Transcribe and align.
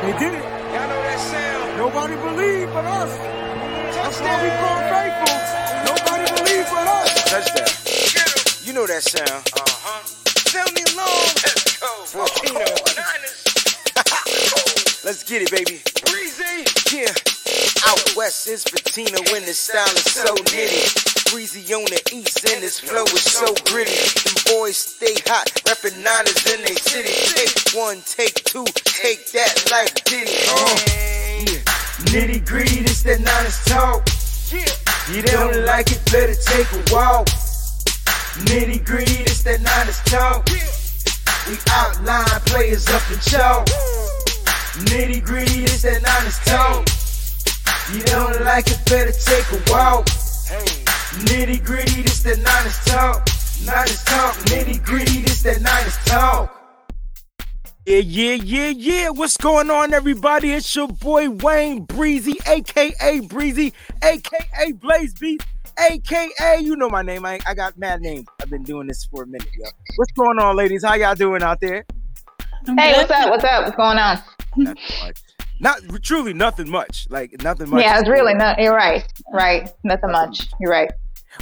They 0.00 0.12
did 0.12 0.32
it. 0.34 0.44
Y'all 0.44 0.86
know 0.86 1.02
that 1.02 1.18
sound. 1.18 1.76
Nobody 1.76 2.14
believed 2.14 2.72
but 2.72 2.84
us. 2.86 3.10
That's 3.98 4.20
why 4.20 4.42
we 4.42 4.48
call 4.62 4.78
faithful. 4.94 5.34
Nobody 5.90 6.24
believed 6.38 6.70
but 6.70 6.86
us. 6.86 7.10
Touchdown. 7.26 7.66
You 8.64 8.72
know 8.74 8.86
that 8.86 9.02
sound. 9.02 9.28
Uh-huh. 9.28 10.04
Sound 10.54 10.70
me 10.74 10.82
alarm. 10.94 11.34
Let's 11.42 11.78
go. 11.82 11.90
Fortino. 12.06 12.62
Let's 15.04 15.24
get 15.24 15.42
it, 15.42 15.50
baby. 15.50 15.82
Breezy. 16.06 16.62
Yeah. 16.94 17.10
Out 17.90 17.98
west 18.16 18.46
is 18.46 18.62
patina 18.62 19.18
when 19.32 19.44
the 19.44 19.52
style 19.52 19.90
is 19.96 20.04
so 20.14 20.32
nitty. 20.34 21.07
Breezy 21.30 21.74
on 21.74 21.84
the 21.84 22.00
east 22.12 22.44
and 22.48 22.62
his 22.62 22.80
flow 22.80 23.04
is 23.04 23.22
so 23.22 23.52
gritty. 23.68 23.92
Them 23.92 24.36
boys 24.48 24.78
stay 24.78 25.12
hot, 25.26 25.46
reppin' 25.68 26.02
niners 26.02 26.40
in 26.48 26.64
they 26.64 26.74
city. 26.74 27.12
Take 27.12 27.76
one, 27.76 28.00
take 28.00 28.44
two, 28.44 28.64
take 28.84 29.30
that 29.32 29.68
like 29.70 30.04
Diddy. 30.04 30.32
Uh, 30.48 30.78
yeah. 31.44 31.78
Nitty 32.08 32.46
gritty, 32.46 32.80
this 32.80 33.02
that 33.02 33.20
niners 33.20 33.60
talk. 33.66 34.08
You 35.12 35.22
don't 35.22 35.66
like 35.66 35.92
it, 35.92 36.00
better 36.10 36.34
take 36.34 36.70
a 36.72 36.94
walk. 36.94 37.26
Nitty 38.48 38.84
gritty, 38.84 39.24
this 39.24 39.42
that 39.42 39.60
niners 39.60 40.00
talk. 40.08 40.48
We 40.48 41.56
outline 41.70 42.40
players 42.46 42.88
up 42.88 43.02
the 43.12 43.20
chalk. 43.28 43.66
Nitty 44.88 45.22
gritty, 45.24 45.60
this 45.62 45.82
that 45.82 46.00
niners 46.00 46.38
talk. 46.48 46.88
You 47.92 48.02
don't 48.04 48.44
like 48.44 48.68
it, 48.68 48.80
better 48.86 49.12
take 49.12 49.44
a 49.52 49.72
walk. 49.72 50.08
Nitty 51.26 51.64
gritty, 51.64 52.02
this 52.02 52.22
that 52.22 52.38
niners 52.38 52.78
talk. 52.84 53.26
Niners 53.66 54.04
talk, 54.04 54.34
nitty 54.46 54.84
gritty, 54.84 55.22
this 55.22 55.42
that 55.42 55.60
niners 55.60 55.96
talk. 56.04 56.54
Yeah, 57.84 57.98
yeah, 57.98 58.34
yeah, 58.34 58.68
yeah. 58.68 59.08
What's 59.08 59.36
going 59.36 59.68
on, 59.68 59.92
everybody? 59.92 60.52
It's 60.52 60.76
your 60.76 60.86
boy 60.86 61.30
Wayne 61.30 61.86
Breezy, 61.86 62.36
aka 62.46 63.20
Breezy, 63.20 63.72
aka 64.04 64.72
Blaze 64.72 65.14
Beats, 65.14 65.44
aka 65.90 66.60
you 66.60 66.76
know 66.76 66.88
my 66.88 67.02
name. 67.02 67.26
I, 67.26 67.40
I 67.46 67.54
got 67.54 67.76
mad 67.78 68.00
names. 68.00 68.26
I've 68.40 68.50
been 68.50 68.62
doing 68.62 68.86
this 68.86 69.04
for 69.06 69.24
a 69.24 69.26
minute, 69.26 69.48
yo. 69.58 69.68
What's 69.96 70.12
going 70.12 70.38
on, 70.38 70.54
ladies? 70.54 70.84
How 70.84 70.94
y'all 70.94 71.16
doing 71.16 71.42
out 71.42 71.60
there? 71.60 71.84
Hey, 72.76 72.92
what's 72.92 73.10
up? 73.10 73.30
What's 73.30 73.44
up? 73.44 73.64
What's 73.64 73.76
going 73.76 73.98
on? 73.98 74.22
Nothing 74.56 74.82
much. 75.00 75.18
Not 75.60 75.80
truly 76.02 76.34
nothing 76.34 76.70
much. 76.70 77.08
Like 77.10 77.42
nothing 77.42 77.70
much. 77.70 77.82
Yeah, 77.82 77.98
it's 77.98 78.08
really 78.08 78.34
not. 78.34 78.60
You're 78.60 78.74
right. 78.74 79.04
Right. 79.32 79.68
Nothing 79.82 80.12
much. 80.12 80.48
You're 80.60 80.70
right. 80.70 80.90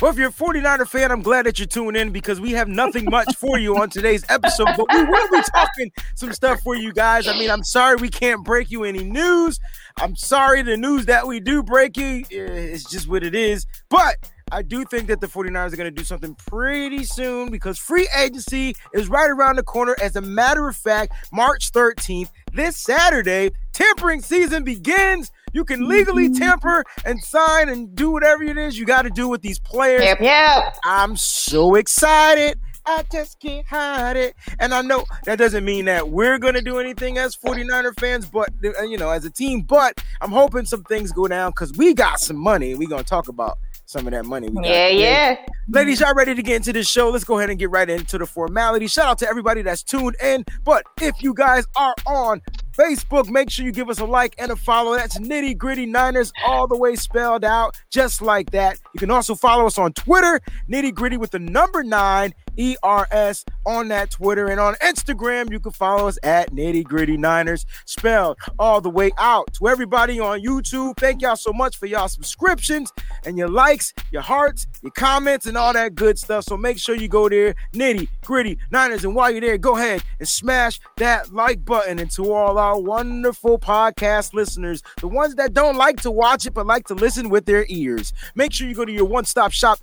Well, 0.03 0.11
if 0.11 0.19
you're 0.19 0.29
a 0.29 0.33
49er 0.33 0.87
fan, 0.87 1.11
I'm 1.11 1.23
glad 1.23 1.47
that 1.47 1.59
you're 1.59 1.67
tuning 1.67 1.99
in 1.99 2.13
because 2.13 2.39
we 2.39 2.51
have 2.53 2.69
nothing 2.69 3.07
much 3.07 3.35
for 3.37 3.59
you 3.59 3.79
on 3.79 3.89
today's 3.89 4.27
episode, 4.29 4.69
but 4.77 4.87
we 4.93 5.03
will 5.03 5.29
be 5.31 5.41
talking 5.51 5.91
some 6.15 6.35
stuff 6.35 6.61
for 6.61 6.77
you 6.77 6.93
guys. 6.93 7.27
I 7.27 7.39
mean, 7.39 7.51
I'm 7.51 7.65
sorry 7.65 7.97
we 7.97 8.11
can't 8.11 8.45
break 8.45 8.71
you 8.71 8.85
any 8.85 9.03
news. 9.03 9.59
I'm 9.97 10.15
sorry 10.15 10.61
the 10.61 10.77
news 10.77 11.07
that 11.07 11.27
we 11.27 11.41
do 11.41 11.63
break 11.63 11.97
you 11.97 12.25
eh, 12.31 12.35
is 12.35 12.85
just 12.85 13.09
what 13.09 13.25
it 13.25 13.35
is. 13.35 13.65
But 13.89 14.17
I 14.53 14.61
do 14.61 14.85
think 14.85 15.07
that 15.09 15.23
the 15.23 15.29
49ers 15.29 15.73
are 15.73 15.77
going 15.77 15.87
to 15.87 15.91
do 15.91 16.05
something 16.05 16.35
pretty 16.35 17.05
soon 17.05 17.51
because 17.51 17.79
free 17.79 18.07
agency 18.19 18.77
is 18.93 19.09
right 19.09 19.31
around 19.31 19.57
the 19.57 19.63
corner. 19.63 19.97
As 20.03 20.15
a 20.17 20.21
matter 20.21 20.69
of 20.69 20.77
fact, 20.77 21.15
March 21.33 21.73
13th, 21.73 22.31
this 22.53 22.77
Saturday, 22.77 23.51
tampering 23.73 24.21
season 24.21 24.63
begins. 24.63 25.33
You 25.57 25.65
can 25.65 25.89
legally 25.89 26.29
temper 26.29 26.85
and 27.07 27.19
sign 27.25 27.71
and 27.71 27.95
do 27.97 28.11
whatever 28.11 28.43
it 28.45 28.59
is 28.59 28.79
you 28.79 28.85
got 28.85 29.03
to 29.03 29.11
do 29.11 29.27
with 29.27 29.41
these 29.41 29.59
players. 29.59 30.03
Yep. 30.03 30.21
Yep. 30.21 30.77
I'm 30.85 31.17
so 31.17 31.77
excited. 31.77 32.61
I 32.85 33.05
just 33.11 33.41
can't 33.41 33.67
hide 33.67 34.19
it. 34.19 34.37
And 34.59 34.75
I 34.75 34.83
know 34.83 35.07
that 35.25 35.39
doesn't 35.39 35.65
mean 35.65 35.87
that 35.87 36.11
we're 36.11 36.39
going 36.39 36.53
to 36.53 36.61
do 36.61 36.79
anything 36.79 37.17
as 37.17 37.35
49er 37.35 37.99
fans, 37.99 38.27
but, 38.27 38.51
uh, 38.79 38.83
you 38.83 38.99
know, 38.99 39.09
as 39.09 39.25
a 39.25 39.31
team. 39.31 39.63
But 39.63 39.99
I'm 40.21 40.31
hoping 40.31 40.67
some 40.67 40.85
things 40.85 41.11
go 41.11 41.27
down 41.27 41.53
because 41.53 41.73
we 41.73 41.95
got 41.95 42.21
some 42.21 42.37
money. 42.37 42.75
We're 42.75 42.91
going 42.91 43.03
to 43.03 43.09
talk 43.09 43.29
about 43.29 43.57
some 43.87 44.07
of 44.07 44.13
that 44.13 44.27
money. 44.27 44.51
We 44.51 44.57
got. 44.57 44.67
Yeah. 44.67 44.89
Yeah. 44.89 45.37
Ladies, 45.69 46.01
y'all 46.01 46.15
ready 46.15 46.35
to 46.35 46.43
get 46.43 46.57
into 46.57 46.75
this 46.75 46.87
show? 46.87 47.09
Let's 47.09 47.25
go 47.25 47.39
ahead 47.39 47.49
and 47.49 47.59
get 47.59 47.71
right 47.71 47.89
into 47.89 48.19
the 48.19 48.27
formality. 48.27 48.89
Shout 48.89 49.07
out 49.07 49.19
to 49.21 49.29
everybody 49.29 49.63
that's 49.63 49.83
tuned 49.83 50.17
in. 50.23 50.45
But 50.65 50.85
if 51.01 51.23
you 51.23 51.33
guys 51.33 51.65
are 51.77 51.95
on 52.05 52.43
Facebook, 52.77 53.29
make 53.29 53.51
sure 53.51 53.65
you 53.65 53.73
give 53.73 53.89
us 53.89 53.99
a 53.99 54.05
like 54.05 54.35
and 54.39 54.51
a 54.51 54.57
follow. 54.57 54.97
That's 54.97 55.19
Nitty 55.19 55.57
Gritty 55.57 55.87
Niners, 55.87 56.33
all 56.47 56.67
the 56.67 56.77
way 56.77 56.95
spelled 56.97 57.45
out, 57.45 57.77
just 57.91 58.21
like 58.21 58.51
that. 58.51 58.79
You 58.95 59.01
can 59.01 59.11
also 59.11 59.35
follow 59.35 59.67
us 59.67 59.79
on 59.79 59.93
Twitter, 59.95 60.41
Nitty 60.71 60.95
Gritty 60.95 61.17
with 61.17 61.31
the 61.31 61.39
number 61.39 61.83
nine, 61.83 62.35
ERS 62.59 63.45
on 63.65 63.89
that 63.89 64.11
Twitter. 64.11 64.47
And 64.47 64.61
on 64.61 64.75
Instagram, 64.77 65.51
you 65.51 65.61
can 65.61 65.73
follow 65.73 66.09
us 66.09 66.19
at 66.23 66.53
Nitty 66.53 66.85
Gritty 66.85 67.17
Niners, 67.17 67.67
spelled 67.85 68.39
all 68.59 68.81
the 68.81 68.91
way 68.91 69.11
out. 69.19 69.53
To 69.55 69.69
everybody 69.69 70.21
on 70.21 70.41
YouTube, 70.41 70.97
thank 70.99 71.23
y'all 71.23 71.37
so 71.37 71.53
much 71.53 71.77
for 71.77 71.87
y'all 71.87 72.09
subscriptions 72.09 72.93
and 73.25 73.37
your 73.37 73.49
likes, 73.49 73.93
your 74.11 74.23
hearts, 74.23 74.67
your 74.83 74.93
comments, 74.93 75.47
and 75.47 75.57
all 75.57 75.73
that 75.73 75.95
good 75.95 76.19
stuff. 76.19 76.45
So 76.45 76.57
make 76.57 76.79
sure 76.79 76.95
you 76.95 77.09
go 77.09 77.29
there, 77.29 77.55
Nitty 77.73 78.09
Gritty 78.25 78.59
Niners. 78.71 79.05
And 79.05 79.15
while 79.15 79.31
you're 79.31 79.41
there, 79.41 79.59
go 79.59 79.77
ahead 79.77 80.03
and 80.19 80.29
smash 80.29 80.81
that 80.97 81.33
like 81.33 81.65
button. 81.65 81.99
And 81.99 82.11
to 82.13 82.33
all 82.33 82.59
our 82.59 82.81
wonderful 82.81 83.59
podcast 83.59 84.35
listeners, 84.35 84.83
the 85.01 85.09
ones 85.09 85.35
that 85.37 85.55
don't 85.55 85.77
like 85.77 86.01
to 86.03 86.11
watch 86.11 86.47
it 86.47 86.55
but 86.55 86.67
like 86.67 86.87
to 86.87 86.95
listen 86.95 87.29
with 87.29 87.47
their 87.47 87.67
ears, 87.69 88.13
make 88.35 88.53
sure 88.53 88.69
you 88.69 88.75
go 88.75 88.85
to 88.85 88.93
your 88.93 89.05
one 89.05 89.25
stop 89.25 89.53
shop 89.53 89.81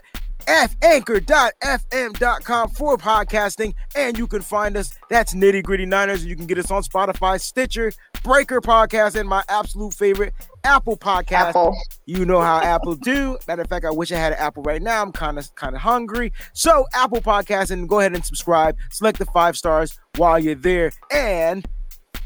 F 0.48 0.76
anchor.fm.com 0.82 2.70
for 2.70 2.98
podcasting, 2.98 3.74
and 3.96 4.18
you 4.18 4.28
can 4.28 4.42
find 4.42 4.78
us. 4.78 4.98
That's 5.10 5.34
Nitty 5.34 5.64
Gritty 5.64 5.86
Niners. 5.86 6.26
You 6.26 6.36
can 6.36 6.46
get 6.46 6.58
us 6.58 6.72
on 6.72 6.84
Spotify, 6.84 7.40
Stitcher, 7.40 7.92
Breaker 8.24 8.62
Podcast, 8.62 9.20
and 9.20 9.28
my 9.28 9.44
absolute 9.50 9.94
favorite, 9.94 10.34
Apple 10.64 10.98
Podcast. 10.98 11.50
Apple. 11.50 11.76
You 12.06 12.26
know 12.26 12.42
how 12.42 12.60
Apple 12.60 12.96
do. 12.96 13.38
Matter 13.48 13.64
of 13.64 13.70
fact, 13.70 13.86
I 13.86 13.92
wish 13.92 14.12
I 14.12 14.18
had 14.18 14.34
an 14.34 14.40
Apple 14.40 14.64
right 14.64 14.82
now. 14.82 15.02
I'm 15.02 15.12
kind 15.12 15.38
of 15.38 15.54
kind 15.56 15.76
of 15.76 15.82
hungry. 15.82 16.32
So 16.54 16.86
Apple 16.94 17.22
Podcast, 17.22 17.72
and 17.72 17.88
go 17.88 18.00
ahead 18.00 18.14
and 18.14 18.26
subscribe. 18.26 18.76
Select 18.92 19.20
the 19.20 19.26
five 19.26 19.58
stars 19.58 20.00
while 20.18 20.40
you're 20.40 20.56
there, 20.56 20.92
and 21.12 21.66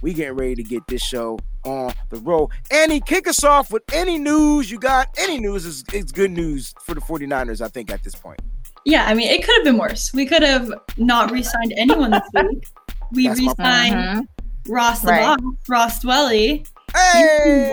we 0.02 0.14
getting 0.14 0.36
ready 0.36 0.56
to 0.56 0.64
get 0.64 0.86
this 0.88 1.02
show 1.02 1.40
on 1.68 1.94
the 2.10 2.18
road. 2.18 2.50
Annie, 2.72 3.02
kick 3.02 3.28
us 3.28 3.44
off 3.44 3.72
with 3.72 3.84
any 3.94 4.18
news 4.18 4.72
you 4.72 4.80
got. 4.80 5.10
Any 5.18 5.40
news 5.40 5.66
is, 5.66 5.84
is 5.94 6.12
good 6.12 6.32
news 6.32 6.74
for 6.82 6.96
the 6.96 7.02
49ers, 7.02 7.62
I 7.62 7.68
think, 7.68 7.92
at 7.92 8.04
this 8.04 8.16
point. 8.16 8.40
Yeah, 8.86 9.06
I 9.06 9.14
mean, 9.14 9.28
it 9.30 9.44
could 9.46 9.56
have 9.56 9.66
been 9.66 9.78
worse. 9.78 10.14
We 10.14 10.26
could 10.26 10.44
have 10.44 10.72
not 10.98 11.32
re-signed 11.32 11.74
anyone 11.76 12.12
this 12.12 12.22
week. 12.34 12.68
We 13.12 13.28
re-signed 13.30 13.96
Mhm. 13.96 14.28
Ross 14.70 15.02
the 15.02 15.08
Right. 15.12 15.38
Boss, 15.38 15.40
Ross 15.68 16.00
Dwelley. 16.04 16.66
Hey, 16.96 17.70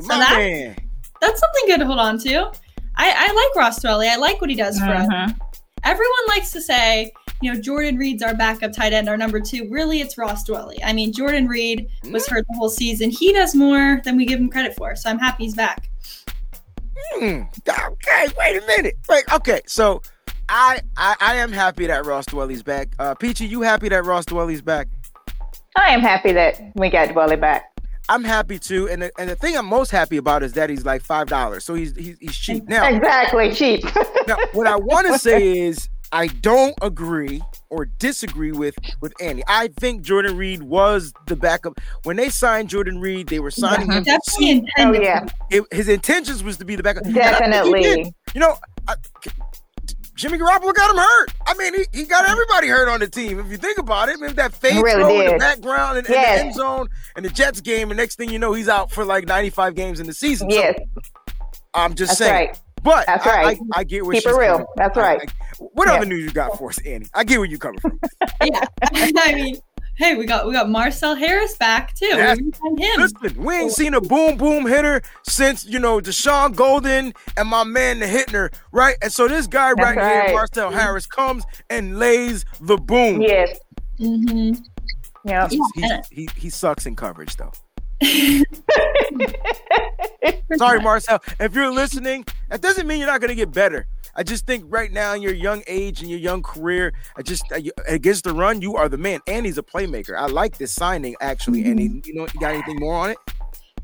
So 0.00 0.06
my 0.08 0.18
that- 0.18 0.36
man. 0.38 0.76
That's 1.20 1.40
something 1.40 1.62
good 1.66 1.80
to 1.80 1.86
hold 1.86 1.98
on 1.98 2.18
to. 2.20 2.50
I, 2.96 3.12
I 3.28 3.32
like 3.32 3.56
Ross 3.56 3.80
Dwelley. 3.80 4.08
I 4.08 4.16
like 4.16 4.40
what 4.40 4.50
he 4.50 4.56
does 4.56 4.78
for 4.78 4.86
us. 4.86 5.06
Mhm. 5.08 5.36
Everyone 5.84 6.26
likes 6.28 6.50
to 6.52 6.60
say, 6.60 7.12
you 7.42 7.52
know, 7.52 7.60
Jordan 7.60 7.96
Reed's 7.98 8.22
our 8.22 8.34
backup 8.34 8.72
tight 8.72 8.92
end, 8.92 9.08
our 9.08 9.16
number 9.16 9.40
two. 9.40 9.68
Really, 9.70 10.00
it's 10.00 10.16
Ross 10.16 10.48
Dwelley. 10.48 10.78
I 10.84 10.92
mean, 10.92 11.12
Jordan 11.12 11.46
Reed 11.48 11.88
was 12.10 12.26
hurt 12.26 12.46
the 12.48 12.54
whole 12.56 12.68
season. 12.70 13.10
He 13.10 13.32
does 13.32 13.54
more 13.54 14.00
than 14.04 14.16
we 14.16 14.24
give 14.26 14.40
him 14.40 14.48
credit 14.48 14.74
for. 14.74 14.96
So 14.96 15.10
I'm 15.10 15.18
happy 15.18 15.44
he's 15.44 15.54
back. 15.54 15.90
Hmm, 17.12 17.42
okay, 17.68 18.26
wait 18.38 18.62
a 18.62 18.66
minute. 18.66 18.96
Wait, 19.08 19.24
okay, 19.32 19.60
so 19.66 20.02
I, 20.48 20.80
I 20.96 21.16
I 21.20 21.34
am 21.36 21.52
happy 21.52 21.86
that 21.86 22.04
Ross 22.06 22.26
Dwelley's 22.26 22.62
back. 22.62 22.88
Uh 22.98 23.14
Peachy, 23.14 23.46
you 23.46 23.62
happy 23.62 23.88
that 23.90 24.04
Ross 24.04 24.24
Dwelley's 24.24 24.62
back? 24.62 24.88
I 25.76 25.90
am 25.90 26.00
happy 26.00 26.32
that 26.32 26.60
we 26.74 26.88
got 26.88 27.08
Dwelley 27.10 27.38
back. 27.38 27.70
I'm 28.08 28.22
happy 28.22 28.58
too, 28.58 28.88
and 28.88 29.02
the, 29.02 29.10
and 29.18 29.28
the 29.28 29.34
thing 29.34 29.56
I'm 29.56 29.66
most 29.66 29.90
happy 29.90 30.16
about 30.16 30.42
is 30.44 30.52
that 30.52 30.70
he's 30.70 30.84
like 30.84 31.02
five 31.02 31.26
dollars, 31.26 31.64
so 31.64 31.74
he's, 31.74 31.94
he's 31.96 32.16
he's 32.18 32.36
cheap. 32.36 32.68
Now, 32.68 32.88
Exactly. 32.88 33.52
Cheap. 33.52 33.84
now 34.28 34.36
what 34.52 34.66
I 34.66 34.76
want 34.76 35.08
to 35.08 35.18
say 35.18 35.58
is 35.58 35.88
I 36.12 36.28
don't 36.28 36.74
agree 36.82 37.42
or 37.68 37.84
disagree 37.84 38.52
with 38.52 38.76
with 39.00 39.12
Andy. 39.20 39.42
I 39.48 39.68
think 39.78 40.02
Jordan 40.02 40.36
Reed 40.36 40.62
was 40.62 41.12
the 41.26 41.36
backup 41.36 41.80
when 42.04 42.16
they 42.16 42.28
signed 42.28 42.68
Jordan 42.68 43.00
Reed. 43.00 43.28
They 43.28 43.40
were 43.40 43.50
signing 43.50 43.90
him. 43.90 44.04
to 44.04 44.10
Definitely 44.10 44.46
see- 44.46 44.64
oh 44.78 44.92
yeah. 44.92 45.26
it, 45.50 45.64
his 45.72 45.88
intentions 45.88 46.42
was 46.44 46.56
to 46.58 46.64
be 46.64 46.76
the 46.76 46.82
backup. 46.82 47.04
And 47.06 47.18
I 47.18 47.30
think 47.32 47.76
he 47.76 47.82
did. 47.82 47.96
Definitely. 47.96 48.14
You 48.34 48.40
know, 48.40 48.56
I, 48.88 48.94
Jimmy 50.14 50.38
Garoppolo 50.38 50.72
got 50.74 50.90
him 50.90 50.96
hurt. 50.96 51.26
I 51.46 51.54
mean, 51.58 51.74
he, 51.74 51.98
he 52.00 52.04
got 52.04 52.26
everybody 52.28 52.68
hurt 52.68 52.88
on 52.88 53.00
the 53.00 53.08
team. 53.08 53.38
If 53.38 53.48
you 53.50 53.58
think 53.58 53.76
about 53.76 54.08
it, 54.08 54.18
man, 54.18 54.34
that 54.36 54.54
fake 54.54 54.82
really 54.82 55.02
throw 55.02 55.20
in 55.20 55.32
the 55.32 55.38
background 55.38 55.98
and, 55.98 56.06
Yes. 56.08 56.40
and 56.40 56.40
the 56.40 56.44
end 56.46 56.54
zone 56.54 56.88
and 57.16 57.24
the 57.24 57.28
Jets 57.28 57.60
game, 57.60 57.90
and 57.90 57.98
next 57.98 58.16
thing 58.16 58.30
you 58.30 58.38
know, 58.38 58.54
he's 58.54 58.68
out 58.68 58.90
for 58.90 59.04
like 59.04 59.26
95 59.26 59.74
games 59.74 60.00
in 60.00 60.06
the 60.06 60.14
season. 60.14 60.50
So, 60.50 60.56
Yes. 60.56 60.78
I'm 61.74 61.94
just 61.94 62.10
That's 62.12 62.18
saying. 62.18 62.48
right. 62.48 62.60
But 62.86 63.06
That's 63.06 63.26
right. 63.26 63.58
I, 63.74 63.80
I 63.80 63.84
get 63.84 64.04
where 64.06 64.14
Keep 64.14 64.22
she's 64.22 64.32
it 64.32 64.38
real. 64.38 64.52
coming. 64.52 64.66
That's 64.76 64.96
right. 64.96 65.20
I- 65.20 65.56
what 65.72 65.88
Yeah. 65.88 65.94
other 65.96 66.06
news 66.06 66.24
you 66.24 66.30
got 66.30 66.56
for 66.56 66.70
us, 66.70 66.78
Annie? 66.86 67.06
I 67.14 67.24
get 67.24 67.38
where 67.38 67.46
you're 67.48 67.58
coming 67.58 67.80
from. 67.80 67.98
Yeah. 68.44 68.64
I 68.92 69.32
mean, 69.34 69.58
hey, 69.96 70.14
we 70.14 70.24
got 70.26 70.46
we 70.46 70.52
got 70.52 70.68
Marcel 70.68 71.14
Harris 71.14 71.56
back 71.56 71.94
too. 71.94 72.06
Yes. 72.06 72.38
We 72.38 72.82
him. 72.84 73.00
Listen, 73.00 73.42
we 73.44 73.54
ain't 73.54 73.72
seen 73.72 73.94
a 73.94 74.00
boom 74.00 74.36
boom 74.36 74.66
hitter 74.66 75.02
since 75.26 75.64
you 75.66 75.78
know 75.78 76.00
Dashon 76.00 76.54
Goldson 76.54 77.14
and 77.36 77.48
my 77.48 77.64
man 77.64 77.98
the 78.00 78.06
Hitner, 78.06 78.52
right? 78.72 78.96
And 79.02 79.10
so 79.12 79.26
this 79.28 79.46
guy 79.46 79.72
right, 79.72 79.96
That's 79.96 80.08
here, 80.12 80.20
right. 80.26 80.32
Marcel 80.34 80.70
Harris, 80.70 81.06
comes 81.06 81.44
and 81.70 81.98
lays 81.98 82.44
the 82.60 82.76
boom. 82.76 83.20
Yes. 83.22 83.58
Mm-hmm. 83.98 84.62
Yeah. 85.24 85.48
He's- 85.48 85.70
Yeah. 85.76 86.02
he 86.10 86.28
he 86.36 86.50
sucks 86.50 86.84
in 86.86 86.94
coverage 86.94 87.36
though. 87.36 87.52
Sorry, 90.56 90.80
Marcel. 90.80 91.22
If 91.40 91.54
you're 91.54 91.72
listening, 91.72 92.24
that 92.50 92.60
doesn't 92.60 92.86
mean 92.86 92.98
you're 92.98 93.06
not 93.06 93.20
going 93.20 93.30
to 93.30 93.34
get 93.34 93.52
better. 93.52 93.86
I 94.14 94.22
just 94.22 94.46
think 94.46 94.64
right 94.68 94.92
now 94.92 95.14
in 95.14 95.22
your 95.22 95.34
young 95.34 95.62
age 95.66 96.00
and 96.00 96.10
your 96.10 96.18
young 96.18 96.42
career, 96.42 96.92
I 97.16 97.22
just 97.22 97.44
uh, 97.52 97.60
against 97.86 98.24
the 98.24 98.32
run, 98.32 98.62
you 98.62 98.76
are 98.76 98.88
the 98.88 98.98
man. 98.98 99.20
And 99.26 99.44
he's 99.44 99.58
a 99.58 99.62
playmaker. 99.62 100.16
I 100.16 100.26
like 100.26 100.58
this 100.58 100.72
signing 100.72 101.16
actually. 101.20 101.64
And 101.64 101.78
he, 101.78 102.02
you 102.04 102.14
know, 102.14 102.26
you 102.32 102.40
got 102.40 102.54
anything 102.54 102.80
more 102.80 102.94
on 102.94 103.10
it? 103.10 103.18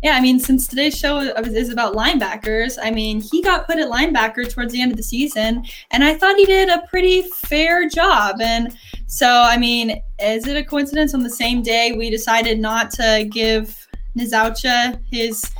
Yeah, 0.03 0.17
I 0.17 0.21
mean, 0.21 0.41
since 0.41 0.67
today's 0.67 0.99
show 0.99 1.21
is 1.21 1.69
about 1.69 1.95
linebackers, 1.95 2.77
I 2.83 2.91
mean, 2.91 3.21
he 3.21 3.41
got 3.41 3.69
put 3.69 3.79
at 3.79 3.89
linebacker 3.89 4.51
towards 4.51 4.73
the 4.73 4.83
end 4.83 4.91
of 4.91 4.97
the 4.97 5.03
season, 5.03 5.65
and 5.93 6.03
I 6.03 6.15
thought 6.15 6.37
he 6.37 6.45
did 6.45 6.69
a 6.69 6.83
pretty 6.89 7.23
fair 7.23 7.89
job. 7.89 8.41
And 8.41 8.77
so, 9.07 9.29
I 9.29 9.57
mean, 9.57 10.03
is 10.19 10.49
it 10.49 10.57
a 10.57 10.65
coincidence 10.65 11.15
on 11.15 11.23
the 11.23 11.31
same 11.31 11.63
day 11.63 11.93
we 11.93 12.11
decided 12.11 12.59
not 12.59 12.91
to 12.93 13.29
give 13.31 13.82
Nizaucha 14.17 15.01
his 15.11 15.51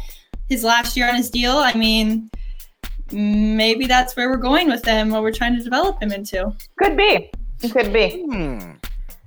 his 0.49 0.63
last 0.65 0.97
year 0.97 1.09
on 1.09 1.15
his 1.15 1.31
deal? 1.31 1.57
I 1.57 1.75
mean, 1.75 2.31
maybe 3.11 3.87
that's 3.87 4.17
where 4.17 4.29
we're 4.31 4.37
going 4.37 4.69
with 4.69 4.85
him, 4.85 5.11
what 5.11 5.23
we're 5.23 5.33
trying 5.33 5.57
to 5.57 5.63
develop 5.63 6.03
him 6.03 6.13
into. 6.13 6.53
Could 6.79 6.97
be. 6.97 7.31
It 7.63 7.73
could 7.73 7.93
be. 7.93 8.23
Hmm. 8.29 8.73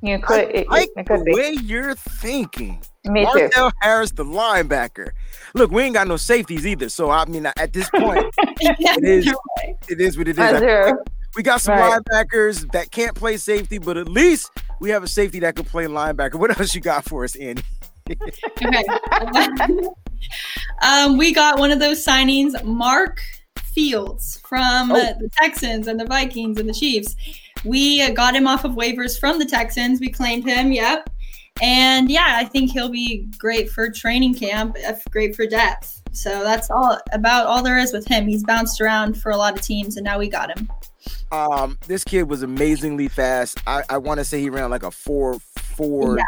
You 0.02 0.20
could. 0.20 0.50
It, 0.54 0.70
Like 0.70 0.90
it 0.96 1.08
could 1.08 1.22
the 1.22 1.24
be. 1.26 1.34
way 1.34 1.52
you're 1.64 1.96
thinking. 1.96 2.80
Me 3.06 3.26
too. 3.34 3.40
Marcel 3.40 3.72
Harris, 3.82 4.12
the 4.12 4.26
linebacker. 4.26 5.10
Look, 5.54 5.72
we 5.72 5.84
ain't 5.84 5.94
got 5.94 6.08
no 6.08 6.18
safeties 6.18 6.66
either. 6.68 6.90
So 6.90 7.10
I 7.10 7.26
mean, 7.26 7.46
at 7.46 7.74
this 7.74 7.90
point, 7.90 8.26
yeah, 8.62 8.96
is. 9.02 9.26
you're 9.26 9.36
right. 9.60 9.76
it 9.88 10.02
is 10.02 10.18
what 10.18 10.28
it 10.28 10.32
is. 10.38 10.40
I- 10.40 10.60
true. 10.60 10.98
We 11.36 11.44
got 11.44 11.60
some 11.60 11.78
Right. 11.78 12.00
linebackers 12.02 12.72
that 12.72 12.92
can't 12.92 13.14
play 13.14 13.36
safety, 13.36 13.78
but 13.78 13.98
at 13.98 14.08
least 14.08 14.52
we 14.80 14.90
have 14.92 15.04
a 15.04 15.08
safety 15.08 15.40
that 15.40 15.56
can 15.58 15.66
play 15.66 15.86
linebacker. 15.86 16.36
What 16.36 16.58
else 16.58 16.74
you 16.74 16.80
got 16.80 17.04
for 17.04 17.26
us, 17.26 17.36
Andy? 17.36 17.62
Okay. 18.10 18.86
um, 20.82 21.18
we 21.18 21.34
got 21.34 21.60
one 21.60 21.72
of 21.72 21.80
those 21.80 22.06
signings, 22.06 22.62
Mark 22.64 23.22
Fields 23.60 24.40
from 24.48 24.92
uh, 24.92 24.96
Oh. 24.98 25.14
the 25.20 25.30
Texans 25.42 25.88
and 25.88 26.00
the 26.00 26.06
Vikings 26.06 26.60
and 26.60 26.68
the 26.70 26.74
Chiefs. 26.74 27.16
We 27.64 28.02
uh, 28.02 28.12
got 28.12 28.36
him 28.36 28.48
off 28.48 28.64
of 28.64 28.72
waivers 28.74 29.20
from 29.20 29.40
the 29.40 29.46
Texans. 29.46 30.00
We 30.00 30.10
claimed 30.10 30.46
him. 30.46 30.72
Yep. 30.72 31.10
And 31.62 32.10
yeah, 32.12 32.34
I 32.38 32.46
think 32.46 32.72
he'll 32.72 32.90
be 32.90 33.28
great 33.38 33.70
for 33.70 33.90
training 33.90 34.36
camp, 34.36 34.76
great 35.10 35.36
for 35.36 35.46
depth. 35.46 36.02
So 36.12 36.44
that's 36.44 36.70
all 36.70 36.98
about 37.14 37.48
all 37.48 37.64
there 37.64 37.78
is 37.78 37.92
with 37.94 38.06
him. 38.08 38.28
He's 38.28 38.44
bounced 38.44 38.80
around 38.82 39.18
for 39.22 39.32
a 39.32 39.38
lot 39.38 39.56
of 39.56 39.62
teams, 39.62 39.96
and 39.98 40.04
now 40.04 40.20
we 40.20 40.30
got 40.30 40.56
him. 40.58 40.70
Um, 41.32 41.78
this 41.88 42.04
kid 42.04 42.24
was 42.24 42.44
amazingly 42.44 43.08
fast. 43.08 43.60
I, 43.68 43.84
I 43.90 43.98
want 43.98 44.20
to 44.20 44.26
say 44.26 44.40
he 44.42 44.50
ran 44.50 44.70
like 44.70 44.84
a 44.84 44.92
four 44.92 45.40
four 45.58 46.18
Yeah. 46.18 46.24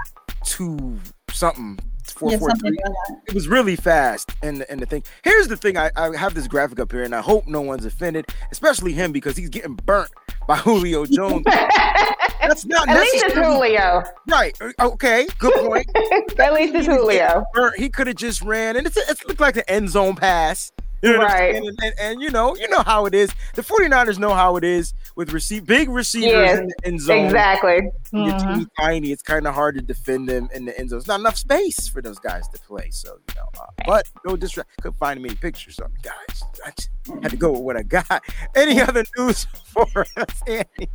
two 0.45 0.97
something. 1.31 1.79
Four, 2.06 2.31
yeah, 2.31 2.38
four, 2.38 2.50
three. 2.56 2.71
like. 2.71 3.19
It 3.27 3.33
was 3.33 3.47
really 3.47 3.75
fast. 3.75 4.31
And 4.41 4.65
and 4.69 4.79
the 4.79 4.85
thing 4.85 5.03
here's 5.24 5.47
the 5.50 5.57
thing. 5.57 5.77
I, 5.77 5.91
I 5.95 6.15
have 6.18 6.33
this 6.33 6.47
graphic 6.47 6.79
up 6.79 6.91
here, 6.91 7.03
and 7.03 7.13
I 7.13 7.21
hope 7.21 7.47
no 7.47 7.62
one's 7.62 7.85
offended, 7.85 8.25
especially 8.51 8.94
him 8.94 9.12
because 9.12 9.38
he's 9.38 9.50
getting 9.50 9.75
burnt 9.75 10.09
by 10.47 10.56
Julio 10.57 11.06
Jones. 11.06 11.44
That's 12.41 12.65
not 12.65 12.88
At 12.88 13.00
least 13.00 13.25
it's 13.25 13.33
Julio. 13.33 14.03
right. 14.29 14.56
Uh, 14.62 14.71
Okay, 14.79 15.27
good 15.38 15.53
point. 15.68 15.85
At 16.39 16.53
least 16.53 16.74
it's 16.75 16.88
Julio. 16.88 17.44
He 17.75 17.89
could 17.89 18.07
have 18.07 18.15
just 18.15 18.41
ran, 18.41 18.77
and 18.77 18.88
it's 18.88 18.95
it 18.97 19.27
looked 19.27 19.41
like 19.41 19.57
an 19.57 19.63
end 19.68 19.89
zone 19.89 20.15
pass. 20.15 20.71
You 21.03 21.13
know 21.13 21.19
Right. 21.19 21.56
And, 21.56 21.68
and, 21.83 21.94
and 22.00 22.21
you 22.21 22.31
know, 22.31 22.56
you 22.56 22.68
know 22.69 22.81
how 22.81 23.06
it 23.06 23.13
is. 23.13 23.31
The 23.53 23.62
49ers 23.62 24.18
know 24.18 24.33
how 24.33 24.56
it 24.56 24.63
is 24.63 24.94
with 25.17 25.33
receive 25.33 25.65
big 25.65 25.89
receivers 25.89 26.29
Yes, 26.31 26.59
in 26.59 26.67
the 26.67 26.75
end 26.85 27.01
zone. 27.01 27.25
Exactly. 27.25 27.89
When 28.11 28.23
Your 28.25 28.33
Mhm. 28.35 28.53
team's 28.55 28.67
tiny. 28.79 29.11
It's 29.11 29.23
kind 29.23 29.47
of 29.47 29.53
hard 29.55 29.75
to 29.75 29.81
defend 29.81 30.29
them 30.29 30.47
in 30.53 30.63
the 30.65 30.79
end 30.79 30.91
zone. 30.91 30.99
It's 30.99 31.07
not 31.07 31.19
enough 31.19 31.37
space 31.37 31.87
for 31.87 32.01
those 32.03 32.19
guys 32.19 32.47
to 32.49 32.59
play. 32.59 32.89
So 32.91 33.17
you 33.27 33.35
know, 33.35 33.49
uh, 33.59 33.65
but 33.85 34.05
no 34.25 34.37
distract. 34.37 34.69
Couldn't 34.81 34.97
find 34.99 35.19
many 35.21 35.33
pictures 35.35 35.79
of 35.79 35.91
the 35.91 36.09
guys. 36.09 36.43
I 36.65 36.71
just 36.77 36.89
had 37.23 37.31
to 37.31 37.37
go 37.37 37.51
with 37.51 37.61
what 37.61 37.77
I 37.77 37.83
got. 37.83 38.23
Any 38.55 38.79
other 38.79 39.03
news 39.17 39.45
for 39.65 39.87
us, 40.15 40.41
Andy? 40.47 40.89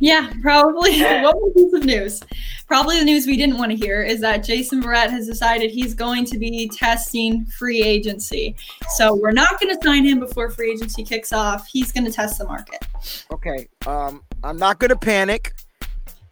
Yeah, 0.00 0.32
probably. 0.42 1.00
One 1.02 1.22
more 1.22 1.50
piece 1.52 1.72
of 1.72 1.84
news. 1.84 2.20
Probably 2.66 2.98
the 2.98 3.04
news 3.04 3.26
we 3.26 3.36
didn't 3.36 3.56
want 3.58 3.70
to 3.70 3.76
hear 3.76 4.02
is 4.02 4.20
that 4.20 4.38
Jason 4.44 4.82
Verrett 4.82 5.10
has 5.10 5.26
decided 5.26 5.70
he's 5.70 5.94
going 5.94 6.24
to 6.26 6.38
be 6.38 6.68
testing 6.68 7.44
free 7.46 7.82
agency. 7.82 8.56
So 8.96 9.14
we're 9.14 9.30
not 9.30 9.60
going 9.60 9.74
to 9.76 9.80
sign 9.84 10.04
him 10.04 10.18
before 10.18 10.50
free 10.50 10.72
agency 10.72 11.04
kicks 11.04 11.32
off. 11.32 11.68
He's 11.68 11.92
going 11.92 12.04
to 12.04 12.12
test 12.12 12.38
the 12.38 12.44
market. 12.46 12.84
Okay. 13.32 13.68
Um, 13.86 14.22
I'm 14.44 14.56
not 14.58 14.78
gonna 14.78 14.96
panic. 14.96 15.54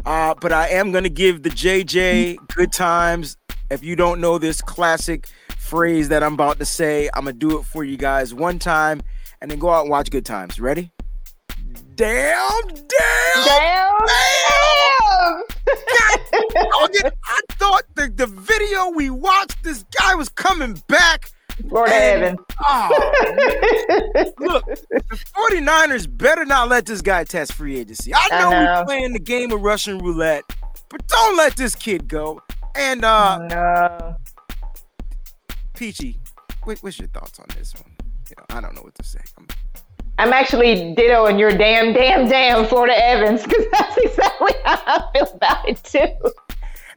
Uh, 0.06 0.34
but 0.40 0.52
I 0.52 0.68
am 0.68 0.92
gonna 0.92 1.08
give 1.08 1.42
the 1.42 1.50
JJ 1.50 2.38
good 2.54 2.72
times. 2.72 3.36
If 3.70 3.82
you 3.84 3.96
don't 3.96 4.20
know 4.20 4.38
this 4.38 4.62
classic 4.62 5.28
phrase 5.58 6.08
that 6.08 6.22
I'm 6.22 6.34
about 6.34 6.58
to 6.60 6.64
say, 6.64 7.08
I'm 7.14 7.24
gonna 7.24 7.32
do 7.34 7.58
it 7.58 7.64
for 7.64 7.84
you 7.84 7.96
guys 7.96 8.32
one 8.32 8.58
time 8.58 9.02
and 9.40 9.50
then 9.50 9.58
go 9.58 9.68
out 9.70 9.82
and 9.82 9.90
watch 9.90 10.10
good 10.10 10.24
times. 10.24 10.58
Ready? 10.60 10.90
Damn, 11.94 12.62
damn, 12.68 13.44
Damn. 13.46 13.92
Damn. 14.06 15.42
I 15.66 16.88
did- 16.92 17.12
I 17.24 17.40
thought 17.52 17.82
the, 17.96 18.08
the 18.14 18.26
video 18.26 18.90
we 18.90 19.10
watched, 19.10 19.62
this 19.64 19.84
guy 20.00 20.14
was 20.14 20.28
coming 20.28 20.80
back. 20.86 21.30
Florida 21.68 21.94
And- 21.94 22.22
Evans. 22.22 22.38
Oh, 22.60 24.32
look, 24.38 24.64
the 24.66 25.24
49ers 25.50 26.06
better 26.18 26.44
not 26.44 26.68
let 26.68 26.86
this 26.86 27.00
guy 27.02 27.24
test 27.24 27.52
free 27.54 27.78
agency. 27.78 28.12
I 28.14 28.28
I 28.32 28.40
know, 28.40 28.50
know. 28.50 28.80
we're 28.80 28.84
playing 28.86 29.12
the 29.12 29.18
game 29.18 29.52
of 29.52 29.60
Russian 29.62 29.98
roulette, 29.98 30.44
but 30.90 31.06
don't 31.08 31.36
let 31.36 31.56
this 31.56 31.74
kid 31.74 32.08
go. 32.08 32.40
And 32.74 33.04
uh 33.04 33.38
no. 33.48 34.16
Peachy, 35.74 36.18
what, 36.64 36.78
what's 36.80 36.98
your 36.98 37.08
thoughts 37.08 37.38
on 37.38 37.46
this 37.56 37.74
one? 37.74 37.90
You 38.30 38.36
know, 38.38 38.56
I 38.56 38.60
don't 38.60 38.74
know 38.74 38.82
what 38.82 38.94
to 38.96 39.04
say. 39.04 39.20
I'm- 39.38 39.46
I'm 40.20 40.32
actually 40.32 40.96
dittoing 40.96 41.38
your 41.38 41.52
damn, 41.56 41.92
damn, 41.92 42.28
damn 42.28 42.66
Florida 42.66 42.92
Evans 43.00 43.44
because 43.44 43.66
that's 43.70 43.96
exactly 43.98 44.52
how 44.64 44.80
I 44.84 45.04
feel 45.12 45.28
about 45.32 45.68
it 45.68 45.84
too. 45.84 46.32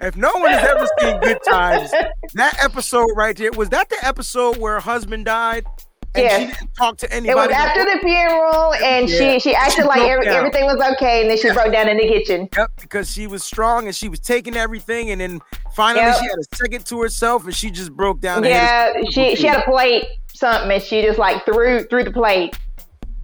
If 0.01 0.15
no 0.17 0.31
one 0.33 0.51
has 0.51 0.67
ever 0.67 0.87
seen 0.99 1.19
Good 1.19 1.39
Times, 1.47 1.91
that 2.33 2.57
episode 2.63 3.09
right 3.15 3.35
there 3.35 3.51
was 3.51 3.69
that 3.69 3.89
the 3.89 3.97
episode 4.05 4.57
where 4.57 4.73
her 4.75 4.79
husband 4.79 5.25
died 5.25 5.65
and 6.13 6.29
she 6.29 6.47
didn't 6.59 6.73
talk 6.75 6.97
to 6.97 7.09
anybody. 7.13 7.31
It 7.31 7.35
was 7.35 7.49
after 7.55 7.85
the 7.85 7.97
funeral, 8.01 8.73
and 8.73 9.09
Yeah. 9.09 9.17
she 9.17 9.39
she 9.39 9.55
acted 9.55 9.75
She 9.75 9.83
like 9.83 10.01
every, 10.01 10.27
everything 10.27 10.65
was 10.65 10.75
okay, 10.95 11.21
and 11.21 11.29
then 11.29 11.37
she 11.37 11.51
broke 11.53 11.71
down 11.71 11.87
in 11.87 11.95
the 11.97 12.03
kitchen. 12.07 12.49
Yep, 12.57 12.71
because 12.81 13.09
she 13.09 13.27
was 13.27 13.43
strong 13.45 13.85
and 13.85 13.95
she 13.95 14.09
was 14.09 14.19
taking 14.19 14.57
everything, 14.57 15.09
and 15.11 15.21
then 15.21 15.39
finally 15.73 16.03
Yep. 16.05 16.17
she 16.19 16.25
had 16.25 16.37
a 16.37 16.55
second 16.57 16.85
to 16.87 17.01
herself, 17.01 17.45
and 17.45 17.55
she 17.55 17.71
just 17.71 17.93
broke 17.93 18.19
down. 18.19 18.43
Yeah, 18.43 18.91
she 19.09 19.35
she 19.37 19.47
had 19.47 19.59
a 19.61 19.63
plate 19.63 20.03
something, 20.33 20.69
and 20.69 20.83
she 20.83 21.01
just 21.01 21.17
like 21.17 21.45
threw 21.45 21.83
threw 21.85 22.03
the 22.03 22.11
plate 22.11 22.57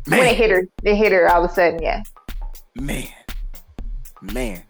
when 0.07 0.19
it 0.19 0.37
hit 0.37 0.49
her. 0.51 0.63
It 0.83 0.95
hit 0.95 1.11
her 1.11 1.27
all 1.29 1.43
of 1.43 1.51
a 1.51 1.53
sudden. 1.53 1.81
Yeah, 1.81 2.03
man, 2.75 3.09
man. 4.21 4.63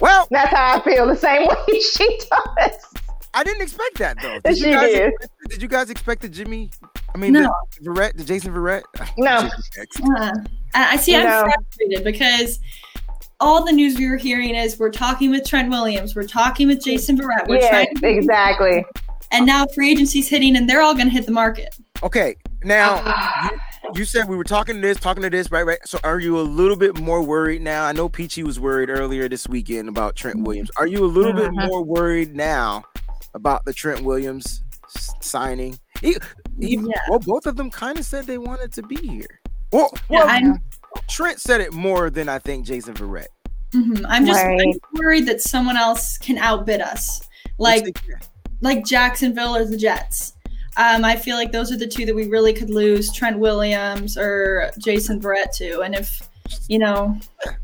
Well, 0.00 0.26
that's 0.30 0.50
how 0.50 0.78
I 0.78 0.80
feel. 0.82 1.06
The 1.06 1.16
same 1.16 1.46
way 1.68 1.80
she 1.80 2.18
does. 2.30 2.94
I 3.36 3.42
didn't 3.42 3.62
expect 3.62 3.98
that 3.98 4.16
though. 4.22 4.38
Yes, 4.44 4.60
you 4.60 4.68
you 4.68 4.72
guys 4.74 4.92
did. 4.92 5.08
expect- 5.12 5.32
did 5.48 5.62
you 5.62 5.68
guys 5.68 5.90
expect 5.90 6.22
the 6.22 6.28
Jimmy? 6.28 6.70
I 7.14 7.18
mean, 7.18 7.32
No. 7.32 7.52
the 7.80 7.90
Verrett, 7.90 8.16
the 8.16 8.24
Jason 8.24 8.52
Verrett. 8.52 8.82
No. 9.18 9.36
Uh, 9.36 10.30
I 10.74 10.92
I 10.94 10.96
see. 10.96 11.16
I'm 11.16 11.24
No. 11.24 11.44
frustrated 11.44 12.04
because 12.04 12.60
all 13.40 13.64
the 13.64 13.72
news 13.72 13.98
we 13.98 14.08
were 14.08 14.16
hearing 14.16 14.54
is 14.54 14.78
we're 14.78 14.90
talking 14.90 15.30
with 15.30 15.44
Trent 15.46 15.68
Williams, 15.68 16.14
we're 16.14 16.26
talking 16.26 16.68
with 16.68 16.82
Jason 16.84 17.18
Verrett, 17.18 17.48
we're 17.48 17.56
Yes, 17.56 17.70
trying, 17.70 17.94
to, 17.96 18.08
exactly. 18.08 18.84
and 19.32 19.44
now 19.44 19.66
free 19.66 19.90
agency's 19.90 20.28
hitting, 20.28 20.56
and 20.56 20.70
they're 20.70 20.80
all 20.82 20.94
going 20.94 21.06
to 21.08 21.12
hit 21.12 21.26
the 21.26 21.32
market. 21.32 21.76
Okay, 22.04 22.36
now 22.62 23.02
you 23.94 24.04
said 24.04 24.28
we 24.28 24.36
were 24.36 24.44
talking 24.44 24.76
to 24.76 24.80
this, 24.80 24.98
talking 24.98 25.22
to 25.22 25.30
this, 25.30 25.50
right? 25.50 25.64
Right. 25.64 25.78
So, 25.84 25.98
are 26.04 26.18
you 26.20 26.38
a 26.38 26.42
little 26.42 26.76
bit 26.76 26.98
more 26.98 27.22
worried 27.22 27.62
now? 27.62 27.84
I 27.84 27.92
know 27.92 28.08
Peachy 28.08 28.42
was 28.42 28.58
worried 28.58 28.90
earlier 28.90 29.28
this 29.28 29.48
weekend 29.48 29.88
about 29.88 30.16
Trent 30.16 30.42
Williams. 30.42 30.70
Are 30.76 30.86
you 30.86 31.04
a 31.04 31.06
little 31.06 31.32
bit 31.32 31.50
Mhm. 31.50 31.66
more 31.68 31.82
worried 31.82 32.34
now 32.34 32.84
about 33.34 33.64
the 33.64 33.72
Trent 33.72 34.02
Williams 34.02 34.62
s- 34.94 35.12
signing? 35.20 35.78
He, 36.00 36.16
he- 36.60 36.76
Yeah. 36.76 37.00
Well, 37.08 37.18
both 37.20 37.46
of 37.46 37.56
them 37.56 37.70
kind 37.70 37.98
of 37.98 38.04
said 38.04 38.26
they 38.26 38.38
wanted 38.38 38.72
to 38.74 38.82
be 38.82 38.96
here. 38.96 39.40
Well, 39.72 39.90
Yeah, 40.08 40.18
well 40.20 40.28
I'm, 40.28 40.60
Trent 41.08 41.40
said 41.40 41.60
it 41.60 41.72
more 41.72 42.10
than 42.10 42.28
I 42.28 42.38
think 42.38 42.64
Jason 42.66 42.94
Verrett. 42.94 43.26
mhm, 43.72 44.04
I'm 44.08 44.24
just 44.26 44.44
I'm 44.44 44.72
worried 44.94 45.26
that 45.26 45.40
someone 45.40 45.76
else 45.76 46.16
can 46.18 46.38
outbid 46.38 46.80
us, 46.80 47.22
like 47.58 47.84
like 48.60 48.84
Jacksonville 48.84 49.54
or 49.56 49.64
the 49.64 49.76
Jets. 49.76 50.34
Um, 50.76 51.04
I 51.04 51.16
feel 51.16 51.36
like 51.36 51.52
those 51.52 51.70
are 51.72 51.76
the 51.76 51.86
two 51.86 52.04
that 52.06 52.14
we 52.14 52.28
really 52.28 52.52
could 52.52 52.70
lose 52.70 53.12
Trent 53.12 53.38
Williams 53.38 54.16
or 54.18 54.70
Jason 54.78 55.20
Verrett 55.20 55.54
to. 55.58 55.80
And 55.82 55.94
if, 55.94 56.28
you 56.68 56.78
know, 56.78 57.16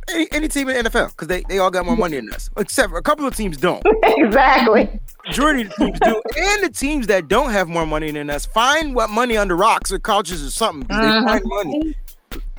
any, 0.08 0.28
any 0.32 0.48
team 0.48 0.68
in 0.68 0.84
the 0.84 0.90
NFL 0.90 1.10
because 1.10 1.28
they, 1.28 1.42
they 1.48 1.58
all 1.58 1.70
got 1.70 1.84
more 1.86 1.96
money 1.96 2.16
than 2.16 2.32
us, 2.32 2.48
except 2.56 2.90
for 2.90 2.98
a 2.98 3.02
couple 3.02 3.26
of 3.26 3.34
teams 3.36 3.56
don't. 3.56 3.82
exactly. 4.04 4.88
Majority 5.26 5.62
of 5.62 5.68
the 5.70 5.74
teams 5.86 5.98
do, 6.00 6.22
and 6.38 6.64
the 6.64 6.70
teams 6.70 7.06
that 7.08 7.28
don't 7.28 7.50
have 7.50 7.68
more 7.68 7.84
money 7.86 8.10
than 8.10 8.30
us 8.30 8.46
find 8.46 8.94
what 8.94 9.10
money 9.10 9.36
under 9.36 9.56
rocks 9.56 9.90
or 9.92 9.98
couches 9.98 10.44
or 10.46 10.50
something. 10.50 10.86
'cause 10.88 10.98
Mhm. 10.98 11.26
They 11.26 11.32
find 11.32 11.44
money. 11.46 11.96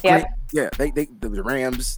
Yep. 0.03 0.25
Yeah, 0.51 0.69
they, 0.77 0.91
they 0.91 1.07
the 1.21 1.29
Rams, 1.43 1.97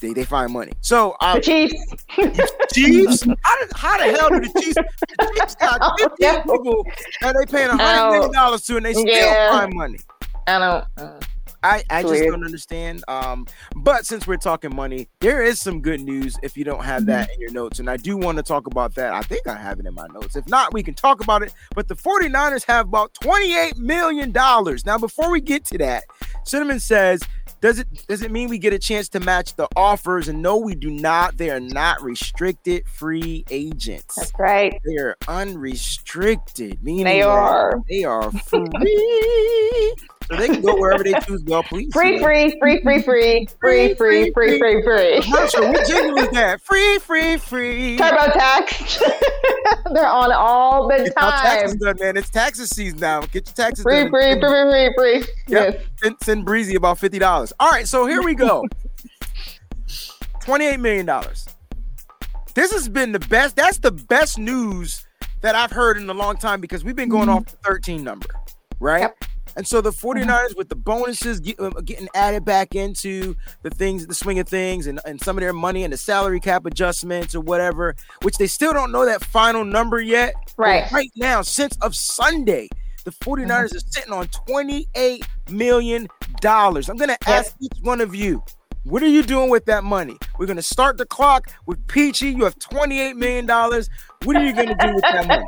they, 0.00 0.12
they 0.12 0.24
find 0.24 0.52
money. 0.52 0.72
So 0.80 1.16
The 1.20 1.26
uh, 1.26 1.40
Chiefs. 1.40 1.74
Chiefs, 2.72 3.22
how, 3.42 3.58
did, 3.60 3.68
how 3.74 3.98
the 3.98 4.16
hell 4.18 4.28
do 4.30 4.40
the 4.40 4.60
Chiefs? 4.60 4.74
The 4.74 5.32
Chiefs 5.36 5.54
got 5.56 5.98
15 6.18 6.42
people 6.42 6.86
that 7.20 7.34
they 7.38 7.46
paying 7.46 7.70
a 7.70 7.76
hundred 7.76 8.10
million 8.16 8.32
dollars 8.32 8.62
to, 8.62 8.76
and 8.76 8.86
they 8.86 8.92
still 8.92 9.06
Yeah. 9.06 9.50
find 9.58 9.74
money. 9.74 9.98
I 10.46 10.58
don't. 10.58 10.84
uh, 10.96 11.20
I, 11.62 11.84
I 11.90 12.00
just 12.00 12.14
Weird. 12.14 12.30
don't 12.32 12.44
understand. 12.44 13.04
Um, 13.06 13.46
but 13.76 14.06
since 14.06 14.26
we're 14.26 14.38
talking 14.38 14.74
money, 14.74 15.08
there 15.20 15.42
is 15.42 15.60
some 15.60 15.82
good 15.82 16.00
news 16.00 16.38
if 16.42 16.56
you 16.56 16.64
don't 16.64 16.82
have 16.82 17.04
that 17.04 17.28
in 17.34 17.38
your 17.38 17.50
notes. 17.52 17.80
And 17.80 17.90
I 17.90 17.98
do 17.98 18.16
want 18.16 18.38
to 18.38 18.42
talk 18.42 18.66
about 18.66 18.94
that. 18.94 19.12
I 19.12 19.20
think 19.20 19.46
I 19.46 19.56
have 19.56 19.78
it 19.78 19.84
in 19.84 19.92
my 19.92 20.06
notes. 20.06 20.36
If 20.36 20.48
not, 20.48 20.72
we 20.72 20.82
can 20.82 20.94
talk 20.94 21.22
about 21.22 21.42
it. 21.42 21.52
But 21.74 21.86
the 21.86 21.94
49ers 21.94 22.64
have 22.64 22.86
about 22.86 23.12
$28 23.22 23.76
million. 23.76 24.32
Now, 24.32 24.96
before 24.96 25.30
we 25.30 25.42
get 25.42 25.66
to 25.66 25.76
that, 25.78 26.04
Cinnamon 26.44 26.80
says, 26.80 27.20
does 27.60 27.78
it 27.78 28.06
does 28.08 28.22
it 28.22 28.30
mean 28.30 28.48
we 28.48 28.58
get 28.58 28.72
a 28.72 28.78
chance 28.78 29.08
to 29.10 29.20
match 29.20 29.54
the 29.56 29.68
offers? 29.76 30.28
And 30.28 30.40
no, 30.42 30.56
we 30.56 30.74
do 30.74 30.90
not. 30.90 31.36
They 31.36 31.50
are 31.50 31.60
not 31.60 32.02
restricted 32.02 32.86
free 32.88 33.44
agents. 33.50 34.14
That's 34.16 34.32
right. 34.38 34.80
They 34.84 34.96
are 34.96 35.16
unrestricted, 35.28 36.82
meaning 36.82 37.04
They 37.04 37.22
are. 37.22 37.80
they 37.88 38.04
are 38.04 38.30
free. 38.32 39.94
So 40.30 40.36
they 40.36 40.46
can 40.46 40.62
go 40.62 40.78
wherever 40.78 41.02
they 41.02 41.12
choose. 41.26 41.42
Well, 41.44 41.62
please. 41.64 41.92
Free, 41.92 42.22
free, 42.22 42.56
free, 42.60 42.80
free, 42.82 43.02
free, 43.02 43.46
free, 43.60 43.94
free, 43.94 44.30
free, 44.32 44.58
free, 44.58 44.82
free. 44.82 45.22
Marshall, 45.28 45.68
what 45.68 45.86
jingle 45.88 46.18
is 46.18 46.30
that? 46.30 46.60
Free, 46.60 46.98
free, 46.98 47.36
free. 47.36 47.96
TurboTax. 47.98 49.02
They're 49.92 50.06
on 50.06 50.30
all 50.32 50.88
the 50.88 51.04
Get 51.04 51.12
our 51.16 51.32
taxes 51.32 51.76
done, 51.76 51.96
man. 51.98 52.16
It's 52.16 52.30
taxes 52.30 52.70
season 52.70 53.00
now. 53.00 53.22
Get 53.22 53.46
your 53.46 53.54
taxes 53.54 53.82
Free, 53.82 54.02
done. 54.02 54.10
free, 54.10 54.34
free, 54.34 54.40
free, 54.40 54.70
free, 54.70 54.94
free. 54.96 55.32
Yep. 55.48 55.74
Yes. 55.74 55.84
Send, 56.02 56.16
send 56.22 56.44
Breezy 56.44 56.76
about 56.76 56.98
fifty 56.98 57.18
dollars. 57.18 57.52
All 57.58 57.70
right, 57.70 57.88
so 57.88 58.06
here 58.06 58.22
we 58.22 58.34
go. 58.34 58.64
Twenty-eight 60.40 60.78
million 60.80 61.06
dollars. 61.06 61.48
This 62.54 62.72
has 62.72 62.88
been 62.88 63.10
the 63.12 63.20
best. 63.20 63.56
That's 63.56 63.78
the 63.78 63.90
best 63.90 64.38
news 64.38 65.04
that 65.40 65.56
I've 65.56 65.72
heard 65.72 65.96
in 65.96 66.08
a 66.08 66.14
long 66.14 66.36
time 66.36 66.60
because 66.60 66.84
we've 66.84 66.96
been 66.96 67.08
going 67.08 67.28
mm-hmm. 67.28 67.38
off 67.38 67.46
the 67.46 67.56
13 67.64 68.04
number, 68.04 68.28
right? 68.78 69.00
Yep. 69.02 69.24
And 69.56 69.66
so 69.66 69.80
the 69.80 69.90
49ers 69.90 70.56
with 70.56 70.68
the 70.68 70.76
bonuses 70.76 71.40
get, 71.40 71.58
uh, 71.60 71.70
getting 71.84 72.08
added 72.14 72.44
back 72.44 72.74
into 72.74 73.34
the 73.62 73.70
things, 73.70 74.06
the 74.06 74.14
swing 74.14 74.38
of 74.38 74.48
things, 74.48 74.86
and, 74.86 75.00
and 75.04 75.20
some 75.20 75.36
of 75.36 75.40
their 75.42 75.52
money 75.52 75.84
and 75.84 75.92
the 75.92 75.96
salary 75.96 76.40
cap 76.40 76.66
adjustments 76.66 77.34
or 77.34 77.40
whatever, 77.40 77.94
which 78.22 78.38
they 78.38 78.46
still 78.46 78.72
don't 78.72 78.92
know 78.92 79.04
that 79.04 79.24
final 79.24 79.64
number 79.64 80.00
yet. 80.00 80.34
But 80.56 80.62
Right. 80.64 80.92
right 80.92 81.10
now, 81.16 81.42
since 81.42 81.76
of 81.78 81.94
Sunday, 81.96 82.68
the 83.04 83.10
49ers 83.12 83.74
are 83.74 83.80
sitting 83.90 84.12
on 84.12 84.28
28 84.28 85.24
million 85.50 86.08
dollars. 86.40 86.88
I'm 86.88 86.96
gonna 86.96 87.16
ask 87.26 87.54
each 87.60 87.72
one 87.82 88.00
of 88.00 88.14
you, 88.14 88.42
what 88.84 89.02
are 89.02 89.08
you 89.08 89.22
doing 89.22 89.50
with 89.50 89.64
that 89.66 89.84
money? 89.84 90.16
We're 90.38 90.46
gonna 90.46 90.62
start 90.62 90.96
the 90.96 91.06
clock 91.06 91.50
with 91.66 91.84
Peachy. 91.86 92.28
You 92.30 92.44
have 92.44 92.58
28 92.58 93.16
million 93.16 93.46
dollars. 93.46 93.90
What 94.24 94.36
are 94.36 94.44
you 94.44 94.52
gonna 94.54 94.76
do 94.76 94.94
with 94.94 95.02
that 95.02 95.26
money? 95.26 95.46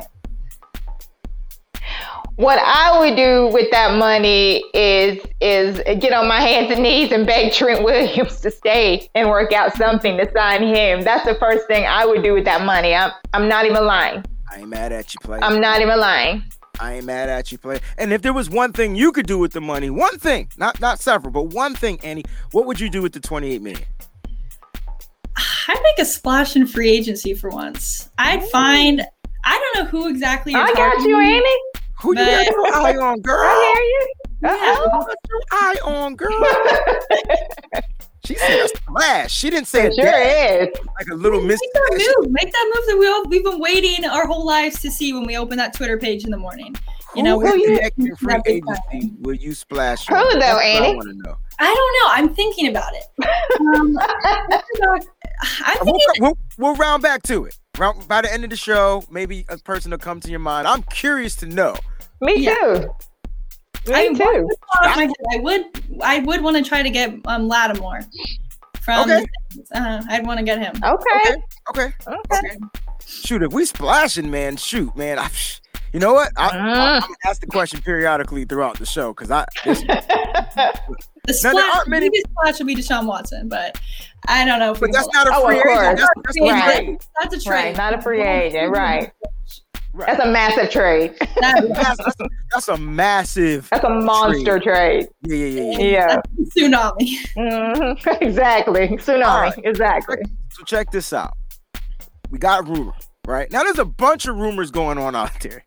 What 2.37 2.57
I 2.59 2.99
would 2.99 3.15
do 3.15 3.49
with 3.53 3.69
that 3.71 3.97
money 3.97 4.63
is 4.73 5.23
is 5.39 5.79
get 5.99 6.13
on 6.13 6.27
my 6.27 6.41
hands 6.41 6.71
and 6.71 6.81
knees 6.81 7.11
and 7.11 7.27
beg 7.27 7.53
Trent 7.53 7.83
Williams 7.83 8.41
to 8.41 8.49
stay 8.49 9.07
and 9.13 9.29
work 9.29 9.53
out 9.53 9.75
something 9.77 10.17
to 10.17 10.31
sign 10.31 10.63
him. 10.63 11.03
That's 11.03 11.25
the 11.25 11.35
first 11.35 11.67
thing 11.67 11.85
I 11.85 12.05
would 12.05 12.23
do 12.23 12.33
with 12.33 12.45
that 12.45 12.65
money. 12.65 12.95
I'm 12.95 13.11
I'm 13.33 13.47
not 13.47 13.65
even 13.65 13.85
lying. 13.85 14.25
I 14.51 14.59
ain't 14.59 14.69
mad 14.69 14.91
at 14.91 15.13
you, 15.13 15.19
player. 15.21 15.43
I'm 15.43 15.61
not 15.61 15.81
even 15.81 15.99
lying. 15.99 16.43
I 16.79 16.95
ain't 16.95 17.05
mad 17.05 17.29
at 17.29 17.51
you, 17.51 17.59
player. 17.59 17.79
And 17.99 18.11
if 18.11 18.23
there 18.23 18.33
was 18.33 18.49
one 18.49 18.73
thing 18.73 18.95
you 18.95 19.11
could 19.11 19.27
do 19.27 19.37
with 19.37 19.53
the 19.53 19.61
money, 19.61 19.91
one 19.91 20.17
thing, 20.17 20.49
not 20.57 20.81
not 20.81 20.99
several, 20.99 21.31
but 21.31 21.53
one 21.53 21.75
thing, 21.75 21.99
Annie, 22.03 22.23
what 22.51 22.65
would 22.65 22.79
you 22.79 22.89
do 22.89 23.03
with 23.03 23.13
the 23.13 23.19
28 23.19 23.61
million? 23.61 23.85
I'd 25.67 25.79
make 25.83 25.99
a 25.99 26.05
splash 26.05 26.55
in 26.55 26.65
free 26.65 26.89
agency 26.89 27.35
for 27.35 27.51
once. 27.51 28.09
I'd 28.17 28.43
find. 28.45 29.05
I 29.45 29.59
don't 29.59 29.83
know 29.83 29.89
who 29.91 30.07
exactly. 30.07 30.53
You're 30.53 30.61
I 30.61 30.73
got 30.73 30.93
talking 30.93 31.09
you, 31.09 31.15
to. 31.15 31.21
Annie. 31.21 31.72
Who 32.03 32.09
you 32.09 32.15
got 32.25 32.47
your 32.47 32.67
eye 32.75 32.95
on, 32.97 33.21
girl? 33.21 33.39
I 33.39 33.73
hear 33.73 33.83
you. 33.83 34.13
Who 34.41 34.47
Uh-oh. 34.49 35.05
got 35.05 35.17
your 35.29 35.41
eye 35.51 35.75
on, 35.85 36.15
girl? 36.15 36.45
She 38.25 38.35
said 38.35 38.57
a 38.63 38.67
splash. 38.69 39.33
She 39.33 39.49
didn't 39.49 39.67
say 39.67 39.87
a 39.87 39.91
Sure 39.93 40.05
dash, 40.05 40.69
is. 40.69 40.85
like 40.97 41.07
a 41.11 41.13
little 41.15 41.41
miss. 41.41 41.59
Make 41.61 41.73
that 41.73 42.15
move. 42.21 42.31
Make 42.31 42.51
that 42.53 42.71
move 42.73 42.85
that 42.87 42.97
we 42.97 43.05
all 43.05 43.25
we've 43.27 43.43
been 43.43 43.59
waiting 43.59 44.05
our 44.05 44.25
whole 44.25 44.45
lives 44.45 44.79
to 44.81 44.89
see 44.89 45.11
when 45.11 45.25
we 45.27 45.35
open 45.35 45.57
that 45.57 45.73
Twitter 45.73 45.97
page 45.97 46.23
in 46.23 46.31
the 46.31 46.37
morning. 46.37 46.73
Who 47.11 47.19
You 47.19 47.23
know, 47.23 47.41
in 47.41 47.47
who 47.47 47.51
the 47.51 47.59
you- 47.73 47.79
heck 47.81 47.93
in 47.97 48.15
free 48.15 48.27
That'd 48.33 48.47
agency 48.47 49.11
will 49.19 49.33
you 49.35 49.53
splash? 49.53 50.07
Who 50.07 50.15
on? 50.15 50.23
though, 50.35 50.39
That's 50.39 50.53
what 50.55 50.63
I 50.63 50.69
Annie? 50.69 50.95
want 50.95 51.09
to 51.09 51.15
know. 51.15 51.35
I 51.59 51.65
don't 51.65 51.75
know. 51.99 52.07
I'm 52.29 52.33
thinking 52.33 52.69
about 52.69 52.93
it. 52.93 53.03
Um, 53.75 53.97
I'm 55.65 55.77
We'll, 55.85 55.99
we'll, 56.19 56.37
we'll 56.57 56.75
round 56.75 57.03
back 57.03 57.23
to 57.23 57.43
it. 57.43 57.57
Round, 57.77 58.07
by 58.07 58.21
the 58.21 58.31
end 58.31 58.45
of 58.45 58.49
the 58.51 58.55
show, 58.55 59.03
maybe 59.11 59.43
a 59.49 59.57
person 59.57 59.91
will 59.91 59.97
come 59.97 60.21
to 60.21 60.29
your 60.29 60.39
mind. 60.39 60.65
I'm 60.65 60.83
curious 60.83 61.35
to 61.37 61.45
know. 61.45 61.75
Me 62.25 62.37
Yeah. 62.37 62.55
too. 62.55 62.89
Me 63.87 63.93
I 63.95 64.07
too. 64.13 64.17
would, 64.47 64.55
off 64.81 64.95
my 64.95 65.01
head, 65.03 65.11
I 65.33 65.37
would. 65.39 65.63
I 66.01 66.19
would 66.19 66.41
want 66.41 66.55
to 66.57 66.63
try 66.63 66.81
to 66.83 66.89
get 66.89 67.13
um, 67.25 67.47
Lattimore 67.49 68.01
from. 68.81 69.09
Okay. 69.11 69.25
Uh, 69.75 70.01
I'd 70.09 70.25
want 70.25 70.39
to 70.39 70.45
get 70.45 70.59
him. 70.59 70.73
Okay. 70.83 71.35
Okay. 71.69 71.93
Okay. 72.07 72.57
Shoot, 73.05 73.43
if 73.43 73.51
we 73.51 73.65
splashing, 73.65 74.31
man, 74.31 74.55
shoot, 74.55 74.95
man. 74.95 75.19
I, 75.19 75.29
you 75.91 75.99
know 75.99 76.13
what? 76.13 76.31
I, 76.37 76.49
Mm. 76.49 76.53
I'm 76.61 77.01
gonna 77.01 77.13
ask 77.25 77.41
the 77.41 77.47
question 77.47 77.81
periodically 77.81 78.45
throughout 78.45 78.79
the 78.79 78.85
show 78.85 79.13
because 79.13 79.29
I. 79.31 79.45
listen, 79.65 79.87
The 81.25 81.31
Now, 81.43 81.51
there 81.51 81.51
splash, 81.51 81.75
aren't 81.75 81.87
many- 81.89 82.07
the 82.07 82.11
biggest 82.11 82.27
splash 82.31 82.57
would 82.59 82.67
be 82.67 82.75
Deshaun 82.75 83.05
Watson, 83.05 83.47
but 83.49 83.79
I 84.27 84.43
don't 84.45 84.59
know 84.59 84.71
if 84.71 84.79
but 84.79 84.91
that's 84.91 85.07
not 85.13 85.27
a 85.27 85.31
Oh, 85.33 85.45
free 85.47 85.59
of 85.59 85.65
agent. 85.65 85.99
That's, 85.99 86.09
that's 86.25 86.37
a. 86.37 86.43
Right. 86.43 86.75
trade. 86.85 86.97
That's 87.21 87.35
a 87.35 87.39
trade. 87.41 87.63
Right, 87.63 87.77
not 87.77 87.93
a 87.93 88.01
free 88.01 88.21
agent, 88.21 88.71
right. 88.71 89.11
Right. 89.93 90.07
That's 90.07 90.25
a 90.25 90.31
massive 90.31 90.71
trade. 90.71 91.13
That's, 91.39 91.67
that's, 91.99 91.99
a, 92.19 92.29
that's 92.51 92.67
a 92.67 92.77
massive. 92.77 93.69
That's 93.69 93.83
a 93.83 93.89
monster 93.89 94.59
trade. 94.59 95.07
Yeah, 95.21 95.35
yeah, 95.35 95.45
yeah, 95.45 95.77
yeah. 95.77 95.85
Yeah. 95.85 96.07
that's 96.07 96.55
a 96.55 96.59
tsunami. 96.59 97.17
Mhm. 97.37 98.21
Exactly. 98.21 98.87
Tsunami. 98.87 99.25
All 99.25 99.41
right. 99.41 99.53
Exactly. 99.63 100.17
So 100.49 100.63
check 100.63 100.91
this 100.91 101.13
out. 101.13 101.37
We 102.31 102.39
got 102.39 102.67
rumor, 102.67 102.93
right? 103.27 103.51
Now 103.51 103.61
there's 103.63 103.77
a 103.77 103.85
bunch 103.85 104.25
of 104.25 104.35
rumors 104.37 104.71
going 104.71 104.97
on 104.97 105.15
out 105.15 105.39
there. 105.41 105.63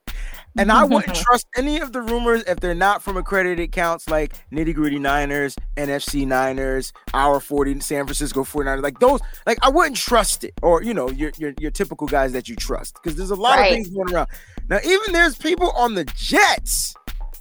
And 0.59 0.73
I 0.73 0.85
wouldn't 0.85 1.15
trust 1.25 1.47
any 1.57 1.79
of 1.81 1.93
the 1.93 2.01
rumors 2.03 2.43
if 2.47 2.61
they're 2.61 2.75
not 2.75 3.03
from 3.03 3.17
accredited 3.17 3.61
accounts 3.61 4.09
like 4.09 4.35
Nitty 4.51 4.75
Gritty 4.75 4.99
Niners, 4.99 5.57
NFC 5.77 6.27
Niners, 6.27 6.93
Our 7.15 7.41
40, 7.41 7.81
San 7.81 8.05
Francisco 8.07 8.43
49ers. 8.45 8.83
Like 8.83 8.99
those, 9.01 9.21
like 9.47 9.59
I 9.63 9.69
wouldn't 9.69 9.97
trust 9.97 10.45
it. 10.45 10.55
Or, 10.63 10.83
you 10.83 10.95
know, 10.95 11.11
your 11.11 11.33
your, 11.39 11.53
your 11.59 11.71
typical 11.71 12.07
guys 12.07 12.33
that 12.33 12.49
you 12.49 12.57
trust. 12.57 12.95
Because 12.95 13.17
there's 13.17 13.31
a 13.31 13.37
lot 13.37 13.59
Right. 13.59 13.71
of 13.71 13.75
things 13.75 13.91
going 13.91 14.13
around. 14.15 14.29
Now, 14.69 14.79
even 14.85 15.13
there's 15.13 15.37
people 15.37 15.71
on 15.73 15.95
the 15.95 16.05
Jets 16.17 16.95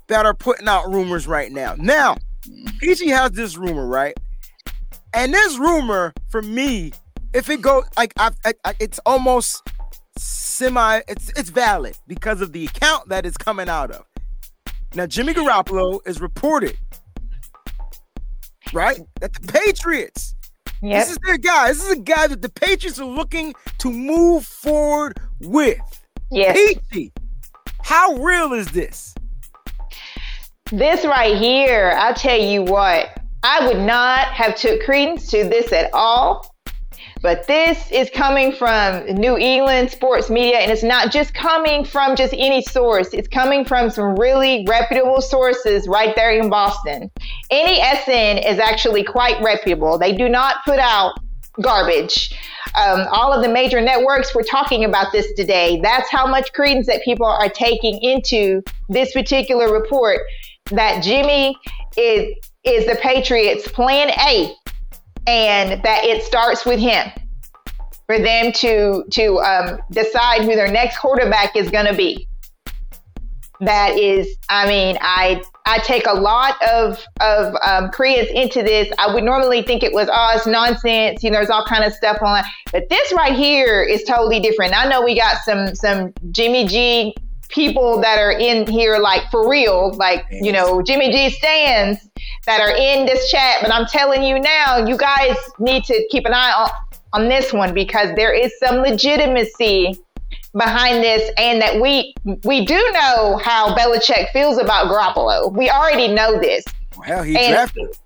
that 0.07 0.25
are 0.25 0.33
putting 0.33 0.67
out 0.67 0.91
rumors 0.91 1.25
right 1.27 1.51
now. 1.51 1.75
Now, 1.77 2.17
PG 2.79 3.07
has 3.09 3.31
this 3.31 3.57
rumor, 3.57 3.87
right? 3.87 4.15
And 5.13 5.33
this 5.33 5.57
rumor, 5.57 6.13
for 6.29 6.41
me, 6.41 6.91
if 7.33 7.49
it 7.49 7.61
goes 7.61 7.85
like 7.97 8.13
I, 8.17 8.31
I, 8.43 8.53
I 8.65 8.73
it's 8.79 8.99
almost 9.05 9.63
semi 10.55 11.01
it's 11.07 11.29
it's 11.37 11.49
valid 11.49 11.97
because 12.07 12.41
of 12.41 12.53
the 12.53 12.65
account 12.65 13.09
that 13.09 13.25
it's 13.25 13.37
coming 13.37 13.69
out 13.69 13.91
of. 13.91 14.05
Now 14.93 15.05
Jimmy 15.05 15.33
Garoppolo 15.33 15.99
is 16.07 16.21
reported 16.21 16.77
right 18.73 18.99
that 19.19 19.33
the 19.33 19.51
Patriots 19.51 20.35
Yep. 20.81 21.01
this 21.01 21.11
is 21.11 21.17
their 21.25 21.37
guy. 21.37 21.69
This 21.69 21.83
is 21.83 21.91
a 21.91 21.99
guy 21.99 22.27
that 22.27 22.41
the 22.41 22.49
Patriots 22.49 22.99
are 22.99 23.05
looking 23.05 23.53
to 23.79 23.91
move 23.91 24.45
forward 24.45 25.19
with. 25.39 25.79
Yes. 26.31 26.55
Peachy, 26.55 27.11
how 27.81 28.15
real 28.15 28.53
is 28.53 28.67
this? 28.71 29.15
This 30.71 31.05
right 31.05 31.37
here, 31.37 31.93
I'll 31.97 32.13
tell 32.13 32.39
you 32.39 32.63
what, 32.63 33.17
I 33.43 33.65
would 33.67 33.79
not 33.79 34.27
have 34.27 34.55
took 34.55 34.81
credence 34.83 35.29
to 35.31 35.43
this 35.43 35.71
at 35.71 35.91
all. 35.93 36.54
But 37.25 37.47
this 37.47 37.89
is 37.89 38.11
coming 38.11 38.51
from 38.51 39.03
New 39.07 39.35
England 39.35 39.89
sports 39.89 40.29
media, 40.29 40.59
and 40.59 40.71
it's 40.71 40.83
not 40.83 41.11
just 41.11 41.33
coming 41.33 41.83
from 41.83 42.15
just 42.15 42.35
any 42.37 42.61
source. 42.61 43.15
It's 43.15 43.27
coming 43.27 43.65
from 43.65 43.89
some 43.89 44.15
really 44.15 44.63
reputable 44.69 45.21
sources 45.21 45.87
right 45.87 46.15
there 46.15 46.39
in 46.39 46.51
Boston. 46.51 47.09
NESN 47.51 48.47
is 48.47 48.59
actually 48.59 49.03
quite 49.03 49.41
reputable. 49.41 49.97
They 49.97 50.13
do 50.13 50.29
not 50.29 50.57
put 50.65 50.77
out 50.77 51.17
garbage. 51.59 52.31
Um, 52.77 53.07
all 53.11 53.33
of 53.33 53.41
the 53.41 53.49
major 53.49 53.81
networks 53.81 54.35
were 54.35 54.43
talking 54.43 54.85
about 54.85 55.11
this 55.11 55.33
today. 55.33 55.79
That's 55.81 56.11
how 56.11 56.27
much 56.27 56.53
credence 56.53 56.85
that 56.85 57.01
people 57.03 57.25
are 57.25 57.49
taking 57.49 57.99
into 58.03 58.61
this 58.87 59.13
particular 59.13 59.73
report 59.73 60.21
that 60.69 61.01
Jimmy 61.01 61.57
is 61.97 62.35
is 62.63 62.85
the 62.85 62.99
Patriots' 63.01 63.67
plan 63.67 64.11
A, 64.11 64.55
and 65.27 65.83
that 65.83 66.03
it 66.03 66.23
starts 66.23 66.65
with 66.65 66.79
him 66.79 67.11
for 68.05 68.19
them 68.19 68.51
to 68.53 69.03
to 69.11 69.39
um, 69.39 69.79
decide 69.91 70.41
who 70.41 70.55
their 70.55 70.71
next 70.71 70.97
quarterback 70.99 71.55
is 71.55 71.69
going 71.71 71.85
to 71.87 71.95
be. 71.95 72.27
that 73.61 73.97
is, 73.97 74.35
I 74.49 74.67
mean, 74.67 74.97
I 75.01 75.41
I 75.65 75.79
take 75.79 76.05
a 76.05 76.13
lot 76.13 76.61
of 76.61 77.03
of 77.21 77.55
um, 77.65 77.89
credence 77.89 78.29
into 78.33 78.61
this. 78.61 78.91
I 78.99 79.13
would 79.13 79.23
normally 79.23 79.61
think 79.61 79.83
it 79.83 79.93
was 79.93 80.07
oh, 80.11 80.33
it's 80.35 80.45
nonsense. 80.45 81.23
You 81.23 81.31
know, 81.31 81.37
there's 81.37 81.49
all 81.49 81.65
kind 81.65 81.83
of 81.83 81.93
stuff 81.93 82.21
on, 82.21 82.43
but 82.71 82.89
this 82.89 83.11
right 83.13 83.33
here 83.33 83.81
is 83.81 84.03
totally 84.03 84.39
different. 84.39 84.77
I 84.77 84.87
know 84.87 85.03
we 85.03 85.15
got 85.17 85.37
some 85.43 85.73
some 85.73 86.13
Jimmy 86.31 86.67
G 86.67 87.15
people 87.49 88.01
that 88.01 88.17
are 88.17 88.31
in 88.31 88.67
here 88.67 88.97
like 88.97 89.29
for 89.31 89.49
real, 89.49 89.93
like 89.93 90.25
you 90.29 90.51
know 90.51 90.81
Jimmy 90.81 91.11
G 91.11 91.29
stands 91.29 92.07
that 92.45 92.61
are 92.61 92.75
in 92.75 93.05
this 93.05 93.29
chat. 93.29 93.57
But 93.61 93.73
I'm 93.73 93.85
telling 93.85 94.23
you 94.23 94.39
now, 94.39 94.85
you 94.85 94.97
guys 94.97 95.37
need 95.59 95.83
to 95.85 96.07
keep 96.09 96.25
an 96.25 96.33
eye 96.33 96.51
on 96.51 96.69
on 97.13 97.29
this 97.29 97.53
one 97.53 97.73
because 97.73 98.13
there 98.15 98.33
is 98.33 98.51
some 98.59 98.77
legitimacy 98.77 99.97
behind 100.55 101.03
this 101.03 101.31
and 101.37 101.61
that 101.61 101.81
we 101.81 102.13
we 102.43 102.65
do 102.65 102.75
know 102.93 103.39
how 103.43 103.75
Belichick 103.75 104.31
feels 104.31 104.57
about 104.57 104.87
Garoppolo. 104.87 105.51
We 105.55 105.69
already 105.69 106.07
know 106.07 106.39
this. 106.39 106.63
Well, 106.97 107.23
he 107.23 107.37
and, 107.37 107.53
drafted. 107.53 107.97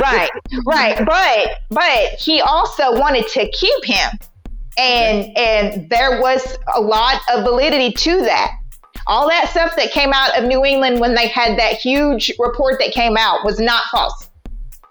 right, 0.00 0.30
right. 0.66 1.04
But 1.04 1.48
but 1.70 2.18
he 2.18 2.40
also 2.40 2.98
wanted 2.98 3.28
to 3.28 3.50
keep 3.50 3.84
him. 3.84 4.18
And 4.76 5.30
okay. 5.30 5.34
and 5.36 5.90
there 5.90 6.20
was 6.20 6.58
a 6.74 6.80
lot 6.80 7.20
of 7.32 7.44
validity 7.44 7.92
to 7.92 8.20
that. 8.22 8.50
All 9.06 9.28
that 9.28 9.50
stuff 9.50 9.76
that 9.76 9.90
came 9.90 10.12
out 10.12 10.36
of 10.38 10.44
New 10.44 10.64
England 10.64 11.00
when 11.00 11.14
they 11.14 11.28
had 11.28 11.58
that 11.58 11.74
huge 11.74 12.32
report 12.38 12.78
that 12.80 12.92
came 12.92 13.16
out 13.16 13.44
was 13.44 13.60
not 13.60 13.84
false. 13.90 14.30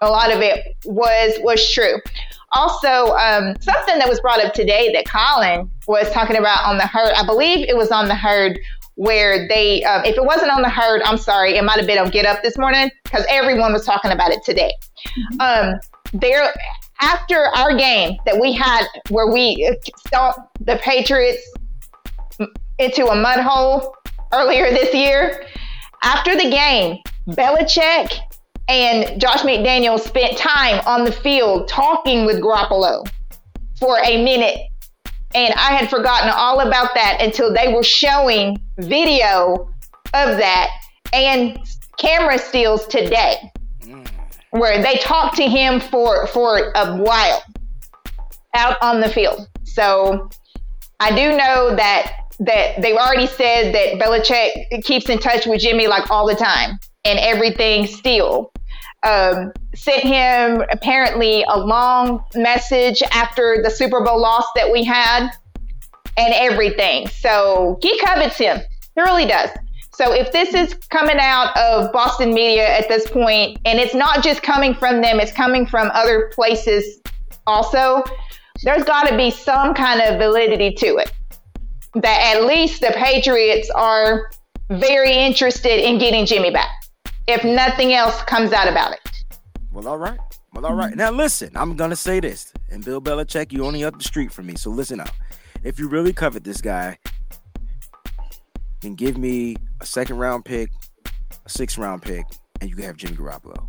A 0.00 0.08
lot 0.08 0.32
of 0.32 0.40
it 0.40 0.76
was 0.84 1.38
was 1.42 1.70
true 1.72 1.96
also 2.54 3.14
um, 3.16 3.54
something 3.60 3.98
that 3.98 4.08
was 4.08 4.20
brought 4.20 4.42
up 4.42 4.54
today 4.54 4.92
that 4.92 5.06
Colin 5.06 5.70
was 5.86 6.10
talking 6.10 6.36
about 6.36 6.64
on 6.64 6.78
the 6.78 6.86
herd. 6.86 7.12
I 7.14 7.26
believe 7.26 7.68
it 7.68 7.76
was 7.76 7.90
on 7.90 8.08
the 8.08 8.14
herd 8.14 8.58
where 8.96 9.48
they, 9.48 9.82
um, 9.84 10.04
if 10.04 10.16
it 10.16 10.24
wasn't 10.24 10.50
on 10.50 10.62
the 10.62 10.68
herd, 10.68 11.02
I'm 11.02 11.18
sorry, 11.18 11.56
it 11.56 11.64
might 11.64 11.78
have 11.78 11.86
been 11.86 11.98
on 11.98 12.10
Get 12.10 12.26
Up 12.26 12.42
this 12.42 12.56
morning 12.56 12.90
because 13.02 13.26
everyone 13.28 13.72
was 13.72 13.84
talking 13.84 14.12
about 14.12 14.30
it 14.30 14.44
today. 14.44 14.72
Mm-hmm. 15.32 15.40
Um, 15.40 15.80
there, 16.12 16.54
after 17.00 17.46
our 17.56 17.76
game 17.76 18.18
that 18.24 18.40
we 18.40 18.52
had 18.52 18.86
where 19.10 19.30
we 19.30 19.76
stomped 20.06 20.38
the 20.64 20.76
Patriots 20.76 21.42
into 22.78 23.06
a 23.06 23.16
mud 23.16 23.40
hole 23.40 23.96
earlier 24.34 24.70
this 24.70 24.94
year, 24.94 25.44
after 26.02 26.34
the 26.34 26.50
game, 26.50 26.98
Belichick 27.28 28.18
and 28.68 29.20
Josh 29.20 29.40
McDaniels 29.40 30.00
spent 30.00 30.36
time 30.36 30.82
on 30.86 31.04
the 31.04 31.12
field 31.12 31.68
talking 31.68 32.26
with 32.26 32.40
Garoppolo 32.40 33.06
for 33.78 33.98
a 34.04 34.22
minute. 34.22 34.58
And 35.34 35.52
I 35.54 35.74
had 35.74 35.90
forgotten 35.90 36.30
all 36.34 36.60
about 36.60 36.94
that 36.94 37.18
until 37.20 37.52
they 37.52 37.72
were 37.72 37.82
showing 37.82 38.56
video 38.78 39.68
of 40.14 40.36
that 40.38 40.70
and 41.12 41.58
camera 41.98 42.38
steals 42.38 42.86
today 42.86 43.36
where 44.50 44.80
they 44.80 44.96
talked 44.98 45.36
to 45.36 45.48
him 45.48 45.80
for, 45.80 46.28
for 46.28 46.72
a 46.76 46.96
while 46.96 47.42
out 48.54 48.76
on 48.80 49.00
the 49.00 49.08
field. 49.08 49.48
So 49.64 50.28
I 51.00 51.10
do 51.10 51.36
know 51.36 51.74
that 51.74 52.23
that 52.40 52.80
they've 52.80 52.96
already 52.96 53.26
said 53.26 53.74
that 53.74 53.98
Belichick 54.00 54.84
keeps 54.84 55.08
in 55.08 55.18
touch 55.18 55.46
with 55.46 55.60
Jimmy 55.60 55.86
like 55.86 56.10
all 56.10 56.26
the 56.26 56.34
time 56.34 56.78
and 57.04 57.18
everything 57.18 57.86
still 57.86 58.52
um, 59.04 59.52
sent 59.74 60.02
him 60.02 60.64
apparently 60.70 61.44
a 61.46 61.58
long 61.58 62.24
message 62.34 63.02
after 63.12 63.60
the 63.62 63.70
Super 63.70 64.02
Bowl 64.02 64.20
loss 64.20 64.46
that 64.56 64.72
we 64.72 64.82
had 64.82 65.30
and 66.16 66.34
everything. 66.34 67.06
So 67.08 67.78
he 67.82 67.98
covets 68.00 68.36
him. 68.36 68.60
He 68.94 69.02
really 69.02 69.26
does. 69.26 69.50
So 69.92 70.12
if 70.12 70.32
this 70.32 70.54
is 70.54 70.74
coming 70.88 71.18
out 71.20 71.56
of 71.56 71.92
Boston 71.92 72.34
media 72.34 72.66
at 72.66 72.88
this 72.88 73.08
point, 73.08 73.60
and 73.64 73.78
it's 73.78 73.94
not 73.94 74.24
just 74.24 74.42
coming 74.42 74.74
from 74.74 75.00
them, 75.00 75.20
it's 75.20 75.32
coming 75.32 75.66
from 75.66 75.90
other 75.94 76.32
places 76.34 77.00
also, 77.46 78.02
there's 78.64 78.84
got 78.84 79.08
to 79.08 79.16
be 79.16 79.30
some 79.30 79.74
kind 79.74 80.00
of 80.00 80.18
validity 80.18 80.72
to 80.72 80.96
it. 80.96 81.12
That 81.94 82.34
at 82.34 82.44
least 82.44 82.80
the 82.80 82.92
Patriots 82.96 83.70
are 83.70 84.30
very 84.70 85.12
interested 85.12 85.86
in 85.86 85.98
getting 85.98 86.26
Jimmy 86.26 86.50
back 86.50 86.70
if 87.26 87.44
nothing 87.44 87.92
else 87.92 88.20
comes 88.22 88.52
out 88.52 88.68
about 88.68 88.92
it. 88.92 89.00
Well, 89.72 89.88
all 89.88 89.98
right. 89.98 90.18
Well, 90.52 90.66
all 90.66 90.74
right. 90.74 90.94
Now 90.94 91.10
listen, 91.10 91.50
I'm 91.56 91.76
gonna 91.76 91.96
say 91.96 92.20
this, 92.20 92.52
and 92.70 92.84
Bill 92.84 93.00
Belichick, 93.00 93.52
you 93.52 93.64
only 93.64 93.84
up 93.84 93.98
the 93.98 94.04
street 94.04 94.32
from 94.32 94.46
me, 94.46 94.56
so 94.56 94.70
listen 94.70 95.00
up. 95.00 95.10
If 95.64 95.78
you 95.78 95.88
really 95.88 96.12
covet 96.12 96.44
this 96.44 96.60
guy, 96.60 96.98
then 98.80 98.94
give 98.94 99.16
me 99.16 99.56
a 99.80 99.86
second 99.86 100.18
round 100.18 100.44
pick, 100.44 100.70
a 101.44 101.48
sixth 101.48 101.78
round 101.78 102.02
pick, 102.02 102.24
and 102.60 102.70
you 102.70 102.76
can 102.76 102.84
have 102.84 102.96
Jimmy 102.96 103.16
Garoppolo. 103.16 103.66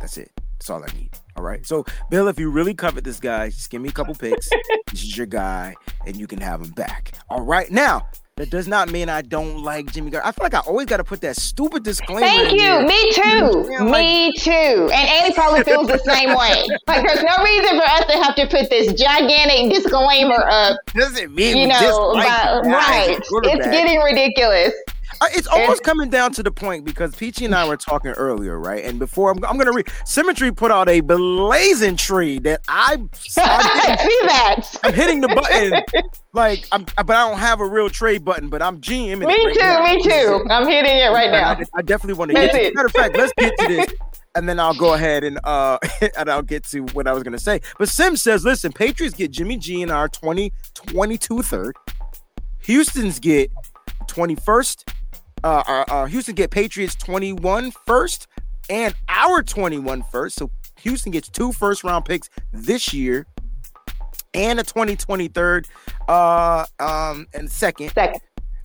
That's 0.00 0.18
it. 0.18 0.30
That's 0.66 0.82
all 0.82 0.82
I 0.82 0.98
need. 0.98 1.10
All 1.36 1.44
right. 1.44 1.64
So, 1.64 1.84
Bill, 2.10 2.26
if 2.26 2.40
you 2.40 2.50
really 2.50 2.74
covet 2.74 3.04
this 3.04 3.20
guy, 3.20 3.50
just 3.50 3.70
give 3.70 3.80
me 3.80 3.88
a 3.88 3.92
couple 3.92 4.16
picks. 4.16 4.50
this 4.90 5.04
is 5.04 5.16
your 5.16 5.26
guy, 5.26 5.76
and 6.06 6.16
you 6.16 6.26
can 6.26 6.40
have 6.40 6.60
him 6.60 6.70
back. 6.70 7.12
All 7.30 7.42
right. 7.42 7.70
Now, 7.70 8.08
that 8.34 8.50
does 8.50 8.66
not 8.66 8.90
mean 8.90 9.08
I 9.08 9.22
don't 9.22 9.62
like 9.62 9.92
Jimmy 9.92 10.10
Gar. 10.10 10.22
I 10.24 10.32
feel 10.32 10.42
like 10.42 10.54
I 10.54 10.58
always 10.58 10.86
got 10.86 10.96
to 10.96 11.04
put 11.04 11.20
that 11.20 11.36
stupid 11.36 11.84
disclaimer. 11.84 12.20
Thank 12.20 12.60
you. 12.60 12.84
Me 12.84 13.12
too. 13.12 13.84
Me 13.84 14.26
like, 14.26 14.34
too. 14.42 14.50
And 14.50 14.92
Annie 14.92 15.34
probably 15.34 15.62
feels 15.62 15.86
the 15.86 15.98
same 15.98 16.36
way. 16.36 16.66
Like 16.88 17.04
there's 17.04 17.22
no 17.22 17.42
reason 17.42 17.78
for 17.78 17.84
us 17.84 18.04
to 18.06 18.12
have 18.22 18.34
to 18.36 18.46
put 18.46 18.70
this 18.70 18.92
gigantic 18.92 19.72
disclaimer 19.72 20.44
up. 20.48 20.78
Doesn't 20.94 21.34
mean 21.34 21.56
you 21.56 21.66
know, 21.66 22.12
right? 22.14 23.18
It's 23.20 23.66
getting 23.66 24.00
ridiculous. 24.00 24.72
It's 25.22 25.46
almost 25.46 25.82
coming 25.82 26.10
down 26.10 26.32
to 26.32 26.42
the 26.42 26.50
point 26.50 26.84
because 26.84 27.14
Peachy 27.14 27.44
and 27.44 27.54
I 27.54 27.66
were 27.66 27.76
talking 27.76 28.12
earlier, 28.12 28.58
right? 28.58 28.84
And 28.84 28.98
before 28.98 29.30
I'm, 29.30 29.44
I'm 29.44 29.56
going 29.56 29.66
to 29.66 29.72
read, 29.72 29.88
Symmetry 30.04 30.52
put 30.52 30.70
out 30.70 30.88
a 30.88 31.00
blazing 31.00 31.96
tree 31.96 32.38
that 32.40 32.60
I, 32.68 32.98
I 32.98 33.16
see 33.16 33.40
that. 33.40 34.66
I'm 34.84 34.94
hitting 34.94 35.20
the 35.20 35.28
button 35.28 35.82
like, 36.32 36.66
I'm, 36.72 36.84
but 36.84 37.10
I 37.10 37.28
don't 37.28 37.38
have 37.38 37.60
a 37.60 37.66
real 37.66 37.88
trade 37.88 38.24
button, 38.24 38.48
but 38.48 38.62
I'm 38.62 38.80
GM. 38.80 39.18
Me 39.18 39.26
right 39.26 39.54
too, 39.54 39.60
now. 39.60 39.84
me 39.84 40.02
too. 40.02 40.44
I'm 40.50 40.66
hitting 40.66 40.96
it 40.96 41.10
right 41.12 41.30
now. 41.30 41.50
I, 41.52 41.64
I 41.74 41.82
definitely 41.82 42.18
want 42.18 42.30
to 42.30 42.34
get 42.34 42.52
to 42.52 42.74
Matter 42.74 42.86
of 42.86 42.92
fact, 42.92 43.16
let's 43.16 43.32
get 43.38 43.56
to 43.58 43.66
this. 43.68 43.92
and 44.34 44.48
then 44.48 44.60
I'll 44.60 44.74
go 44.74 44.94
ahead 44.94 45.24
and 45.24 45.40
uh 45.44 45.78
and 46.16 46.28
I'll 46.28 46.42
get 46.42 46.64
to 46.64 46.80
what 46.92 47.06
I 47.06 47.12
was 47.12 47.22
gonna 47.22 47.38
say. 47.38 47.60
But 47.78 47.88
Sim 47.88 48.16
says, 48.16 48.44
listen, 48.44 48.72
Patriots 48.72 49.14
get 49.16 49.30
Jimmy 49.30 49.56
G 49.56 49.82
in 49.82 49.90
our 49.90 50.08
2022 50.08 51.42
third. 51.42 51.76
Houston's 52.60 53.18
get 53.20 53.50
21st 54.08 54.84
uh, 55.46 55.62
uh, 55.68 55.84
uh, 55.88 56.06
Houston 56.06 56.34
get 56.34 56.50
Patriots 56.50 56.96
21 56.96 57.70
first 57.86 58.26
and 58.68 58.94
our 59.08 59.44
21 59.44 60.02
first. 60.10 60.36
So 60.36 60.50
Houston 60.80 61.12
gets 61.12 61.28
two 61.28 61.52
first 61.52 61.84
round 61.84 62.04
picks 62.04 62.28
this 62.52 62.92
year 62.92 63.26
and 64.34 64.58
a 64.58 64.64
2023 64.64 65.62
uh 66.08 66.66
um 66.80 67.26
and 67.32 67.50
second. 67.50 67.92
Second. 67.92 68.20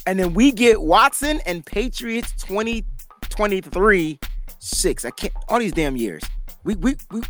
And 0.07 0.19
then 0.19 0.33
we 0.33 0.51
get 0.51 0.81
Watson 0.81 1.39
and 1.45 1.63
Patriots 1.63 2.33
2023 2.39 4.19
six. 4.57 5.05
I 5.05 5.11
can't 5.11 5.33
all 5.49 5.59
these 5.59 5.73
damn 5.73 5.95
years. 5.95 6.23
We 6.63 6.75
we 6.75 6.95
we 7.11 7.21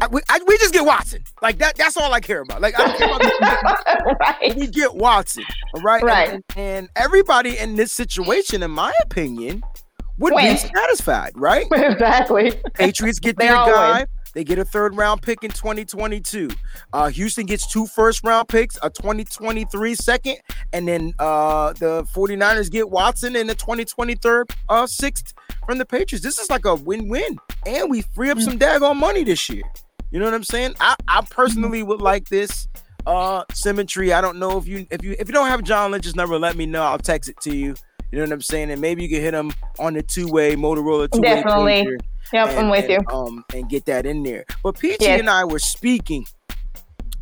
I, 0.00 0.06
we, 0.06 0.20
I, 0.28 0.38
we 0.46 0.56
just 0.58 0.72
get 0.72 0.84
Watson. 0.84 1.24
Like 1.42 1.58
that. 1.58 1.76
That's 1.76 1.96
all 1.96 2.12
I 2.12 2.20
care 2.20 2.42
about. 2.42 2.60
Like 2.60 2.78
I 2.78 2.86
don't 2.86 2.98
care 2.98 3.16
about 3.16 4.20
right. 4.20 4.56
We 4.56 4.68
get 4.68 4.94
Watson. 4.94 5.44
All 5.74 5.82
right. 5.82 6.02
Right. 6.02 6.30
And, 6.30 6.44
and, 6.56 6.88
everybody 6.94 7.58
in 7.58 7.74
this 7.74 7.90
situation, 7.90 8.62
in 8.62 8.70
my 8.70 8.92
opinion, 9.02 9.62
would 10.18 10.34
Win. 10.34 10.52
be 10.52 10.56
satisfied. 10.56 11.32
Right. 11.34 11.66
Exactly. 11.78 12.52
Patriots 12.74 13.18
get 13.18 13.38
their 13.38 13.52
guy. 13.52 14.06
They 14.34 14.44
get 14.44 14.58
a 14.58 14.64
third 14.64 14.94
round 14.94 15.22
pick 15.22 15.42
in 15.42 15.50
2022. 15.50 16.50
Uh, 16.92 17.08
Houston 17.08 17.46
gets 17.46 17.66
two 17.66 17.86
first 17.86 18.22
round 18.22 18.46
picks, 18.46 18.78
a 18.82 18.90
2023 18.90 19.94
second, 19.96 20.36
and 20.72 20.86
then 20.86 21.12
uh, 21.18 21.72
the 21.72 22.04
49ers 22.14 22.70
get 22.70 22.88
Watson 22.88 23.34
in 23.34 23.48
the 23.48 23.54
2023 23.54 24.44
uh, 24.68 24.86
sixth 24.86 25.32
from 25.66 25.78
the 25.78 25.84
Patriots. 25.84 26.22
This 26.22 26.38
is 26.38 26.50
like 26.50 26.66
a 26.66 26.74
win 26.76 27.08
win. 27.08 27.38
And 27.66 27.90
we 27.90 28.02
free 28.02 28.30
up 28.30 28.38
some 28.38 28.58
daggone 28.58 28.96
money 28.96 29.24
this 29.24 29.48
year. 29.48 29.64
You 30.10 30.18
know 30.18 30.24
what 30.24 30.34
I'm 30.34 30.44
saying? 30.44 30.74
I, 30.80 30.96
I 31.06 31.22
personally 31.28 31.82
would 31.82 32.00
like 32.00 32.28
this 32.28 32.68
uh 33.06 33.44
symmetry. 33.52 34.12
I 34.12 34.20
don't 34.20 34.38
know 34.38 34.58
if 34.58 34.66
you 34.66 34.86
if 34.90 35.02
you 35.02 35.14
if 35.18 35.28
you 35.28 35.32
don't 35.32 35.48
have 35.48 35.62
John 35.62 35.90
Lynch's 35.90 36.16
number, 36.16 36.38
let 36.38 36.56
me 36.56 36.66
know. 36.66 36.82
I'll 36.82 36.98
text 36.98 37.30
it 37.30 37.40
to 37.42 37.56
you. 37.56 37.74
You 38.10 38.18
know 38.18 38.24
what 38.24 38.32
I'm 38.32 38.40
saying? 38.40 38.70
And 38.70 38.80
maybe 38.80 39.02
you 39.02 39.08
can 39.08 39.20
hit 39.20 39.34
him 39.34 39.52
on 39.78 39.94
the 39.94 40.02
two 40.02 40.28
way 40.28 40.56
Motorola 40.56 41.10
two 41.10 41.20
way. 41.20 41.42
Definitely. 41.42 41.98
Yep, 42.32 42.48
and, 42.48 42.58
I'm 42.58 42.70
with 42.70 42.90
and, 42.90 43.04
you. 43.08 43.14
Um, 43.14 43.44
and 43.54 43.68
get 43.68 43.84
that 43.86 44.06
in 44.06 44.22
there. 44.22 44.44
But 44.62 44.78
Peachy 44.78 45.04
yes. 45.04 45.20
and 45.20 45.30
I 45.30 45.44
were 45.44 45.58
speaking 45.58 46.26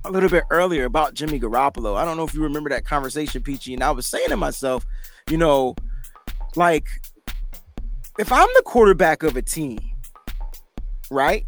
a 0.04 0.10
little 0.10 0.28
bit 0.28 0.44
earlier 0.50 0.84
about 0.84 1.14
Jimmy 1.14 1.40
Garoppolo. 1.40 1.96
I 1.96 2.04
don't 2.04 2.16
know 2.16 2.24
if 2.24 2.34
you 2.34 2.42
remember 2.42 2.70
that 2.70 2.84
conversation, 2.84 3.42
Peachy. 3.42 3.74
And 3.74 3.82
I 3.82 3.90
was 3.90 4.06
saying 4.06 4.28
to 4.28 4.36
myself, 4.36 4.86
you 5.28 5.36
know, 5.36 5.74
like 6.54 6.86
if 8.18 8.32
I'm 8.32 8.48
the 8.54 8.62
quarterback 8.62 9.22
of 9.22 9.36
a 9.36 9.42
team, 9.42 9.78
right? 11.10 11.46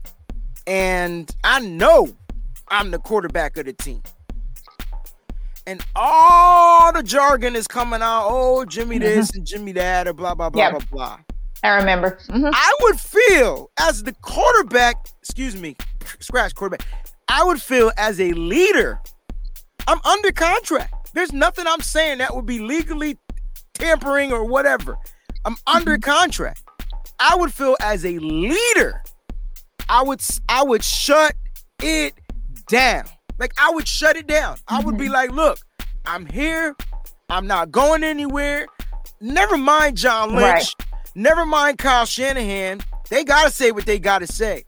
And 0.69 1.35
I 1.45 1.61
know 1.61 2.09
I'm 2.69 2.91
the 2.91 2.99
quarterback 2.99 3.57
of 3.57 3.65
the 3.67 3.73
team. 3.73 4.03
and 5.67 5.85
all 5.97 6.93
the 6.95 7.03
jargon 7.03 7.55
is 7.55 7.67
coming 7.69 8.01
out. 8.01 8.27
Oh, 8.31 8.65
Jimmy 8.65 8.97
this 8.99 9.31
and 9.35 9.47
Jimmy 9.47 9.73
that, 9.73 10.07
or 10.09 10.13
blah 10.15 10.35
blah 10.35 10.49
blah 10.51 10.63
Yep. 10.63 10.71
blah 10.73 10.81
blah. 10.91 11.19
I 11.63 11.69
remember. 11.77 12.19
Mhm. 12.29 12.51
I 12.55 12.75
would 12.83 12.99
feel 13.01 13.71
as 13.79 14.03
the 14.03 14.13
quarterback, 14.23 15.09
excuse 15.21 15.57
me, 15.57 15.77
scratch 16.21 16.55
quarterback. 16.55 16.87
I 17.29 17.45
would 17.45 17.61
feel 17.61 17.91
as 17.99 18.19
a 18.21 18.33
leader. 18.33 18.99
I'm 19.87 20.01
under 20.05 20.33
contract. 20.33 20.95
There's 21.15 21.33
nothing 21.33 21.67
I'm 21.67 21.81
saying 21.83 22.19
that 22.19 22.35
would 22.35 22.47
be 22.47 22.61
legally 22.61 23.19
tampering 23.75 24.33
or 24.33 24.45
whatever. 24.45 24.97
I'm 25.45 25.57
under 25.67 25.99
contract. 25.99 26.63
I 27.19 27.35
would 27.35 27.53
feel 27.53 27.77
as 27.81 28.05
a 28.07 28.19
leader. 28.19 29.03
I 29.88 30.03
would 30.03 30.20
I 30.48 30.62
would 30.62 30.85
shut 30.85 31.35
it 31.83 32.14
down. 32.68 33.05
Like 33.38 33.53
I 33.59 33.70
would 33.70 33.88
shut 33.88 34.16
it 34.16 34.27
down. 34.27 34.57
I 34.68 34.81
would 34.81 34.98
be 34.98 35.05
mm-hmm. 35.05 35.14
like, 35.14 35.31
look, 35.33 35.59
I'm 36.05 36.27
here. 36.27 36.77
I'm 37.31 37.46
not 37.46 37.70
going 37.70 38.05
anywhere. 38.05 38.66
Never 39.20 39.57
mind 39.57 39.96
John 39.96 40.35
Lynch. 40.35 40.42
Right. 40.42 40.74
Never 41.14 41.44
mind 41.44 41.79
Kyle 41.79 42.07
Shanahan. 42.07 42.81
They 43.11 43.24
gotta 43.24 43.51
say 43.51 43.72
what 43.72 43.87
they 43.87 43.98
gotta 43.98 44.27
say. 44.27 44.64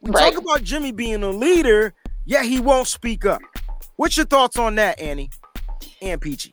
We 0.00 0.10
Right. 0.10 0.32
talk 0.32 0.42
about 0.42 0.62
Jimmy 0.62 0.92
being 0.92 1.22
a 1.22 1.30
leader, 1.30 1.94
yet 2.26 2.44
he 2.44 2.60
won't 2.60 2.88
speak 2.88 3.24
up. 3.24 3.40
What's 3.96 4.16
your 4.16 4.26
thoughts 4.26 4.58
on 4.58 4.74
that, 4.74 4.98
Annie 4.98 5.30
and 6.02 6.20
Peachy? 6.20 6.52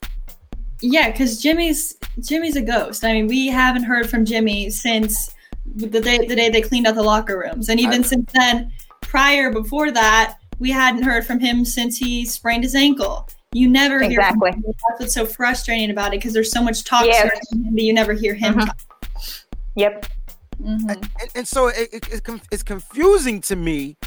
Yeah, 0.82 1.12
because 1.12 1.41
Jimmy's 1.41 1.97
Jimmy's 2.19 2.56
a 2.56 2.62
ghost. 2.62 3.04
I 3.04 3.13
mean, 3.13 3.28
we 3.28 3.47
haven't 3.47 3.84
heard 3.84 4.10
from 4.10 4.26
Jimmy 4.26 4.69
since 4.69 5.34
the 5.76 6.02
day 6.02 6.18
the 6.26 6.36
day 6.36 6.50
they 6.50 6.62
cleaned 6.62 6.88
out 6.88 6.96
the 6.96 7.04
locker 7.04 7.38
rooms, 7.40 7.70
and 7.70 7.80
even 7.80 8.04
since 8.04 8.30
then, 8.34 8.72
prior 9.02 9.52
before 9.52 9.92
that, 9.92 10.38
we 10.60 10.70
hadn't 10.72 11.04
heard 11.04 11.26
from 11.26 11.40
him 11.40 11.66
since 11.66 11.98
he 11.98 12.26
sprained 12.26 12.64
his 12.64 12.76
ankle. 12.76 13.28
You 13.54 13.68
never 13.68 14.00
hear 14.02 14.20
Exactly. 14.20 14.52
from 14.52 14.64
him. 14.64 14.74
That's 14.90 15.00
what's 15.02 15.14
so 15.14 15.26
frustrating 15.26 15.90
about 15.92 16.08
it 16.14 16.20
because 16.20 16.34
there's 16.34 16.52
so 16.52 16.64
much 16.64 16.84
talk 16.84 17.06
Yes. 17.06 17.22
surrounding 17.52 17.68
him, 17.70 17.76
but 17.76 17.84
you 17.84 17.94
never 17.94 18.14
hear 18.14 18.34
him. 18.34 18.54
Mhm. 18.56 18.66
talk. 18.66 18.78
Yep. 19.76 20.06
Mhm. 20.62 20.90
and, 20.92 21.10
and 21.36 21.48
so 21.48 21.68
it, 21.68 21.90
it- 21.92 22.08
it's, 22.12 22.22
conf- 22.22 22.48
it's 22.52 22.64
confusing 22.64 23.42
to 23.42 23.56
me 23.56 23.98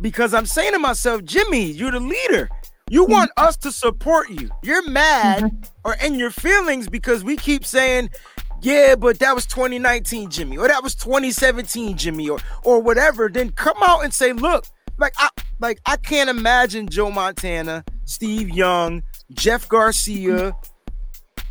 because 0.00 0.34
I'm 0.34 0.44
saying 0.46 0.72
to 0.72 0.78
myself, 0.78 1.24
Jimmy, 1.24 1.64
you're 1.72 1.90
the 1.90 2.00
leader. 2.00 2.50
You 2.90 3.04
want 3.04 3.30
us 3.36 3.56
to 3.58 3.72
support 3.72 4.28
you. 4.30 4.50
You're 4.62 4.88
mad 4.88 5.50
or 5.84 5.94
in 6.04 6.14
your 6.14 6.30
feelings 6.30 6.86
because 6.88 7.24
we 7.24 7.36
keep 7.36 7.64
saying, 7.64 8.10
yeah, 8.66 8.96
but 8.96 9.20
that 9.20 9.32
was 9.32 9.46
2019 9.46 10.28
Jimmy, 10.28 10.58
or 10.58 10.66
that 10.66 10.82
was 10.82 10.96
2017 10.96 11.96
Jimmy, 11.96 12.28
or 12.28 12.40
or 12.64 12.82
whatever. 12.82 13.28
Then 13.28 13.50
come 13.50 13.76
out 13.80 14.02
and 14.02 14.12
say, 14.12 14.32
look, 14.32 14.66
like 14.98 15.14
I 15.18 15.28
like 15.60 15.78
I 15.86 15.96
can't 15.96 16.28
imagine 16.28 16.88
Joe 16.88 17.12
Montana, 17.12 17.84
Steve 18.06 18.50
Young, 18.50 19.04
Jeff 19.32 19.68
Garcia. 19.68 20.52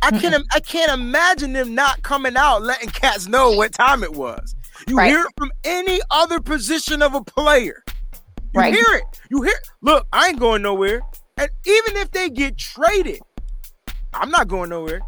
I 0.02 0.10
can't 0.10 0.44
I 0.54 0.60
can't 0.60 0.92
imagine 0.92 1.54
them 1.54 1.74
not 1.74 2.02
coming 2.02 2.36
out 2.36 2.62
letting 2.62 2.90
cats 2.90 3.26
know 3.26 3.50
what 3.52 3.72
time 3.72 4.04
it 4.04 4.12
was. 4.12 4.54
You 4.86 4.98
Right. 4.98 5.08
hear 5.10 5.22
it 5.22 5.32
from 5.38 5.50
any 5.64 6.00
other 6.10 6.38
position 6.38 7.00
of 7.00 7.14
a 7.14 7.24
player. 7.24 7.82
You 8.52 8.60
Right. 8.60 8.74
hear 8.74 8.84
it. 8.98 9.04
You 9.30 9.40
hear 9.42 9.58
look, 9.80 10.06
I 10.12 10.28
ain't 10.28 10.38
going 10.38 10.60
nowhere. 10.60 11.00
And 11.38 11.48
even 11.64 11.96
if 11.96 12.10
they 12.10 12.28
get 12.28 12.58
traded, 12.58 13.20
I'm 14.12 14.30
not 14.30 14.48
going 14.48 14.68
nowhere. 14.68 15.00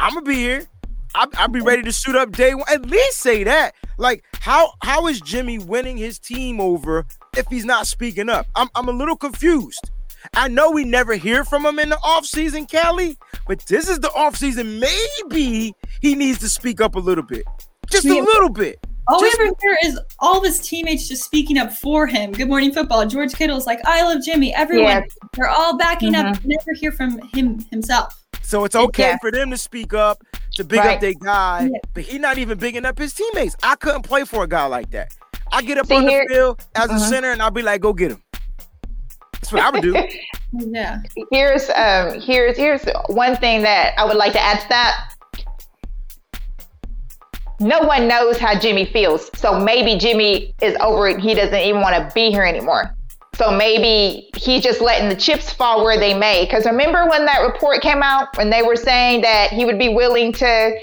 I'm 0.00 0.14
gonna 0.14 0.26
be 0.26 0.34
here. 0.34 0.66
I'll, 1.14 1.28
I'll 1.34 1.48
be 1.48 1.60
ready 1.60 1.82
to 1.82 1.92
suit 1.92 2.16
up 2.16 2.32
day 2.32 2.54
one. 2.54 2.64
At 2.72 2.86
least 2.86 3.18
say 3.18 3.44
that. 3.44 3.74
Like, 3.98 4.24
how 4.40 4.72
how 4.82 5.06
is 5.06 5.20
Jimmy 5.20 5.58
winning 5.58 5.96
his 5.96 6.18
team 6.18 6.60
over 6.60 7.06
if 7.36 7.46
he's 7.48 7.64
not 7.64 7.86
speaking 7.86 8.28
up? 8.28 8.46
I'm 8.56 8.68
I'm 8.74 8.88
a 8.88 8.92
little 8.92 9.16
confused. 9.16 9.90
I 10.34 10.48
know 10.48 10.70
we 10.70 10.84
never 10.84 11.14
hear 11.14 11.44
from 11.44 11.66
him 11.66 11.78
in 11.80 11.88
the 11.88 11.96
offseason, 11.96 12.70
Callie, 12.70 13.18
but 13.46 13.58
this 13.66 13.88
is 13.88 13.98
the 13.98 14.08
offseason. 14.08 14.78
Maybe 14.80 15.74
he 16.00 16.14
needs 16.14 16.38
to 16.38 16.48
speak 16.48 16.80
up 16.80 16.94
a 16.94 17.00
little 17.00 17.24
bit. 17.24 17.44
Just 17.90 18.06
a 18.06 18.14
little 18.14 18.48
bit. 18.48 18.78
All 19.08 19.18
Just- 19.20 19.36
we 19.38 19.46
ever 19.46 19.54
hear 19.60 19.76
is 19.84 19.98
all 20.20 20.38
of 20.38 20.44
his 20.44 20.60
teammates 20.60 21.08
just 21.08 21.24
speaking 21.24 21.58
up 21.58 21.72
for 21.72 22.06
him. 22.06 22.30
Good 22.30 22.48
morning, 22.48 22.72
football. 22.72 23.04
George 23.04 23.32
Kittle's 23.34 23.66
like, 23.66 23.80
I 23.84 24.02
love 24.02 24.22
Jimmy. 24.22 24.54
Everyone, 24.54 24.86
Yes. 24.86 25.10
they're 25.34 25.48
all 25.50 25.76
backing 25.76 26.14
up. 26.14 26.36
Mhm. 26.36 26.42
You 26.44 26.56
never 26.56 26.72
hear 26.80 26.92
from 26.92 27.18
him 27.34 27.58
himself. 27.72 28.21
So 28.42 28.64
it's 28.64 28.76
okay 28.76 29.10
Yeah. 29.10 29.16
for 29.20 29.30
them 29.30 29.50
to 29.50 29.56
speak 29.56 29.94
up, 29.94 30.22
to 30.56 30.64
big 30.64 30.78
up 30.80 30.84
Right. 30.84 31.00
their 31.00 31.14
guy, 31.14 31.68
Yeah. 31.72 31.78
but 31.94 32.02
he 32.02 32.18
not 32.18 32.38
even 32.38 32.58
bigging 32.58 32.84
up 32.84 32.98
his 32.98 33.14
teammates. 33.14 33.56
I 33.62 33.76
couldn't 33.76 34.02
play 34.02 34.24
for 34.24 34.44
a 34.44 34.48
guy 34.48 34.66
like 34.66 34.90
that. 34.90 35.12
I 35.52 35.62
get 35.62 35.78
up 35.78 35.86
See, 35.86 35.96
on 35.96 36.08
here- 36.08 36.24
the 36.28 36.34
field 36.34 36.60
as 36.74 36.90
a 36.90 36.94
Mhm. 36.94 37.08
center 37.08 37.30
and 37.30 37.40
I'll 37.42 37.50
be 37.50 37.62
like, 37.62 37.80
go 37.80 37.92
get 37.92 38.10
him. 38.12 38.22
That's 39.34 39.52
what 39.52 39.62
I 39.62 39.70
would 39.70 39.82
do. 39.82 39.94
Yeah. 40.54 40.98
here's 41.30 41.70
um 41.70 42.20
here's 42.20 42.58
here's 42.58 42.84
one 43.06 43.36
thing 43.36 43.62
that 43.62 43.94
I 43.98 44.04
would 44.04 44.16
like 44.18 44.32
to 44.34 44.40
add 44.40 44.60
to 44.60 44.68
that. 44.68 45.14
No 47.58 47.80
one 47.80 48.06
knows 48.08 48.38
how 48.38 48.58
Jimmy 48.58 48.84
feels. 48.84 49.30
So 49.34 49.58
maybe 49.58 49.96
Jimmy 49.96 50.54
is 50.60 50.76
over 50.80 51.08
it. 51.08 51.20
He 51.20 51.34
doesn't 51.34 51.54
even 51.54 51.80
want 51.80 51.94
to 51.96 52.12
be 52.14 52.30
here 52.30 52.42
anymore. 52.42 52.94
So 53.36 53.50
maybe 53.50 54.28
he's 54.36 54.62
just 54.62 54.80
letting 54.82 55.08
the 55.08 55.16
chips 55.16 55.52
fall 55.52 55.84
where 55.84 55.98
they 55.98 56.12
may. 56.12 56.44
Because 56.44 56.66
remember 56.66 57.08
when 57.08 57.24
that 57.24 57.40
report 57.40 57.80
came 57.80 58.02
out 58.02 58.36
when 58.36 58.50
they 58.50 58.62
were 58.62 58.76
saying 58.76 59.22
that 59.22 59.50
he 59.50 59.64
would 59.64 59.78
be 59.78 59.88
willing 59.88 60.32
to 60.34 60.78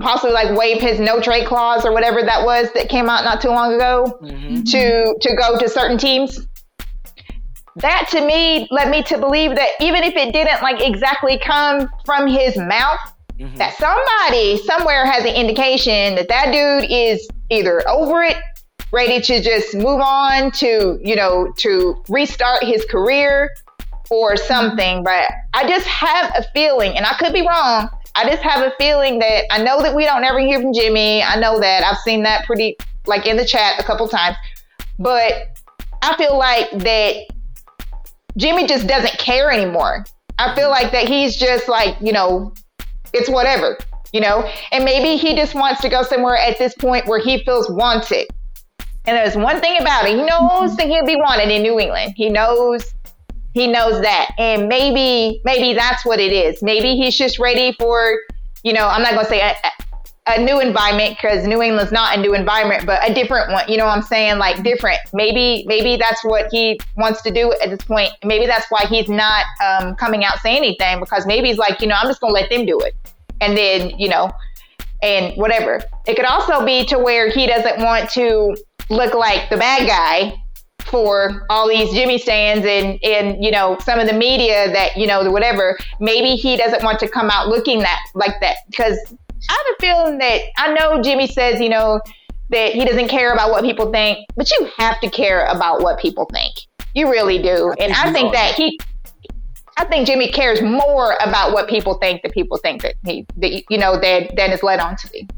possibly 0.00 0.32
like 0.32 0.56
waive 0.58 0.80
his 0.80 0.98
no 0.98 1.20
trade 1.20 1.46
clause 1.46 1.84
or 1.84 1.92
whatever 1.92 2.22
that 2.22 2.44
was 2.44 2.68
that 2.72 2.88
came 2.88 3.08
out 3.08 3.24
not 3.24 3.40
too 3.40 3.48
long 3.48 3.74
ago 3.74 4.16
Mhm. 4.22 4.64
to 4.70 5.16
to 5.20 5.34
go 5.36 5.58
to 5.58 5.68
certain 5.68 5.98
teams 5.98 6.46
that 7.74 8.06
to 8.12 8.24
me 8.24 8.68
led 8.70 8.90
me 8.90 9.02
to 9.04 9.18
believe 9.18 9.56
that 9.56 9.70
even 9.80 10.04
if 10.04 10.14
it 10.14 10.32
didn't 10.32 10.62
like 10.62 10.80
exactly 10.80 11.36
come 11.38 11.88
from 12.04 12.28
his 12.28 12.56
mouth 12.56 13.00
Mhm. 13.40 13.56
that 13.56 13.74
somebody 13.76 14.56
somewhere 14.64 15.04
has 15.04 15.24
an 15.24 15.34
indication 15.34 16.14
that 16.14 16.28
that 16.28 16.52
dude 16.52 16.88
is 16.88 17.26
either 17.50 17.82
over 17.88 18.22
it 18.22 18.36
ready 18.92 19.20
to 19.20 19.42
just 19.42 19.74
move 19.74 20.00
on 20.00 20.50
to 20.52 20.98
you 21.02 21.16
know 21.16 21.52
to 21.56 22.02
restart 22.08 22.64
his 22.64 22.84
career 22.84 23.50
or 24.10 24.36
something. 24.36 25.04
But 25.04 25.30
i 25.54 25.68
just 25.68 25.86
have 25.86 26.32
a 26.36 26.44
feeling 26.54 26.96
and 26.96 27.04
i 27.04 27.14
could 27.18 27.32
be 27.32 27.42
wrong 27.42 27.88
i 28.14 28.28
just 28.28 28.42
have 28.42 28.64
a 28.64 28.72
feeling 28.78 29.18
that 29.18 29.44
i 29.50 29.62
know 29.62 29.82
that 29.82 29.94
we 29.94 30.04
don't 30.04 30.24
ever 30.24 30.38
hear 30.38 30.60
from 30.60 30.72
jimmy. 30.72 31.22
I 31.22 31.38
know 31.38 31.60
that. 31.60 31.84
I've 31.84 31.98
seen 31.98 32.22
that 32.22 32.46
pretty 32.46 32.76
like 33.06 33.26
in 33.26 33.36
the 33.36 33.44
chat 33.44 33.78
a 33.78 33.82
couple 33.82 34.08
times. 34.08 34.36
But 34.98 35.58
i 36.02 36.16
feel 36.16 36.38
like 36.38 36.70
that 36.70 37.26
jimmy 38.36 38.66
just 38.66 38.86
doesn't 38.86 39.18
care 39.18 39.50
anymore. 39.50 40.04
I 40.38 40.54
feel 40.54 40.70
like 40.70 40.92
that 40.92 41.08
he's 41.08 41.36
just 41.36 41.68
like 41.68 41.96
you 42.00 42.12
know 42.12 42.52
it's 43.12 43.28
whatever, 43.28 43.78
you 44.12 44.20
know? 44.20 44.48
And 44.72 44.84
maybe 44.84 45.16
he 45.16 45.34
just 45.34 45.54
wants 45.54 45.80
to 45.82 45.88
go 45.88 46.02
somewhere 46.02 46.36
at 46.36 46.58
this 46.58 46.74
point 46.74 47.06
where 47.06 47.18
he 47.18 47.42
feels 47.44 47.70
wanted. 47.70 48.28
And 49.08 49.16
there's 49.16 49.36
one 49.36 49.58
thing 49.62 49.80
about 49.80 50.04
it, 50.04 50.10
he 50.10 50.22
knows 50.22 50.76
that 50.76 50.86
he'll 50.86 51.06
be 51.06 51.16
wanted 51.16 51.48
in 51.48 51.62
New 51.62 51.80
England. 51.80 52.12
He 52.14 52.28
knows 52.28 52.84
he 53.54 53.66
knows 53.66 54.02
that. 54.02 54.32
And 54.36 54.68
maybe 54.68 55.40
maybe 55.46 55.72
that's 55.72 56.04
what 56.04 56.20
it 56.20 56.30
is. 56.30 56.62
Maybe 56.62 56.94
he's 56.94 57.16
just 57.16 57.38
ready 57.38 57.72
for, 57.72 58.18
you 58.62 58.74
know, 58.74 58.86
I'm 58.86 59.00
not 59.00 59.14
gonna 59.14 59.26
say 59.26 59.40
a, 59.40 59.54
a 60.26 60.44
new 60.44 60.60
environment 60.60 61.16
because 61.16 61.46
New 61.46 61.62
England's 61.62 61.90
not 61.90 62.18
a 62.18 62.20
new 62.20 62.34
environment, 62.34 62.84
but 62.84 63.00
a 63.08 63.14
different 63.14 63.50
one. 63.50 63.66
You 63.66 63.78
know 63.78 63.86
what 63.86 63.96
I'm 63.96 64.02
saying? 64.02 64.36
Like 64.36 64.62
different. 64.62 64.98
Maybe 65.14 65.64
maybe 65.66 65.96
that's 65.96 66.22
what 66.22 66.48
he 66.50 66.78
wants 66.98 67.22
to 67.22 67.30
do 67.30 67.54
at 67.62 67.70
this 67.70 67.80
point. 67.86 68.10
Maybe 68.24 68.44
that's 68.44 68.66
why 68.70 68.84
he's 68.90 69.08
not 69.08 69.46
um, 69.64 69.96
coming 69.96 70.22
out 70.22 70.38
saying 70.40 70.58
anything 70.58 71.00
because 71.00 71.26
maybe 71.26 71.48
he's 71.48 71.56
like, 71.56 71.80
you 71.80 71.86
know, 71.86 71.96
I'm 71.98 72.08
just 72.08 72.20
gonna 72.20 72.34
let 72.34 72.50
them 72.50 72.66
do 72.66 72.78
it, 72.80 72.94
and 73.40 73.56
then 73.56 73.98
you 73.98 74.10
know, 74.10 74.30
and 75.02 75.34
whatever. 75.38 75.80
It 76.06 76.16
could 76.16 76.26
also 76.26 76.62
be 76.66 76.84
to 76.84 76.98
where 76.98 77.30
he 77.30 77.46
doesn't 77.46 77.82
want 77.82 78.10
to 78.10 78.54
look 78.90 79.14
like 79.14 79.50
the 79.50 79.56
bad 79.56 79.86
guy 79.86 80.34
for 80.88 81.46
all 81.50 81.68
these 81.68 81.92
Jimmy 81.92 82.18
stands 82.18 82.66
and 82.66 82.98
and 83.04 83.44
you 83.44 83.50
know 83.50 83.76
some 83.80 83.98
of 83.98 84.06
the 84.06 84.12
media 84.12 84.70
that 84.72 84.96
you 84.96 85.06
know 85.06 85.30
whatever. 85.30 85.78
Maybe 86.00 86.34
he 86.34 86.56
doesn't 86.56 86.82
want 86.82 86.98
to 87.00 87.08
come 87.08 87.30
out 87.30 87.48
looking 87.48 87.80
that 87.80 88.00
like 88.14 88.40
that 88.40 88.56
because 88.70 88.98
I 89.48 89.52
have 89.52 89.74
a 89.78 89.80
feeling 89.80 90.18
that 90.18 90.40
I 90.56 90.72
know 90.72 91.02
Jimmy 91.02 91.26
says 91.26 91.60
you 91.60 91.68
know 91.68 92.00
that 92.50 92.72
he 92.72 92.84
doesn't 92.84 93.08
care 93.08 93.32
about 93.32 93.50
what 93.50 93.62
people 93.62 93.92
think, 93.92 94.26
but 94.36 94.50
you 94.50 94.70
have 94.78 94.98
to 95.00 95.10
care 95.10 95.44
about 95.46 95.82
what 95.82 95.98
people 95.98 96.24
think. 96.32 96.54
You 96.94 97.10
really 97.10 97.40
do, 97.40 97.74
I 97.78 97.84
and 97.84 97.94
think 97.94 97.96
I 97.96 98.12
think 98.12 98.32
that 98.32 98.54
he. 98.54 98.78
I 99.76 99.84
think 99.84 100.08
Jimmy 100.08 100.28
cares 100.32 100.60
more 100.60 101.16
about 101.20 101.52
what 101.52 101.68
people 101.68 101.94
think 101.98 102.22
than 102.22 102.32
people 102.32 102.58
think 102.58 102.82
that 102.82 102.94
he, 103.04 103.24
that, 103.36 103.62
you 103.70 103.78
know, 103.78 103.96
that 103.96 104.34
than 104.34 104.50
is 104.50 104.64
led 104.64 104.80
on 104.80 104.96
to 104.96 105.08
be. 105.10 105.28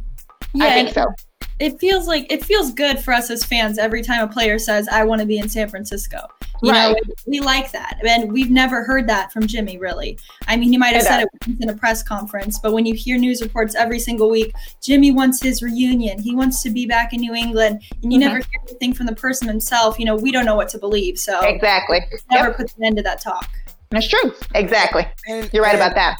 Yeah, 0.54 0.64
I 0.64 0.68
think 0.70 0.88
and 0.88 0.94
so. 0.94 1.30
It 1.61 1.79
feels 1.79 2.09
like 2.09 2.31
it 2.33 2.44
feels 2.44 2.73
good 2.73 2.99
for 2.99 3.12
us 3.12 3.31
as 3.31 3.44
fans 3.44 3.79
every 3.79 4.03
time 4.03 4.23
a 4.23 4.33
player 4.33 4.59
says, 4.59 4.88
"I 4.88 5.05
want 5.05 5.20
to 5.20 5.27
be 5.27 5.38
in 5.38 5.49
San 5.49 5.68
Francisco." 5.68 6.27
You 6.62 6.73
know, 6.73 6.92
Right. 6.92 7.03
we 7.27 7.40
like 7.40 7.70
that, 7.73 7.99
and 8.07 8.31
we've 8.33 8.51
never 8.51 8.83
heard 8.85 9.07
that 9.09 9.33
from 9.33 9.46
Jimmy. 9.46 9.79
Really, 9.79 10.18
I 10.49 10.57
mean, 10.57 10.70
he 10.70 10.77
might 10.79 10.94
have 10.94 11.03
said 11.05 11.23
it 11.23 11.29
in 11.61 11.68
a 11.70 11.75
press 11.75 12.03
conference, 12.03 12.59
but 12.59 12.73
when 12.73 12.85
you 12.87 12.94
hear 12.94 13.16
news 13.18 13.40
reports 13.42 13.75
every 13.75 13.99
single 13.99 14.29
week, 14.31 14.53
Jimmy 14.83 15.11
wants 15.11 15.40
his 15.42 15.62
reunion. 15.62 16.18
He 16.20 16.35
wants 16.35 16.62
to 16.62 16.70
be 16.70 16.85
back 16.87 17.12
in 17.14 17.20
New 17.20 17.35
England, 17.35 17.83
and 18.03 18.12
you 18.12 18.18
Mhm. 18.18 18.23
never 18.23 18.37
hear 18.38 18.61
anything 18.68 18.92
from 18.94 19.07
the 19.07 19.14
person 19.14 19.49
himself. 19.49 19.99
You 19.99 20.05
know, 20.07 20.16
we 20.16 20.31
don't 20.33 20.44
know 20.44 20.57
what 20.57 20.68
to 20.70 20.79
believe, 20.79 21.18
so 21.18 21.40
Exactly. 21.40 22.01
never 22.31 22.49
Yep. 22.49 22.57
puts 22.57 22.75
an 22.79 22.85
end 22.85 22.96
to 22.99 23.03
that 23.05 23.20
talk. 23.20 23.49
That's 23.90 24.07
true. 24.09 24.35
Exactly. 24.55 25.07
And, 25.29 25.49
You're 25.53 25.62
right 25.64 25.75
and- 25.75 25.83
about 25.83 25.94
that. 25.94 26.16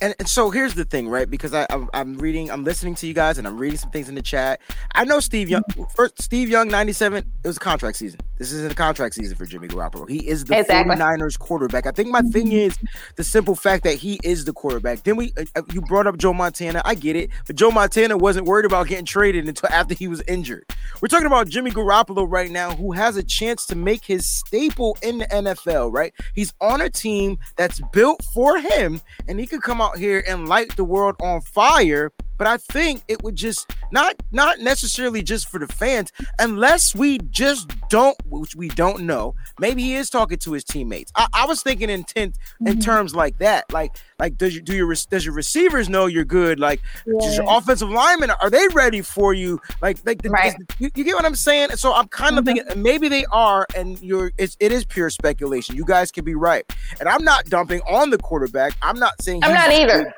And, 0.00 0.14
and 0.18 0.28
so 0.28 0.50
here's 0.50 0.74
the 0.74 0.84
thing, 0.84 1.08
right? 1.08 1.28
Because 1.28 1.54
I, 1.54 1.66
I'm, 1.70 1.88
I'm 1.92 2.18
reading, 2.18 2.50
I'm 2.50 2.64
listening 2.64 2.94
to 2.96 3.06
you 3.06 3.14
guys, 3.14 3.38
and 3.38 3.46
I'm 3.46 3.58
reading 3.58 3.78
some 3.78 3.90
things 3.90 4.08
in 4.08 4.14
the 4.14 4.22
chat. 4.22 4.60
I 4.94 5.04
know 5.04 5.20
Steve 5.20 5.48
Young. 5.48 5.62
Mm-hmm. 5.70 5.84
First, 5.94 6.22
Steve 6.22 6.48
Young, 6.48 6.68
'97. 6.68 7.18
It 7.18 7.46
was 7.46 7.56
a 7.56 7.60
contract 7.60 7.96
season. 7.96 8.20
This 8.38 8.52
isn't 8.52 8.72
a 8.72 8.74
contract 8.74 9.14
season 9.14 9.36
for 9.36 9.46
Jimmy 9.46 9.68
Garoppolo. 9.68 10.08
He 10.08 10.28
is 10.28 10.44
the 10.44 10.58
Exactly. 10.58 10.94
49ers 10.94 11.38
quarterback. 11.38 11.86
I 11.86 11.90
think 11.90 12.08
my 12.10 12.22
thing 12.22 12.52
is 12.52 12.78
the 13.16 13.24
simple 13.24 13.54
fact 13.54 13.84
that 13.84 13.94
he 13.96 14.20
is 14.22 14.44
the 14.44 14.52
quarterback. 14.52 15.02
Then 15.02 15.16
we, 15.16 15.32
uh, 15.36 15.44
uh, 15.56 15.62
you 15.72 15.80
brought 15.80 16.06
up 16.06 16.16
Joe 16.18 16.32
Montana. 16.32 16.80
I 16.84 16.94
get 16.94 17.16
it, 17.16 17.30
but 17.46 17.56
Joe 17.56 17.70
Montana 17.70 18.16
wasn't 18.16 18.46
worried 18.46 18.64
about 18.64 18.86
getting 18.86 19.04
traded 19.04 19.48
until 19.48 19.68
after 19.70 19.94
he 19.94 20.06
was 20.08 20.22
injured. 20.28 20.64
We're 21.02 21.08
talking 21.08 21.26
about 21.26 21.48
Jimmy 21.48 21.70
Garoppolo 21.70 22.26
right 22.28 22.50
now, 22.50 22.74
who 22.74 22.92
has 22.92 23.16
a 23.16 23.22
chance 23.22 23.66
to 23.66 23.76
make 23.76 24.04
his 24.04 24.26
staple 24.28 24.96
in 25.02 25.18
the 25.18 25.26
NFL. 25.26 25.92
Right? 25.92 26.14
He's 26.34 26.52
on 26.60 26.80
a 26.80 26.88
team 26.90 27.38
that's 27.56 27.80
built 27.92 28.24
for 28.32 28.58
him, 28.58 29.00
and 29.26 29.40
he 29.40 29.46
could 29.46 29.62
come 29.62 29.80
out 29.80 29.98
here 29.98 30.22
and 30.28 30.48
light 30.48 30.76
the 30.76 30.84
world 30.84 31.16
on 31.20 31.40
fire. 31.40 32.12
But 32.38 32.46
I 32.46 32.56
think 32.56 33.02
it 33.08 33.22
would 33.22 33.36
just 33.36 33.70
not 33.92 34.14
not 34.32 34.60
necessarily 34.60 35.22
just 35.22 35.48
for 35.48 35.58
the 35.58 35.66
fans, 35.66 36.12
unless 36.38 36.94
we 36.94 37.18
just 37.30 37.70
don't, 37.88 38.16
which 38.26 38.54
we 38.56 38.68
don't 38.68 39.00
know. 39.02 39.34
Maybe 39.58 39.82
he 39.82 39.94
is 39.94 40.08
talking 40.08 40.38
to 40.38 40.52
his 40.52 40.64
teammates. 40.64 41.12
I, 41.16 41.26
I 41.34 41.46
was 41.46 41.62
thinking 41.62 41.90
in 41.90 42.04
ten, 42.04 42.32
in 42.64 42.76
Mhm. 42.78 42.82
terms 42.84 43.14
like 43.14 43.38
that. 43.38 43.70
Like 43.72 43.96
like 44.18 44.36
does 44.38 44.54
you 44.54 44.60
do 44.60 44.74
your 44.74 44.92
does 45.10 45.24
your 45.24 45.34
receivers 45.34 45.88
know 45.88 46.06
you're 46.06 46.24
good? 46.24 46.58
Like 46.60 46.80
does 47.20 47.36
your 47.36 47.46
offensive 47.48 47.88
linemen 47.90 48.30
are 48.30 48.50
they 48.50 48.66
ready 48.68 49.02
for 49.02 49.34
you? 49.34 49.60
Like 49.82 49.98
like 50.06 50.22
the, 50.22 50.30
Right. 50.30 50.54
you, 50.78 50.90
you 50.94 51.04
get 51.04 51.14
what 51.16 51.24
I'm 51.24 51.34
saying? 51.36 51.70
So 51.76 51.92
I'm 51.92 52.08
kind 52.08 52.38
of 52.38 52.44
Mhm. 52.44 52.54
thinking 52.54 52.82
maybe 52.82 53.08
they 53.08 53.24
are, 53.26 53.66
and 53.76 54.00
you're 54.00 54.30
it's, 54.38 54.56
it 54.60 54.70
is 54.72 54.84
pure 54.84 55.10
speculation. 55.10 55.74
You 55.76 55.84
guys 55.84 56.10
could 56.12 56.24
be 56.24 56.34
right, 56.34 56.64
and 57.00 57.08
I'm 57.08 57.24
not 57.24 57.46
dumping 57.46 57.80
on 57.88 58.10
the 58.10 58.18
quarterback. 58.18 58.74
I'm 58.82 58.98
not 58.98 59.20
saying 59.20 59.42
I'm 59.44 59.54
not 59.54 59.70
either. 59.72 60.14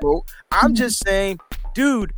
I'm 0.52 0.74
just 0.74 1.02
saying, 1.04 1.38
dude, 1.74 2.12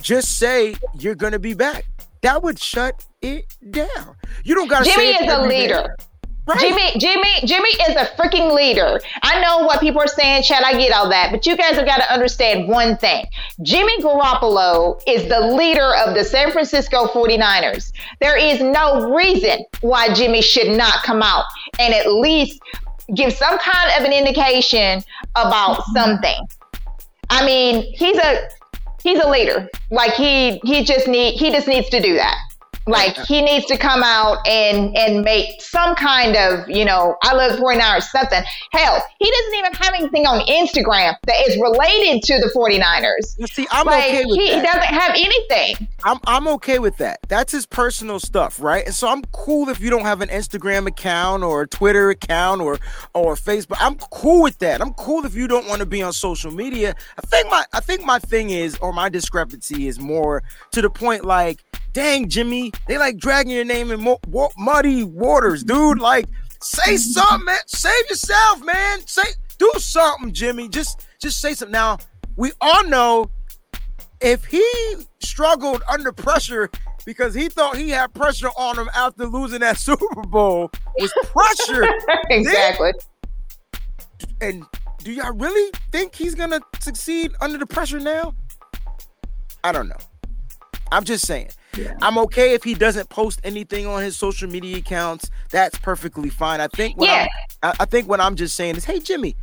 just 0.00 0.38
say 0.38 0.74
you're 0.98 1.14
gonna 1.14 1.38
be 1.38 1.54
back. 1.54 1.84
That 2.22 2.42
would 2.42 2.58
shut 2.58 3.04
it 3.20 3.56
down. 3.70 4.16
You 4.44 4.54
don't 4.54 4.68
gotta 4.68 4.84
Jimmy 4.84 5.10
is 5.10 5.22
a 5.22 5.26
day. 5.26 5.46
leader. 5.48 5.96
Right. 6.44 6.58
Jimmy, 6.58 6.98
Jimmy, 6.98 7.46
Jimmy 7.46 7.68
is 7.68 7.94
a 7.94 8.06
freaking 8.16 8.52
leader. 8.52 9.00
I 9.22 9.40
know 9.40 9.64
what 9.64 9.78
people 9.80 10.00
are 10.00 10.08
saying, 10.08 10.42
Chad. 10.42 10.64
I 10.64 10.72
get 10.72 10.92
all 10.92 11.08
that, 11.08 11.30
but 11.30 11.46
you 11.46 11.56
guys 11.56 11.76
have 11.76 11.86
got 11.86 11.98
to 11.98 12.12
understand 12.12 12.66
one 12.66 12.96
thing. 12.96 13.26
Jimmy 13.62 13.96
Garoppolo 14.02 15.00
is 15.06 15.28
the 15.28 15.38
leader 15.54 15.94
of 16.04 16.16
the 16.16 16.24
San 16.24 16.50
Francisco 16.50 17.06
49ers. 17.06 17.92
There 18.20 18.36
is 18.36 18.60
no 18.60 19.14
reason 19.14 19.64
why 19.82 20.12
Jimmy 20.14 20.42
should 20.42 20.76
not 20.76 21.04
come 21.04 21.22
out 21.22 21.44
and 21.78 21.94
at 21.94 22.10
least 22.12 22.60
give 23.14 23.32
some 23.32 23.56
kind 23.58 23.90
of 24.00 24.04
an 24.04 24.12
indication 24.12 25.04
about 25.36 25.84
something. 25.94 26.40
I 27.30 27.46
mean, 27.46 27.82
he's 27.94 28.18
a 28.18 28.48
he's 29.02 29.20
a 29.20 29.28
leader. 29.28 29.68
Like 29.90 30.14
he 30.14 30.60
he 30.64 30.84
just 30.84 31.08
need 31.08 31.34
he 31.34 31.50
just 31.50 31.68
needs 31.68 31.88
to 31.90 32.00
do 32.00 32.14
that. 32.14 32.36
Like 32.86 33.16
he 33.26 33.42
needs 33.42 33.66
to 33.66 33.78
come 33.78 34.02
out 34.02 34.46
and 34.46 34.96
and 34.96 35.22
make 35.24 35.60
some 35.62 35.94
kind 35.94 36.36
of, 36.36 36.68
you 36.68 36.84
know, 36.84 37.16
I 37.22 37.34
love 37.34 37.58
49ers 37.58 38.02
something. 38.02 38.42
Hell, 38.72 39.02
he 39.18 39.30
doesn't 39.30 39.54
even 39.54 39.72
have 39.74 39.94
anything 39.94 40.26
on 40.26 40.44
Instagram 40.46 41.14
that 41.26 41.48
is 41.48 41.56
related 41.60 42.22
to 42.24 42.38
the 42.40 42.50
49ers. 42.54 43.38
You 43.38 43.46
see, 43.46 43.66
I'm 43.70 43.86
like 43.86 44.04
okay 44.04 44.24
with 44.24 44.40
he, 44.40 44.54
he 44.54 44.60
doesn't 44.60 44.82
have 44.82 45.12
anything. 45.12 45.88
I'm 46.04 46.18
I'm 46.26 46.48
okay 46.48 46.78
with 46.78 46.96
that. 46.98 47.20
That's 47.28 47.52
his 47.52 47.66
personal 47.66 48.18
stuff, 48.18 48.60
right? 48.60 48.84
And 48.84 48.94
so 48.94 49.08
I'm 49.08 49.22
cool 49.32 49.68
if 49.68 49.80
you 49.80 49.90
don't 49.90 50.02
have 50.02 50.20
an 50.20 50.28
Instagram 50.28 50.86
account 50.86 51.42
or 51.42 51.62
a 51.62 51.68
Twitter 51.68 52.10
account 52.10 52.60
or 52.60 52.78
or 53.14 53.34
Facebook. 53.34 53.76
I'm 53.80 53.96
cool 54.10 54.42
with 54.42 54.58
that. 54.58 54.80
I'm 54.80 54.94
cool 54.94 55.24
if 55.24 55.34
you 55.34 55.46
don't 55.46 55.68
want 55.68 55.80
to 55.80 55.86
be 55.86 56.02
on 56.02 56.12
social 56.12 56.50
media. 56.50 56.94
I 57.18 57.26
think 57.26 57.50
my 57.50 57.64
I 57.72 57.80
think 57.80 58.04
my 58.04 58.18
thing 58.18 58.50
is 58.50 58.76
or 58.78 58.92
my 58.92 59.08
discrepancy 59.08 59.86
is 59.86 60.00
more 60.00 60.42
to 60.72 60.82
the 60.82 60.90
point 60.90 61.24
like, 61.24 61.62
dang 61.92 62.28
Jimmy, 62.28 62.72
they 62.86 62.98
like 62.98 63.18
dragging 63.18 63.52
your 63.52 63.64
name 63.64 63.90
in 63.90 64.00
mo- 64.02 64.50
muddy 64.56 65.04
waters, 65.04 65.62
dude. 65.64 66.00
Like, 66.00 66.26
say 66.60 66.96
something, 66.96 67.44
man. 67.44 67.58
Save 67.66 68.08
yourself, 68.08 68.64
man. 68.64 69.06
Say 69.06 69.22
do 69.58 69.70
something, 69.78 70.32
Jimmy. 70.32 70.68
Just 70.68 71.06
just 71.20 71.40
say 71.40 71.54
something. 71.54 71.72
Now 71.72 71.98
we 72.36 72.52
all 72.60 72.84
know 72.84 73.30
if 74.20 74.44
he 74.44 74.64
struggled 75.20 75.82
under 75.88 76.12
pressure 76.12 76.70
because 77.04 77.34
he 77.34 77.48
thought 77.48 77.76
he 77.76 77.90
had 77.90 78.12
pressure 78.14 78.50
on 78.56 78.78
him 78.78 78.88
after 78.94 79.26
losing 79.26 79.60
that 79.60 79.76
Super 79.78 80.22
Bowl 80.22 80.70
was 80.98 81.12
pressure. 81.24 81.86
exactly. 82.30 82.92
and 84.40 84.64
do 84.98 85.12
y'all 85.12 85.34
really 85.34 85.72
think 85.90 86.14
he's 86.14 86.34
gonna 86.34 86.60
succeed 86.80 87.32
under 87.40 87.58
the 87.58 87.66
pressure 87.66 88.00
now? 88.00 88.34
I 89.64 89.72
don't 89.72 89.88
know. 89.88 89.96
I'm 90.90 91.04
just 91.04 91.26
saying. 91.26 91.50
I'm 92.00 92.18
okay 92.18 92.52
if 92.54 92.62
he 92.64 92.74
doesn't 92.74 93.08
post 93.08 93.40
anything 93.44 93.86
on 93.86 94.02
his 94.02 94.16
social 94.16 94.48
media 94.48 94.76
accounts. 94.76 95.30
That's 95.50 95.78
perfectly 95.78 96.28
fine. 96.28 96.60
I 96.60 96.68
think 96.68 96.96
what 96.98 97.08
Yeah. 97.08 97.26
I'm, 97.62 97.74
I, 97.80 97.84
think 97.86 98.08
what 98.08 98.20
I'm 98.20 98.36
just 98.36 98.56
saying 98.56 98.76
is, 98.76 98.84
hey 98.84 99.00
Jimmy, 99.00 99.36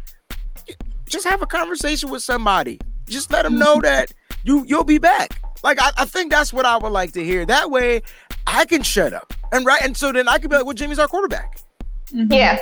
just 1.08 1.26
have 1.28 1.42
a 1.42 1.48
conversation 1.48 2.10
with 2.10 2.22
somebody. 2.22 2.80
Just 3.08 3.32
let 3.32 3.44
them 3.44 3.58
know 3.58 3.80
that 3.82 4.12
you 4.44 4.64
you'll 4.68 4.84
be 4.84 5.00
back. 5.00 5.42
Like 5.64 5.82
I, 5.82 5.92
I 5.98 6.06
think 6.06 6.32
that's 6.32 6.54
what 6.54 6.66
I 6.66 6.78
would 6.78 6.92
like 6.92 7.14
to 7.14 7.24
hear. 7.24 7.46
That 7.46 7.72
way, 7.72 8.02
I 8.46 8.66
can 8.66 8.84
shut 8.84 9.14
up 9.14 9.34
and 9.52 9.66
right, 9.66 9.82
and 9.82 9.98
so 9.98 10.12
then 10.12 10.28
I 10.28 10.38
could 10.38 10.50
be 10.50 10.56
like, 10.58 10.66
well, 10.66 10.76
Jimmy's 10.76 11.00
our 11.00 11.08
quarterback. 11.08 11.60
Mhm. 12.14 12.32
Yeah. 12.34 12.60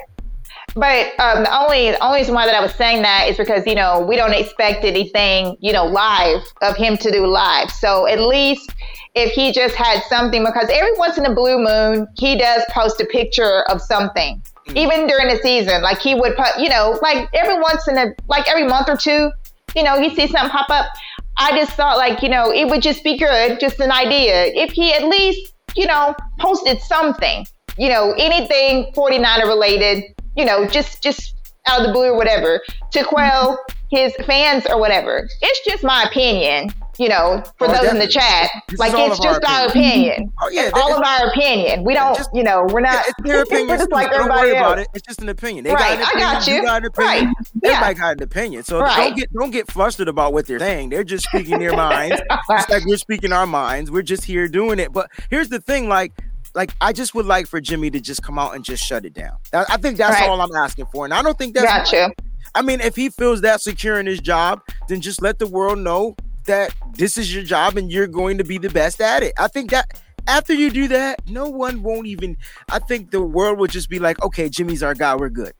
But 0.77 1.19
um, 1.19 1.43
the 1.43 1.59
only 1.59 1.89
the 1.89 2.03
only 2.05 2.19
reason 2.19 2.35
why 2.35 2.45
that 2.45 2.53
I 2.53 2.61
was 2.61 2.73
saying 2.75 3.01
that 3.01 3.27
is 3.27 3.35
because 3.35 3.65
you 3.65 3.73
know 3.73 4.05
we 4.07 4.15
don't 4.15 4.33
expect 4.33 4.85
anything 4.85 5.57
you 5.59 5.73
know 5.73 5.85
live 5.85 6.43
of 6.61 6.77
him 6.77 6.97
to 6.97 7.11
do 7.11 7.25
live. 7.25 7.71
So 7.71 8.05
at 8.07 8.19
least 8.19 8.75
if 9.15 9.31
he 9.31 9.51
just 9.51 9.73
had 9.73 10.03
something, 10.03 10.45
because 10.45 10.69
every 10.71 10.93
once 10.93 11.17
in 11.17 11.25
a 11.25 11.33
blue 11.33 11.57
moon 11.57 12.07
he 12.15 12.37
does 12.37 12.61
post 12.69 13.01
a 13.01 13.05
picture 13.05 13.63
of 13.71 13.81
something, 13.81 14.39
even 14.75 15.07
during 15.07 15.29
the 15.29 15.39
season. 15.41 15.81
Like 15.81 15.97
he 15.97 16.13
would 16.13 16.35
put, 16.35 16.59
you 16.59 16.69
know, 16.69 16.99
like 17.01 17.27
every 17.33 17.59
once 17.59 17.87
in 17.87 17.97
a 17.97 18.13
like 18.27 18.47
every 18.47 18.67
month 18.67 18.87
or 18.87 18.97
two, 18.97 19.31
you 19.75 19.81
know, 19.81 19.99
he 19.99 20.13
sees 20.13 20.29
something 20.29 20.51
pop 20.51 20.69
up. 20.69 20.85
I 21.37 21.57
just 21.57 21.71
thought 21.71 21.97
like 21.97 22.21
you 22.21 22.29
know 22.29 22.51
it 22.51 22.65
would 22.65 22.83
just 22.83 23.03
be 23.03 23.17
good, 23.17 23.59
just 23.59 23.79
an 23.79 23.91
idea, 23.91 24.51
if 24.53 24.73
he 24.73 24.93
at 24.93 25.05
least 25.05 25.55
you 25.75 25.87
know 25.87 26.13
posted 26.39 26.79
something, 26.81 27.47
you 27.79 27.89
know, 27.89 28.13
anything 28.19 28.91
49er 28.93 29.47
related 29.47 30.03
you 30.37 30.45
know, 30.45 30.65
just 30.67 31.01
just 31.03 31.33
out 31.67 31.81
of 31.81 31.87
the 31.87 31.91
blue 31.91 32.05
or 32.13 32.15
whatever, 32.15 32.61
to 32.91 33.03
quell 33.03 33.59
his 33.91 34.13
fans 34.25 34.65
or 34.69 34.79
whatever. 34.79 35.27
It's 35.41 35.65
just 35.65 35.83
my 35.83 36.03
opinion, 36.03 36.69
you 36.97 37.09
know, 37.09 37.43
for 37.57 37.67
Oh, 37.69 37.73
those 37.73 37.91
in 37.91 37.99
the 37.99 38.07
chat. 38.07 38.49
This 38.69 38.79
like 38.79 38.93
it's 38.95 39.19
our 39.19 39.33
just 39.33 39.43
our 39.45 39.67
opinion. 39.67 40.27
Mm-hmm. 40.27 40.43
Oh 40.43 40.49
yeah, 40.49 40.63
It's 40.67 40.73
all 40.73 40.93
of 40.95 41.03
our 41.05 41.27
opinion. 41.29 41.83
We 41.83 41.93
don't, 41.93 42.15
just- 42.15 42.29
you 42.33 42.43
know, 42.43 42.65
we're 42.71 42.79
Yeah, 42.81 42.91
not. 42.91 43.05
it's 43.07 43.13
their 43.23 43.41
opinion. 43.43 43.67
we're 43.67 43.77
just 43.79 43.91
like 43.91 44.11
don't 44.11 44.19
everybody 44.21 44.47
worry 44.51 44.55
else. 44.57 44.65
about 44.65 44.79
it. 44.79 44.87
It's 44.93 45.05
just 45.05 45.21
an 45.21 45.27
opinion. 45.27 45.65
They 45.65 45.73
Right, 45.73 45.99
got 45.99 46.13
an 46.15 46.21
I 46.21 46.33
got 46.33 46.47
you. 46.47 46.61
got 46.63 46.81
an 46.83 46.85
opinion. 46.87 47.25
Right. 47.27 47.35
Yeah. 47.63 47.69
Everybody 47.71 47.93
got 47.99 48.11
an 48.17 48.23
opinion. 48.23 48.63
So 48.63 48.79
Right. 48.79 48.95
don't 49.09 49.17
get 49.17 49.33
don't 49.33 49.51
get 49.51 49.69
flustered 49.71 50.07
about 50.07 50.31
what 50.31 50.47
they're 50.47 50.59
saying. 50.59 50.89
They're 50.89 51.03
just 51.03 51.25
speaking 51.25 51.59
their 51.59 51.75
minds. 51.75 52.21
Just 52.49 52.69
like 52.69 52.85
we're 52.85 52.95
speaking 52.97 53.33
our 53.33 53.47
minds. 53.47 53.91
We're 53.91 54.03
just 54.03 54.23
here 54.23 54.47
doing 54.47 54.79
it. 54.79 54.93
But 54.93 55.09
here's 55.29 55.49
the 55.49 55.59
thing, 55.59 55.89
like. 55.89 56.13
Like 56.57 56.71
I 56.81 56.91
just 56.91 57.13
would 57.15 57.25
like 57.27 57.45
for 57.47 57.61
Jimmy 57.61 57.89
to 57.91 57.99
just 58.01 58.23
come 58.23 58.37
out 58.39 58.55
and 58.55 58.65
just 58.65 58.83
shut 58.83 59.05
it 59.05 59.13
down. 59.13 59.37
I 59.53 59.77
think 59.77 59.95
that's 59.97 60.19
Right. 60.19 60.27
all 60.27 60.41
I'm 60.41 60.53
asking 60.55 60.87
for, 60.91 61.05
and 61.05 61.13
I 61.13 61.21
don't 61.21 61.37
think 61.37 61.53
that's 61.53 61.65
Gotcha. 61.91 62.11
I 62.55 62.63
mean, 62.63 62.81
if 62.81 62.95
he 62.95 63.09
feels 63.09 63.41
that 63.41 63.61
secure 63.61 63.99
in 63.99 64.07
his 64.07 64.19
job, 64.19 64.61
then 64.87 64.99
just 64.99 65.21
let 65.21 65.37
the 65.37 65.45
world 65.45 65.77
know 65.77 66.15
that 66.45 66.73
this 66.95 67.17
is 67.17 67.31
your 67.33 67.43
job 67.43 67.77
and 67.77 67.91
you're 67.91 68.07
going 68.07 68.39
to 68.39 68.43
be 68.43 68.57
the 68.57 68.69
best 68.69 68.99
at 69.01 69.21
it. 69.21 69.33
I 69.37 69.47
think 69.49 69.69
that 69.69 70.01
after 70.27 70.53
you 70.53 70.71
do 70.71 70.87
that, 70.87 71.21
no 71.29 71.47
one 71.47 71.83
won't 71.83 72.07
even. 72.07 72.35
I 72.71 72.79
think 72.79 73.11
the 73.11 73.21
world 73.21 73.59
will 73.59 73.67
just 73.67 73.89
be 73.89 73.99
like, 73.99 74.19
okay, 74.23 74.49
Jimmy's 74.49 74.81
our 74.81 74.95
guy, 74.95 75.15
we're 75.15 75.29
good. 75.29 75.53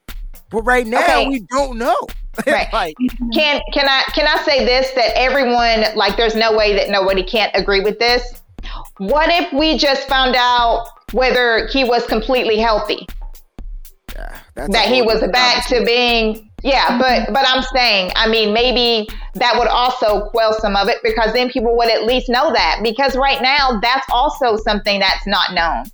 But 0.50 0.62
right 0.64 0.88
now, 0.88 1.04
Okay. 1.04 1.28
we 1.28 1.40
don't 1.52 1.78
know. 1.78 1.96
Right. 2.48 2.72
like, 2.72 2.96
Can 3.34 3.60
can 3.74 3.88
I 3.90 4.04
can 4.14 4.28
I 4.28 4.44
say 4.44 4.64
this 4.64 4.92
that 4.92 5.12
everyone 5.18 5.96
like 5.96 6.18
there's 6.18 6.36
no 6.36 6.56
way 6.56 6.76
that 6.76 6.90
nobody 6.90 7.24
can't 7.24 7.52
agree 7.56 7.82
with 7.82 7.98
this? 8.00 8.42
What 8.98 9.30
if 9.30 9.52
we 9.54 9.78
just 9.78 10.08
found 10.08 10.36
out 10.36 10.88
whether 11.12 11.68
he 11.68 11.84
was 11.84 12.06
completely 12.06 12.58
healthy? 12.58 13.08
yeah, 14.18 14.68
that 14.68 14.88
he 14.88 15.02
was 15.02 15.22
back 15.32 15.68
to 15.68 15.84
being 15.86 16.50
yeah 16.64 16.98
but 16.98 17.32
but 17.34 17.46
i'm 17.48 17.62
saying 17.62 18.12
i 18.16 18.28
mean 18.28 18.54
maybe 18.54 19.08
that 19.36 19.56
would 19.58 19.68
also 19.68 20.28
quell 20.30 20.54
some 20.54 20.76
of 20.76 20.88
it 20.88 20.98
because 21.04 21.34
then 21.34 21.50
people 21.50 21.78
would 21.78 21.90
at 21.90 22.04
least 22.04 22.30
know 22.30 22.52
that 22.52 22.80
because 22.82 23.16
right 23.16 23.42
now 23.42 23.80
that's 23.82 24.08
also 24.12 24.58
something 24.58 25.00
that's 25.00 25.28
not 25.28 25.54
known. 25.54 25.86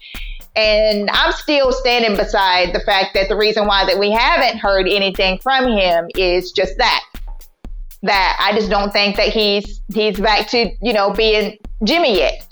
And 0.55 1.09
i'm 1.09 1.33
still 1.33 1.71
standing 1.71 2.15
beside 2.15 2.73
the 2.73 2.79
fact 2.81 3.13
that 3.15 3.27
the 3.27 3.35
reason 3.35 3.65
why 3.65 3.85
that 3.85 3.99
we 3.99 4.11
haven't 4.11 4.59
heard 4.59 4.87
anything 4.87 5.39
from 5.39 5.67
him 5.67 6.07
is 6.15 6.51
just 6.51 6.77
that 6.77 7.03
that 8.03 8.37
i 8.39 8.53
just 8.53 8.69
don't 8.69 8.93
think 8.93 9.15
that 9.17 9.29
he's 9.29 9.81
he's 9.93 10.19
back 10.19 10.47
to 10.49 10.69
you 10.81 10.93
know 10.93 11.11
being 11.11 11.57
jimmy 11.83 12.17
yet 12.17 12.47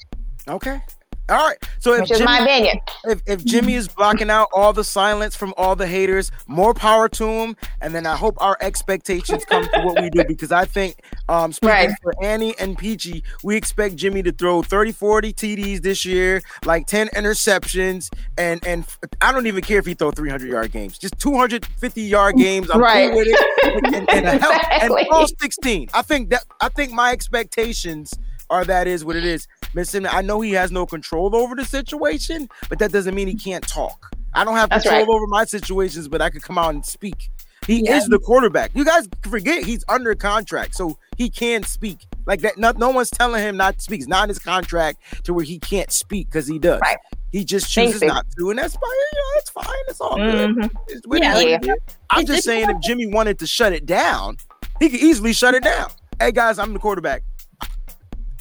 Okay. 0.47 0.81
All 1.29 1.47
right. 1.47 1.57
So 1.79 1.93
if 1.93 2.01
which 2.01 2.11
is 2.11 2.17
Jimmy, 2.17 2.25
my 2.25 2.39
opinion. 2.39 2.79
if, 3.05 3.21
if 3.25 3.45
Jimmy 3.45 3.75
is 3.75 3.87
blocking 3.87 4.29
out 4.29 4.49
all 4.53 4.73
the 4.73 4.83
silence 4.83 5.33
from 5.33 5.53
all 5.55 5.77
the 5.77 5.87
haters, 5.87 6.29
more 6.47 6.73
power 6.73 7.07
to 7.09 7.25
him. 7.25 7.55
And 7.79 7.95
then 7.95 8.05
I 8.05 8.17
hope 8.17 8.35
our 8.41 8.57
expectations 8.59 9.45
come 9.45 9.63
to 9.63 9.81
what 9.83 10.01
we 10.01 10.09
do 10.09 10.25
because 10.27 10.51
I 10.51 10.65
think, 10.65 10.97
um, 11.29 11.53
speaking 11.53 11.69
Right. 11.73 11.89
for 12.03 12.13
Annie 12.21 12.53
and 12.59 12.77
Peachy, 12.77 13.23
we 13.43 13.55
expect 13.55 13.95
Jimmy 13.95 14.23
to 14.23 14.33
throw 14.33 14.61
30, 14.61 14.91
40 14.91 15.31
TDs 15.31 15.81
this 15.83 16.03
year, 16.03 16.41
like 16.65 16.85
10 16.87 17.07
interceptions. 17.09 18.09
And 18.37 18.65
and 18.65 18.83
I 19.21 19.31
don't 19.31 19.47
even 19.47 19.61
care 19.63 19.79
if 19.79 19.85
he 19.85 19.93
throw 19.93 20.11
300 20.11 20.49
yard 20.49 20.71
games, 20.73 20.97
just 20.97 21.17
250 21.19 22.01
yard 22.01 22.35
games. 22.35 22.69
I'm 22.69 22.81
Right. 22.81 23.09
cool 23.09 23.19
with 23.19 23.27
it. 23.29 23.85
And, 23.95 24.09
and, 24.09 24.25
a 24.27 24.37
hell- 24.37 24.59
and 24.97 25.07
all 25.11 25.27
16. 25.27 25.87
I 25.93 26.01
think 26.01 26.29
that 26.31 26.43
I 26.59 26.67
think 26.67 26.91
my 26.91 27.11
expectations 27.13 28.13
are 28.51 28.65
that 28.65 28.85
is 28.87 29.03
what 29.03 29.15
it 29.15 29.23
is. 29.25 29.47
Miss 29.73 29.89
Simmons, 29.89 30.13
I 30.13 30.21
know 30.21 30.41
he 30.41 30.51
has 30.51 30.71
no 30.71 30.85
control 30.85 31.35
over 31.35 31.55
the 31.55 31.63
situation, 31.65 32.49
but 32.69 32.77
that 32.79 32.91
doesn't 32.91 33.15
mean 33.15 33.27
he 33.27 33.35
can't 33.35 33.65
talk. 33.67 34.13
I 34.33 34.43
don't 34.43 34.55
have 34.55 34.69
That's 34.69 34.83
control 34.83 35.05
right. 35.05 35.09
over 35.15 35.27
my 35.27 35.45
situations, 35.45 36.07
but 36.07 36.21
I 36.21 36.29
could 36.29 36.41
come 36.43 36.57
out 36.57 36.73
and 36.73 36.85
speak. 36.85 37.29
He 37.67 37.85
Yeah. 37.85 37.97
is 37.97 38.07
the 38.07 38.19
quarterback. 38.19 38.71
You 38.73 38.83
guys 38.83 39.07
forget 39.23 39.63
he's 39.63 39.83
under 39.87 40.13
contract, 40.15 40.75
so 40.75 40.97
he 41.15 41.29
can 41.29 41.63
speak. 41.63 41.99
Like 42.25 42.41
that, 42.41 42.57
no, 42.57 42.71
no 42.71 42.89
one's 42.89 43.09
telling 43.11 43.41
him 43.41 43.55
not 43.55 43.75
to 43.77 43.81
speak. 43.81 43.99
It's 44.01 44.09
not 44.09 44.23
in 44.23 44.29
his 44.29 44.39
contract 44.39 44.99
to 45.25 45.33
where 45.33 45.45
he 45.45 45.59
can't 45.59 45.91
speak 45.91 46.27
because 46.27 46.47
he 46.47 46.59
does. 46.59 46.81
Right. 46.81 46.97
He 47.31 47.45
just 47.45 47.71
chooses 47.71 48.01
not 48.01 48.25
to, 48.37 48.49
and 48.49 48.59
that's 48.59 48.73
fine. 48.73 48.89
You 48.89 49.19
know, 49.19 49.31
it's 49.37 49.49
fine. 49.51 49.83
It's 49.87 50.01
all 50.01 50.17
good. 50.17 50.49
Mhm. 50.55 50.69
It's 50.89 51.01
it 51.05 51.23
Yeah, 51.23 51.73
I'm 52.09 52.21
It's- 52.23 52.35
just 52.35 52.43
saying, 52.45 52.69
if 52.69 52.79
Jimmy 52.81 53.05
wanted 53.07 53.39
to 53.39 53.47
shut 53.47 53.73
it 53.73 53.85
down, 53.85 54.37
he 54.79 54.89
could 54.89 54.99
easily 54.99 55.31
shut 55.31 55.53
it 55.55 55.63
down. 55.63 55.91
Hey 56.19 56.31
guys, 56.31 56.59
I'm 56.59 56.73
the 56.73 56.79
quarterback. 56.79 57.23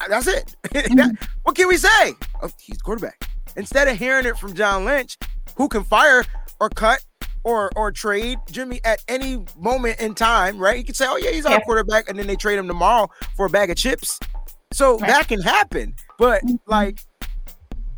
That's 0.08 0.26
it. 0.26 0.54
Mm-hmm. 0.70 1.14
what 1.42 1.56
can 1.56 1.68
we 1.68 1.76
say? 1.76 2.14
Oh, 2.42 2.50
he's 2.60 2.80
quarterback. 2.80 3.28
Instead 3.56 3.88
of 3.88 3.96
hearing 3.96 4.24
it 4.26 4.38
from 4.38 4.54
John 4.54 4.84
Lynch, 4.84 5.16
who 5.56 5.68
can 5.68 5.82
fire 5.84 6.24
or 6.60 6.68
cut 6.70 7.04
or 7.42 7.70
or 7.76 7.90
trade 7.90 8.38
Jimmy 8.50 8.80
at 8.84 9.02
any 9.08 9.44
moment 9.58 10.00
in 10.00 10.14
time, 10.14 10.58
right? 10.58 10.76
He 10.76 10.84
could 10.84 10.96
say, 10.96 11.06
"Oh 11.08 11.16
yeah, 11.16 11.30
he's 11.30 11.46
our 11.46 11.52
Yeah. 11.54 11.60
quarterback," 11.60 12.08
and 12.08 12.18
then 12.18 12.26
they 12.26 12.36
trade 12.36 12.58
him 12.58 12.68
tomorrow 12.68 13.08
for 13.36 13.46
a 13.46 13.50
bag 13.50 13.70
of 13.70 13.76
chips. 13.76 14.18
So 14.72 14.98
Right. 14.98 15.08
that 15.10 15.28
can 15.28 15.40
happen, 15.40 15.94
but 16.18 16.42
mm-hmm. 16.44 16.56
like 16.66 17.04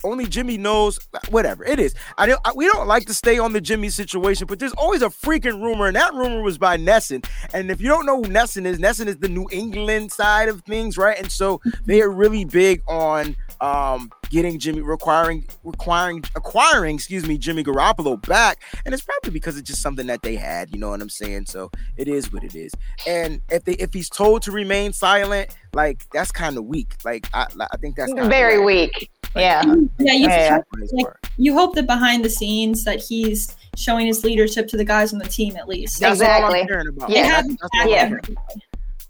only 0.05 0.27
Jimmy 0.27 0.59
knows. 0.59 0.99
Whatever 1.31 1.65
it 1.65 1.79
is, 1.79 1.95
I 2.19 2.27
don't. 2.27 2.41
I, 2.45 2.53
we 2.55 2.67
don't 2.67 2.87
like 2.87 3.07
to 3.07 3.15
stay 3.15 3.39
on 3.39 3.53
the 3.53 3.61
Jimmy 3.61 3.89
situation, 3.91 4.47
but 4.47 4.59
there's 4.59 4.73
always 4.75 5.03
a 5.03 5.09
freaking 5.09 5.63
rumor, 5.63 5.87
and 5.87 5.97
that 5.97 6.13
rumor 6.15 6.43
was 6.43 6.59
by 6.59 6.77
NESN. 6.77 7.25
And 7.55 7.71
if 7.71 7.81
you 7.81 7.89
don't 7.89 8.07
know 8.07 8.23
who 8.23 8.29
NESN 8.29 8.67
is, 8.67 8.79
NESN 8.79 9.07
is 9.07 9.17
the 9.19 9.29
New 9.29 9.49
England 9.51 10.13
side 10.13 10.49
of 10.49 10.63
things, 10.63 10.99
right? 10.99 11.19
And 11.19 11.31
so 11.31 11.61
they 11.85 12.01
are 12.03 12.11
really 12.11 12.45
big 12.45 12.83
on 12.89 13.37
um 13.63 14.11
getting 14.29 14.59
Jimmy 14.59 14.81
requiring 14.81 15.47
requiring 15.63 16.25
acquiring, 16.35 16.97
excuse 16.97 17.27
me, 17.27 17.39
Jimmy 17.39 17.63
Garoppolo 17.63 18.21
back. 18.27 18.61
And 18.85 18.93
it's 18.93 19.05
probably 19.05 19.31
because 19.31 19.57
it's 19.57 19.69
just 19.69 19.81
something 19.81 20.07
that 20.09 20.23
they 20.23 20.37
had, 20.37 20.71
you 20.73 20.79
know 20.79 20.91
what 20.91 21.01
I'm 21.01 21.09
saying? 21.09 21.47
So 21.47 21.71
it 21.97 22.09
is 22.09 22.33
what 22.33 22.43
it 22.43 22.55
is. 22.57 22.73
And 23.07 23.41
if 23.51 23.65
they 23.65 23.75
if 23.75 23.95
he's 23.95 24.11
told 24.11 24.43
to 24.43 24.53
remain 24.53 24.93
silent, 24.93 25.57
like 25.75 26.05
that's 26.13 26.33
kind 26.33 26.59
of 26.59 26.65
weak. 26.65 26.97
Like 27.05 27.29
I 27.33 27.47
I 27.73 27.77
think 27.79 27.97
that's 27.97 28.13
Very 28.13 28.59
whack. 28.59 28.67
weak. 28.67 29.11
Yeah. 29.37 29.63
Yeah, 29.99 30.13
you, 30.13 30.29
Yeah. 30.29 30.59
Like, 30.93 31.07
you 31.39 31.55
hope 31.55 31.75
that 31.77 31.87
behind 31.87 32.25
the 32.25 32.31
scenes 32.31 32.85
that 32.85 33.01
he's 33.01 33.57
showing 33.77 34.07
his 34.07 34.25
leadership 34.25 34.69
to 34.69 34.77
the 34.77 34.85
guys 34.85 35.13
on 35.13 35.19
the 35.19 35.29
team 35.29 35.57
at 35.57 35.69
least. 35.69 36.01
That's 36.01 36.21
all 36.21 36.27
Exactly. 36.27 36.61
I'm 36.61 36.67
caring 36.67 36.89
about. 36.89 37.11
Yeah. 37.11 37.43
That's, 37.43 37.49
that's 37.49 37.63
back 37.63 37.71
all 37.75 37.83
I'm 37.83 37.89
Yeah. 37.89 38.19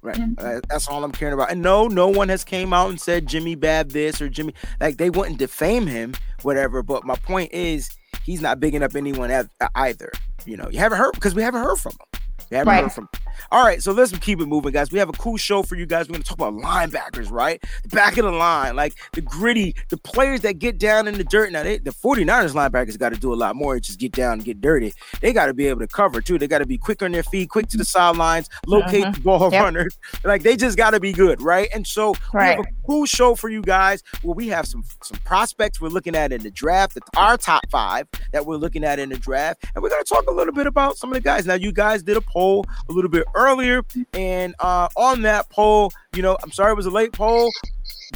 Right. 0.03 0.19
Uh, 0.37 0.61
that's 0.69 0.89
all 0.89 1.05
I'm 1.05 1.13
caring 1.13 1.33
about. 1.35 1.53
And 1.53 1.63
no, 1.63 1.87
no 1.87 2.09
one 2.09 2.29
has 2.29 2.43
came 2.43 2.73
out 2.73 2.91
and 2.91 3.01
said 3.01 3.27
Jimmy 3.27 3.55
bad 3.55 3.93
this 3.93 4.21
or 4.21 4.29
Jimmy 4.29 4.53
like 4.81 4.97
they 4.97 5.11
wouldn't 5.11 5.39
defame 5.39 5.87
him, 5.87 6.15
whatever. 6.43 6.83
But 6.83 7.05
my 7.05 7.15
point 7.15 7.53
is, 7.53 7.89
he's 8.25 8.41
not 8.43 8.59
bigging 8.59 8.83
up 8.83 8.97
anyone 8.97 9.31
either. 9.77 10.11
You 10.45 10.57
know, 10.57 10.69
you 10.71 10.81
haven't 10.81 10.99
heard 10.99 11.13
because 11.13 11.35
we 11.37 11.43
haven't 11.43 11.63
heard 11.63 11.77
from 11.79 11.93
him. 11.93 12.21
We 12.51 12.57
haven't 12.57 12.73
Right. 12.75 12.83
heard 12.83 12.93
from. 12.93 13.05
Him. 13.05 13.22
All 13.51 13.65
right, 13.65 13.83
so 13.83 13.93
let's 13.93 14.17
keep 14.19 14.41
it 14.41 14.47
moving, 14.47 14.73
guys. 14.73 14.91
We 14.93 14.99
have 14.99 15.09
a 15.09 15.13
cool 15.13 15.37
show 15.37 15.63
for 15.63 15.77
you 15.77 15.87
guys. 15.87 16.09
We're 16.09 16.15
gonna 16.15 16.25
talk 16.25 16.39
about 16.39 16.55
linebackers, 16.55 17.31
right? 17.31 17.63
The 17.83 17.89
back 17.89 18.17
of 18.19 18.25
the 18.25 18.31
line, 18.33 18.77
like 18.77 18.95
the 19.13 19.21
gritty, 19.21 19.75
the 19.89 19.97
players 19.97 20.41
that 20.41 20.59
get 20.59 20.79
down 20.79 21.09
in 21.09 21.15
the 21.15 21.25
dirt. 21.25 21.53
Now, 21.53 21.63
they, 21.63 21.79
the 21.79 21.91
49ers 21.91 22.53
linebackers 22.55 22.99
got 22.99 23.13
to 23.13 23.19
do 23.19 23.33
a 23.33 23.37
lot 23.37 23.57
more. 23.57 23.75
than 23.75 23.83
Just 23.83 23.99
get 23.99 24.13
down 24.13 24.35
and 24.35 24.45
get 24.45 24.61
dirty. 24.61 24.93
They 25.21 25.33
got 25.33 25.47
to 25.47 25.55
be 25.55 25.67
able 25.67 25.81
to 25.81 25.87
cover 25.87 26.21
too. 26.21 26.39
They 26.39 26.47
got 26.49 26.59
to 26.59 26.67
be 26.67 26.79
quick 26.79 27.03
on 27.03 27.13
their 27.13 27.23
feet, 27.23 27.49
quick 27.51 27.69
to 27.69 27.77
the 27.77 27.85
sidelines, 27.85 28.49
locate 28.67 29.05
Mhm. 29.05 29.15
the 29.15 29.21
ball 29.21 29.51
Yep. 29.53 29.63
runners. 29.63 29.99
Like 30.25 30.43
they 30.43 30.57
just 30.57 30.77
got 30.77 30.91
to 30.91 31.01
be 31.01 31.13
good, 31.13 31.41
right? 31.41 31.69
And 31.75 31.87
so 31.87 32.11
we 32.35 32.41
have 32.41 32.59
a 32.61 32.65
cool 32.87 33.07
show 33.07 33.35
for 33.35 33.49
you 33.49 33.63
guys 33.63 34.03
where 34.23 34.35
we 34.35 34.49
have 34.49 34.67
some 34.67 34.85
some 35.03 35.19
prospects 35.25 35.81
we're 35.81 35.89
looking 35.89 36.15
at 36.17 36.33
in 36.33 36.43
the 36.43 36.51
draft, 36.51 36.95
that 36.95 37.03
our 37.17 37.37
top 37.37 37.63
five 37.71 38.07
that 38.33 38.45
we're 38.47 38.57
looking 38.57 38.85
at 38.85 38.99
in 38.99 39.09
the 39.09 39.19
draft, 39.19 39.65
and 39.75 39.83
we're 39.83 39.89
gonna 39.91 40.03
talk 40.05 40.25
a 40.29 40.33
little 40.33 40.53
bit 40.55 40.67
about 40.67 40.97
some 40.97 41.11
of 41.11 41.15
the 41.15 41.21
guys. 41.21 41.47
Now, 41.47 41.55
you 41.55 41.73
guys 41.73 42.03
did 42.03 42.17
a 42.17 42.21
poll 42.21 42.65
a 42.89 42.93
little 42.93 43.11
bit 43.11 43.22
earlier, 43.35 43.83
and 44.13 44.55
uh, 44.59 44.89
on 44.97 45.23
that 45.23 45.49
poll, 45.51 45.93
you 46.15 46.23
know, 46.23 46.37
I'm 46.43 46.53
sorry 46.53 46.73
it 46.73 46.77
was 46.77 46.87
a 46.87 46.91
late 46.91 47.13
poll. 47.13 47.51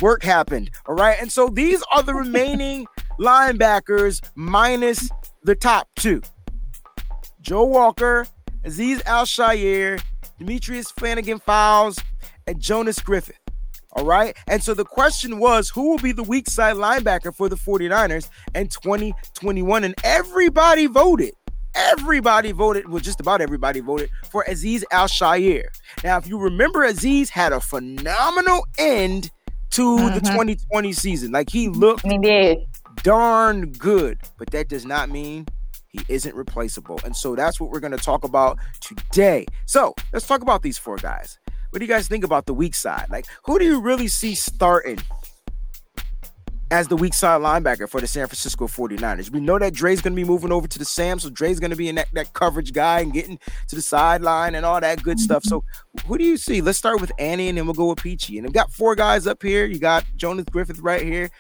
Work 0.01 0.23
happened, 0.23 0.71
all 0.87 0.95
right. 0.95 1.17
And 1.21 1.31
so 1.31 1.49
these 1.49 1.83
are 1.95 2.03
the 2.03 2.15
remaining 2.15 2.87
linebackers 3.19 4.23
minus 4.35 5.11
the 5.43 5.55
top 5.55 5.89
two: 5.97 6.23
Joe 7.41 7.65
Walker, 7.65 8.27
Azeez 8.65 9.05
Al-Shaair, 9.07 10.03
Demetrius 10.39 10.91
Flannigan-Fowles, 10.91 11.99
and 12.47 12.61
Jonas 12.61 13.01
Griffith. 13.01 13.39
All 13.97 14.05
right. 14.05 14.37
And 14.47 14.63
so 14.63 14.75
the 14.75 14.85
question 14.85 15.39
was 15.39 15.71
who 15.71 15.89
will 15.89 15.99
be 15.99 16.13
the 16.13 16.23
weak 16.23 16.51
side 16.51 16.77
linebacker 16.77 17.35
for 17.35 17.49
the 17.49 17.57
49ers 17.57 18.29
in 18.55 18.69
2021? 18.69 19.85
And 19.85 19.95
everybody 20.05 20.87
voted. 20.87 21.35
Everybody 21.77 22.53
voted, 22.53 22.89
well, 22.89 23.01
just 23.01 23.21
about 23.21 23.41
everybody 23.41 23.81
voted 23.81 24.09
for 24.31 24.45
Azeez 24.49 24.83
Al-Shaair. 24.91 25.65
Now, 26.03 26.17
if 26.19 26.27
you 26.27 26.39
remember, 26.39 26.81
Azeez 26.87 27.29
had 27.29 27.53
a 27.53 27.61
phenomenal 27.61 28.67
end 28.79 29.31
to 29.71 29.97
the 30.11 30.21
Mhm. 30.21 30.33
2020 30.33 30.93
season. 30.93 31.33
Like 31.33 31.51
he 31.51 31.69
looked 31.69 32.07
He 32.07 32.17
did. 32.19 32.59
darn 33.03 33.73
good, 33.73 34.19
but 34.39 34.51
that 34.51 34.69
does 34.69 34.87
not 34.87 35.11
mean 35.11 35.47
he 35.89 36.01
isn't 36.09 36.35
replaceable. 36.35 36.99
And 37.05 37.15
so 37.15 37.35
that's 37.35 37.61
what 37.61 37.71
we're 37.71 37.81
going 37.81 37.93
to 37.97 37.99
talk 37.99 38.25
about 38.25 38.59
today. 38.81 39.47
So 39.67 39.95
let's 40.13 40.27
talk 40.27 40.41
about 40.43 40.63
these 40.63 40.79
four 40.79 40.97
guys. 40.97 41.39
What 41.71 41.81
do 41.81 41.85
you 41.85 41.93
guys 41.93 42.09
think 42.09 42.25
about 42.25 42.47
the 42.47 42.55
weak 42.55 42.75
side? 42.75 43.07
Like, 43.11 43.27
who 43.45 43.59
do 43.59 43.65
you 43.67 43.81
really 43.81 44.09
see 44.09 44.35
starting 44.35 44.99
as 46.71 46.89
the 46.89 46.97
weak 46.97 47.15
side 47.15 47.41
linebacker 47.41 47.89
for 47.89 48.01
the 48.01 48.07
San 48.07 48.27
Francisco 48.27 48.67
49ers? 48.67 49.31
We 49.31 49.41
know 49.41 49.59
that 49.59 49.73
Dre's 49.75 50.01
going 50.01 50.15
to 50.15 50.17
be 50.17 50.25
moving 50.25 50.53
over 50.53 50.67
to 50.67 50.79
the 50.79 50.85
Sam, 50.85 51.19
so 51.19 51.31
Dre's 51.31 51.61
going 51.61 51.71
to 51.71 51.77
be 51.77 51.89
in 51.89 51.95
that, 51.97 52.09
that 52.15 52.33
coverage 52.33 52.73
guy 52.73 53.01
and 53.01 53.13
getting 53.13 53.39
to 53.69 53.77
the 53.77 53.83
sideline 53.83 54.55
and 54.55 54.67
all 54.67 54.81
that 54.81 55.03
good 55.03 55.21
stuff. 55.21 55.45
So, 55.45 55.63
who 56.07 56.19
do 56.19 56.25
you 56.25 56.37
see? 56.37 56.61
Let's 56.61 56.79
start 56.79 57.01
with 57.01 57.13
Annie 57.19 57.49
and 57.49 57.59
then 57.59 57.67
we'll 57.67 57.75
go 57.75 57.91
with 57.91 58.03
Peachy. 58.03 58.39
And 58.39 58.47
I've 58.47 58.53
got 58.53 58.73
four 58.73 58.95
guys 58.95 59.27
up 59.27 59.43
here. 59.43 59.65
You 59.65 59.79
got 59.79 60.05
Jonas 60.17 60.47
Griffith 60.51 60.81
right 60.81 61.03
here. 61.03 61.31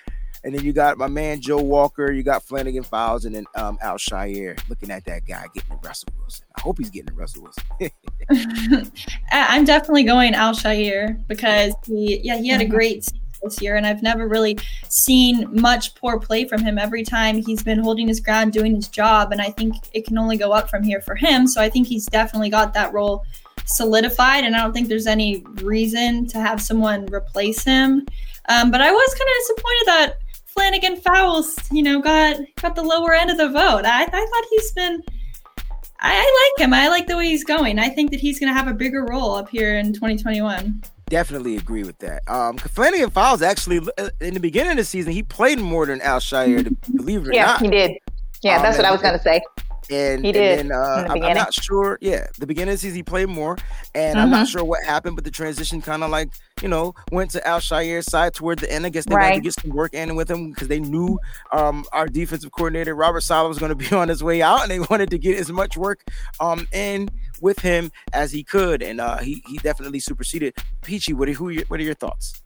And 0.45 0.55
then 0.55 0.65
you 0.65 0.73
got 0.73 0.97
my 0.97 1.09
man 1.09 1.41
Joe 1.41 1.61
Walker, 1.61 2.13
you 2.13 2.23
got 2.23 2.41
Flannigan-Fowles, 2.45 3.25
and 3.25 3.35
then 3.35 3.47
um, 3.57 3.79
Al-Shaair 3.83 4.57
looking 4.69 4.93
at 4.93 5.05
that 5.07 5.27
guy 5.27 5.45
getting 5.53 5.71
the 5.71 5.89
Russell 5.89 6.11
Wilson. 6.21 6.47
I 6.57 6.61
hope 6.61 6.79
he's 6.79 6.89
getting 6.89 7.07
the 7.07 7.15
Russell 7.15 7.43
Wilson. 7.43 8.93
I'm 9.33 9.65
definitely 9.65 10.05
going 10.05 10.35
Al-Shaair 10.35 11.27
because 11.27 11.75
he, 11.85 12.21
yeah, 12.23 12.37
he 12.37 12.49
had 12.49 12.61
a 12.61 12.67
great 12.67 13.03
season 13.03 13.26
this 13.47 13.63
year, 13.63 13.77
and 13.77 13.87
I've 13.87 14.03
never 14.03 14.29
really 14.29 14.59
seen 14.89 15.49
much 15.61 15.95
poor 15.95 16.19
play 16.19 16.45
from 16.45 16.63
him. 16.63 16.79
Every 16.79 17.03
time 17.03 17.37
he's 17.37 17.63
been 17.63 17.79
holding 17.79 18.09
his 18.09 18.21
ground, 18.21 18.53
doing 18.53 18.75
his 18.75 18.89
job, 18.89 19.33
and 19.33 19.41
I 19.41 19.51
think 19.51 19.75
it 19.93 20.07
can 20.07 20.19
only 20.19 20.37
go 20.37 20.53
up 20.53 20.69
from 20.69 20.83
here 20.83 21.01
for 21.01 21.15
him. 21.15 21.47
So 21.47 21.61
I 21.61 21.69
think 21.69 21.87
he's 21.87 22.07
definitely 22.07 22.51
got 22.51 22.75
that 22.75 22.93
role 22.93 23.25
solidified, 23.65 24.45
and 24.45 24.55
I 24.55 24.61
don't 24.63 24.73
think 24.73 24.89
there's 24.89 25.07
any 25.07 25.45
reason 25.63 26.27
to 26.29 26.39
have 26.39 26.61
someone 26.61 27.07
replace 27.07 27.65
him. 27.65 28.07
Um, 28.49 28.71
but 28.71 28.81
I 28.81 28.93
was 28.93 29.15
kind 29.15 29.29
of 29.29 29.37
disappointed 29.39 29.87
that 29.87 30.19
Flannigan-Fowles, 30.47 31.73
you 31.73 31.83
know, 31.83 32.01
got 32.01 32.41
got 32.61 32.75
the 32.75 32.83
lower 32.83 33.15
end 33.15 33.31
of 33.31 33.39
the 33.39 33.49
vote. 33.49 33.85
I, 33.85 34.03
I 34.03 34.07
thought 34.07 34.45
he's 34.51 34.73
been 34.73 35.03
I, 36.01 36.13
I 36.15 36.51
like 36.59 36.65
him. 36.65 36.75
I 36.75 36.89
like 36.89 37.07
the 37.07 37.17
way 37.17 37.27
he's 37.27 37.45
going. 37.45 37.79
I 37.79 37.89
think 37.89 38.11
that 38.11 38.21
he's 38.21 38.39
going 38.39 38.53
to 38.53 38.59
have 38.59 38.69
a 38.69 38.75
bigger 38.75 39.05
role 39.05 39.35
up 39.35 39.49
here 39.49 39.79
in 39.79 39.93
2021. 39.93 40.83
Definitely 41.09 41.57
agree 41.57 41.85
with 41.85 41.99
that. 41.99 42.29
Um, 42.29 42.57
Flannigan-Fowles 42.59 43.41
actually 43.43 43.81
uh, 43.97 44.09
in 44.21 44.35
the 44.35 44.41
beginning 44.41 44.73
of 44.73 44.77
the 44.79 44.85
season 44.85 45.13
he 45.13 45.23
played 45.23 45.61
more 45.61 45.87
than 45.87 46.01
Al-Shaair, 46.01 46.75
believe 46.97 47.23
it 47.23 47.29
or 47.29 47.33
Yeah, 47.33 47.47
not. 47.47 47.61
Yeah, 47.63 47.65
he 47.65 47.71
did. 47.71 47.91
Yeah, 48.43 48.57
Um, 48.57 48.63
that's 48.63 48.77
what 48.77 48.87
I 48.87 48.91
was 48.91 49.01
gonna 49.03 49.23
say. 49.23 49.41
And, 49.89 50.25
He 50.27 50.33
did 50.33 50.59
and 50.59 50.71
then, 50.71 50.77
uh, 50.77 51.07
I'm- 51.09 51.23
I'm, 51.23 51.35
not 51.37 51.55
sure. 51.55 51.97
Yeah, 52.01 52.27
the 52.41 52.47
beginning 52.47 52.71
of 52.73 52.75
the 52.75 52.79
season 52.81 52.97
he 52.97 53.05
played 53.05 53.29
more, 53.29 53.57
and 53.95 54.19
I'm 54.19 54.31
not 54.31 54.49
Mhm. 54.49 54.51
sure 54.51 54.65
what 54.65 54.83
happened, 54.85 55.15
but 55.15 55.25
the 55.25 55.31
transition 55.31 55.81
kind 55.81 56.03
of 56.03 56.11
like 56.11 56.29
you 56.61 56.67
know 56.69 56.93
went 57.13 57.31
to 57.33 57.47
Al-Shaair's 57.47 58.11
side 58.11 58.35
toward 58.35 58.59
the 58.59 58.73
end. 58.73 58.85
I 58.85 58.89
guess 58.89 59.05
they 59.05 59.15
wanted 59.15 59.35
to 59.37 59.41
get 59.43 59.55
some 59.61 59.71
work 59.71 59.95
in 59.95 60.17
with 60.17 60.29
him 60.29 60.51
because 60.51 60.67
they 60.67 60.81
knew 60.81 61.21
um, 61.53 61.85
our 61.93 62.09
defensive 62.09 62.51
coordinator 62.51 62.97
Robert 62.97 63.21
Saleh 63.21 63.49
was 63.49 63.61
going 63.61 63.69
to 63.77 63.77
be 63.77 63.95
on 63.95 64.09
his 64.09 64.25
way 64.25 64.43
out, 64.43 64.63
and 64.63 64.71
they 64.73 64.81
wanted 64.81 65.09
to 65.11 65.19
get 65.19 65.39
as 65.39 65.53
much 65.53 65.77
work 65.77 66.01
um, 66.41 66.67
in 66.73 67.09
with 67.41 67.59
him 67.61 67.91
as 68.13 68.33
he 68.33 68.43
could, 68.43 68.83
and 68.83 69.01
uh, 69.01 69.19
he 69.19 69.43
he 69.47 69.59
definitely 69.59 70.01
superseded 70.01 70.55
Peachy. 70.83 71.13
What 71.13 71.29
are 71.29 71.33
who? 71.33 71.49
are 71.49 71.53
your- 71.53 71.65
What 71.69 71.81
are 71.81 71.83
your 71.85 71.95
thoughts? 71.95 72.43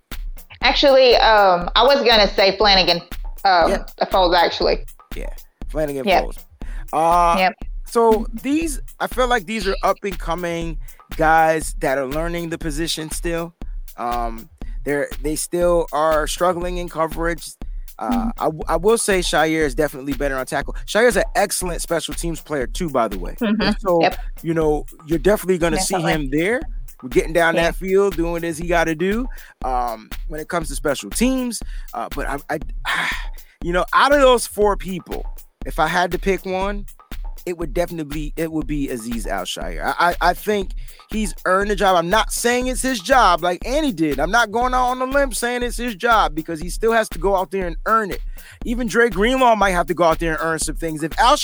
Actually, 0.63 1.17
um, 1.17 1.71
I 1.75 1.83
was 1.85 2.03
gonna 2.05 2.29
say 2.29 2.57
Flannigan 2.59 3.01
Um, 3.45 3.71
Yeah. 3.71 3.85
Fowles 4.11 4.35
actually. 4.35 4.85
Yeah, 5.17 5.33
Flannigan 5.69 6.05
Yep. 6.07 6.21
Fowles. 6.23 6.39
Uh, 6.93 7.37
Yep. 7.39 7.53
So 7.87 8.27
these, 8.43 8.81
I 9.01 9.07
feel 9.09 9.27
like 9.27 9.47
these 9.47 9.67
are 9.67 9.75
up 9.83 9.97
and 10.05 10.17
coming 10.19 10.79
guys 11.17 11.75
that 11.81 11.99
are 11.99 12.07
learning 12.07 12.51
the 12.51 12.59
position 12.59 13.11
still. 13.11 13.55
Um, 13.97 14.49
they're 14.85 15.09
they 15.23 15.35
still 15.37 15.87
are 15.93 16.27
struggling 16.27 16.77
in 16.79 16.89
coverage. 16.89 17.51
Uh, 18.01 18.33
I, 18.39 18.51
I 18.69 18.77
will 18.77 18.99
say 18.99 19.21
Shaair 19.21 19.63
is 19.65 19.75
definitely 19.75 20.15
better 20.15 20.37
on 20.37 20.47
tackle. 20.47 20.75
Shaair 20.87 21.07
is 21.07 21.17
an 21.17 21.25
excellent 21.37 21.83
special 21.83 22.15
teams 22.15 22.41
player 22.41 22.67
too, 22.67 22.89
by 22.91 23.09
the 23.09 23.19
way. 23.19 23.37
Mhm. 23.41 23.79
So 23.81 24.01
Yep. 24.01 24.17
you 24.43 24.55
know 24.55 24.87
you're 25.07 25.19
definitely 25.19 25.59
going 25.59 25.75
to 25.75 25.81
see 25.81 26.01
him 26.01 26.31
there. 26.31 26.61
We're 27.03 27.11
getting 27.11 27.33
down 27.33 27.55
Yeah. 27.55 27.65
that 27.65 27.77
field, 27.77 28.17
doing 28.17 28.43
as 28.45 28.59
he 28.59 28.67
got 28.69 28.85
to 28.85 28.95
do. 28.95 29.27
Um, 29.65 30.11
when 30.29 30.41
it 30.41 30.49
comes 30.49 30.69
to 30.69 30.75
special 30.75 31.11
teams, 31.11 31.63
uh, 31.95 32.09
but 32.15 32.27
I, 32.51 32.59
I, 32.87 33.11
you 33.63 33.73
know, 33.73 33.85
out 33.95 34.13
of 34.15 34.21
those 34.21 34.47
four 34.47 34.77
people, 34.77 35.25
if 35.67 35.79
I 35.79 35.87
had 35.87 36.11
to 36.13 36.19
pick 36.19 36.45
one, 36.47 36.87
it 37.47 37.59
would 37.59 37.75
definitely 37.75 38.33
it 38.37 38.53
would 38.53 38.67
be 38.67 38.89
Azeez 38.89 39.27
Al. 39.27 39.45
I, 39.61 40.11
I 40.11 40.31
I 40.31 40.35
think 40.35 40.73
he's 41.11 41.35
earned 41.45 41.71
the 41.71 41.77
job. 41.77 41.97
I'm 41.97 42.11
not 42.11 42.33
saying 42.33 42.67
it's 42.67 42.83
his 42.83 43.01
job 43.01 43.43
like 43.43 43.67
Annie 43.67 43.93
did. 43.93 44.21
I'm 44.21 44.31
not 44.31 44.51
going 44.51 44.75
out 44.75 44.87
on 44.89 44.99
the 44.99 45.07
limb 45.07 45.33
saying 45.33 45.63
it's 45.63 45.77
his 45.77 45.95
job 45.95 46.35
because 46.35 46.61
he 46.61 46.71
still 46.71 46.93
has 46.93 47.09
to 47.11 47.19
go 47.19 47.37
out 47.37 47.51
there 47.51 47.67
and 47.67 47.77
earn 47.87 48.11
it. 48.11 48.21
Even 48.65 48.87
Dre 48.87 49.11
Greenlaw 49.11 49.55
might 49.57 49.71
have 49.71 49.87
to 49.87 49.95
go 49.95 50.05
out 50.05 50.19
there 50.19 50.33
and 50.33 50.41
earn 50.43 50.59
some 50.59 50.77
things. 50.77 51.03
If 51.03 51.19
Al 51.19 51.37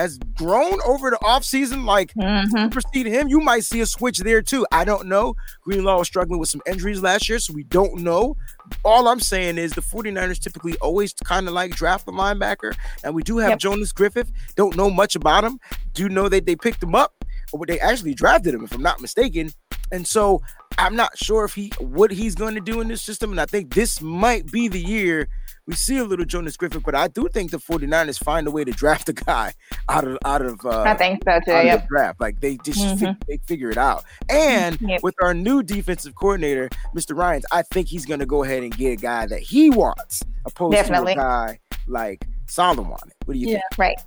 has 0.00 0.18
grown 0.34 0.80
over 0.86 1.10
the 1.10 1.18
offseason 1.18 1.84
like 1.84 2.12
Mhm. 2.14 2.50
supersede 2.50 3.06
him, 3.06 3.28
you 3.28 3.40
might 3.40 3.64
see 3.64 3.80
a 3.80 3.86
switch 3.86 4.18
there 4.18 4.42
too. 4.42 4.66
I 4.72 4.84
don't 4.84 5.06
know. 5.06 5.34
Greenlaw 5.62 5.98
was 5.98 6.08
struggling 6.08 6.40
with 6.40 6.48
some 6.48 6.62
injuries 6.66 7.02
last 7.02 7.28
year, 7.28 7.38
so 7.38 7.52
we 7.52 7.64
don't 7.64 7.96
know. 8.02 8.36
All 8.84 9.08
I'm 9.08 9.20
saying 9.20 9.58
is 9.58 9.72
the 9.72 9.82
49ers 9.82 10.38
typically 10.38 10.76
always 10.78 11.12
kind 11.24 11.46
of 11.48 11.54
like 11.54 11.74
draft 11.74 12.08
a 12.08 12.12
linebacker, 12.12 12.74
and 13.04 13.14
we 13.14 13.22
do 13.22 13.38
have 13.38 13.50
Yep. 13.50 13.58
Jonas 13.58 13.92
Griffith. 13.92 14.30
Don't 14.56 14.76
know 14.76 14.90
much 14.90 15.14
about 15.16 15.44
him. 15.44 15.60
Do 15.94 16.08
know 16.08 16.28
that 16.28 16.46
they 16.46 16.56
picked 16.56 16.82
him 16.82 16.94
up, 16.94 17.24
or 17.52 17.66
they 17.66 17.78
actually 17.80 18.14
drafted 18.14 18.54
him, 18.54 18.64
if 18.64 18.72
I'm 18.74 18.82
not 18.82 19.00
mistaken. 19.00 19.52
And 19.92 20.06
so 20.06 20.40
I'm 20.78 20.94
not 20.94 21.18
sure 21.18 21.44
if 21.44 21.54
he 21.54 21.72
what 21.80 22.12
he's 22.12 22.34
going 22.36 22.54
to 22.54 22.60
do 22.60 22.80
in 22.80 22.88
this 22.88 23.02
system. 23.02 23.32
And 23.32 23.40
I 23.40 23.46
think 23.46 23.74
this 23.74 24.00
might 24.00 24.50
be 24.50 24.68
the 24.68 24.80
year 24.80 25.28
we 25.66 25.74
see 25.74 25.98
a 25.98 26.04
little 26.04 26.24
Jonas 26.24 26.56
Griffith, 26.56 26.82
but 26.84 26.94
I 26.94 27.08
do 27.08 27.28
think 27.28 27.50
the 27.50 27.58
49ers 27.58 28.18
find 28.22 28.46
a 28.46 28.50
way 28.50 28.64
to 28.64 28.72
draft 28.72 29.08
a 29.08 29.12
guy 29.12 29.52
out 29.88 30.04
of 30.06 30.18
out 30.24 30.42
of 30.42 30.58
uh, 30.64 30.82
I 30.82 30.94
think 30.94 31.22
so 31.24 31.38
too. 31.44 31.52
out 31.52 31.58
of 31.60 31.64
Yep. 31.66 31.80
the 31.82 31.86
draft. 31.88 32.20
Like 32.20 32.40
they 32.40 32.56
just 32.58 32.80
Mhm. 32.80 32.98
fi- 33.00 33.16
they 33.28 33.38
figure 33.46 33.70
it 33.70 33.78
out. 33.78 34.04
And 34.28 34.80
Yep. 34.88 35.02
with 35.02 35.14
our 35.22 35.34
new 35.34 35.62
defensive 35.62 36.14
coordinator, 36.14 36.68
Mr. 36.96 37.16
Ryans, 37.16 37.44
I 37.52 37.62
think 37.62 37.88
he's 37.88 38.06
gonna 38.06 38.26
go 38.26 38.42
ahead 38.42 38.62
and 38.62 38.76
get 38.76 38.92
a 38.92 38.96
guy 38.96 39.26
that 39.26 39.40
he 39.40 39.70
wants, 39.70 40.22
opposed 40.46 40.74
Definitely. 40.74 41.14
to 41.14 41.20
a 41.20 41.22
guy 41.22 41.58
like 41.86 42.26
Solomon. 42.46 42.96
What 43.24 43.34
do 43.34 43.38
you 43.38 43.46
think? 43.48 43.62
Right. 43.78 43.98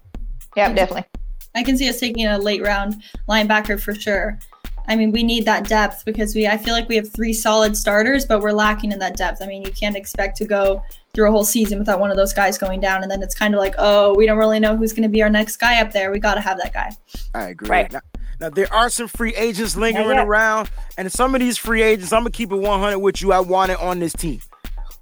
Yep. 0.56 0.76
Definitely. 0.76 1.06
I 1.56 1.64
can 1.64 1.78
see 1.78 1.88
us 1.88 2.00
taking 2.00 2.26
a 2.26 2.38
late 2.40 2.62
round 2.64 3.04
linebacker 3.30 3.80
for 3.80 3.94
sure. 3.94 4.40
I 4.88 4.96
mean, 4.96 5.12
we 5.12 5.24
need 5.24 5.46
that 5.46 5.68
depth 5.68 6.04
because 6.06 6.36
we 6.36 6.48
I 6.48 6.58
feel 6.58 6.74
like 6.74 6.90
we 6.90 6.96
have 6.96 7.12
three 7.12 7.34
solid 7.34 7.76
starters, 7.78 8.26
but 8.26 8.42
we're 8.42 8.52
lacking 8.52 8.92
in 8.92 9.00
that 9.00 9.16
depth. 9.16 9.42
I 9.42 9.48
mean, 9.48 9.64
you 9.64 9.72
can't 9.72 9.96
expect 9.96 10.38
to 10.38 10.46
go 10.46 10.84
through 11.14 11.30
a 11.30 11.32
whole 11.32 11.46
season 11.46 11.80
without 11.80 12.00
one 12.00 12.10
of 12.10 12.18
those 12.18 12.34
guys 12.34 12.58
going 12.58 12.80
down 12.80 13.04
and 13.04 13.12
then 13.12 13.22
it's 13.22 13.36
kind 13.36 13.54
of 13.54 13.60
like, 13.60 13.76
"Oh, 13.78 14.14
we 14.16 14.26
don't 14.26 14.38
really 14.38 14.60
know 14.60 14.76
who's 14.76 14.92
going 14.92 15.04
to 15.04 15.10
be 15.10 15.22
our 15.22 15.30
next 15.30 15.58
guy 15.58 15.80
up 15.80 15.92
there. 15.92 16.12
We 16.12 16.20
got 16.20 16.36
to 16.36 16.42
have 16.42 16.58
that 16.58 16.74
guy." 16.74 16.92
I 17.34 17.50
agree. 17.50 17.70
Right. 17.70 17.92
Now, 17.92 18.02
now 18.40 18.50
there 18.50 18.72
are 18.74 18.90
some 18.90 19.08
free 19.08 19.36
agents 19.36 19.76
lingering 19.76 20.18
yeah. 20.18 20.24
around, 20.24 20.70
and 20.98 21.12
some 21.12 21.36
of 21.36 21.42
these 21.42 21.58
free 21.58 21.82
agents, 21.82 22.12
I'm 22.12 22.22
gonna 22.22 22.32
keep 22.32 22.52
it 22.52 22.58
100 22.58 23.00
with 23.00 23.22
you. 23.22 23.32
I 23.32 23.40
want 23.40 23.72
it 23.72 23.80
on 23.80 24.00
this 24.00 24.14
team. 24.14 24.42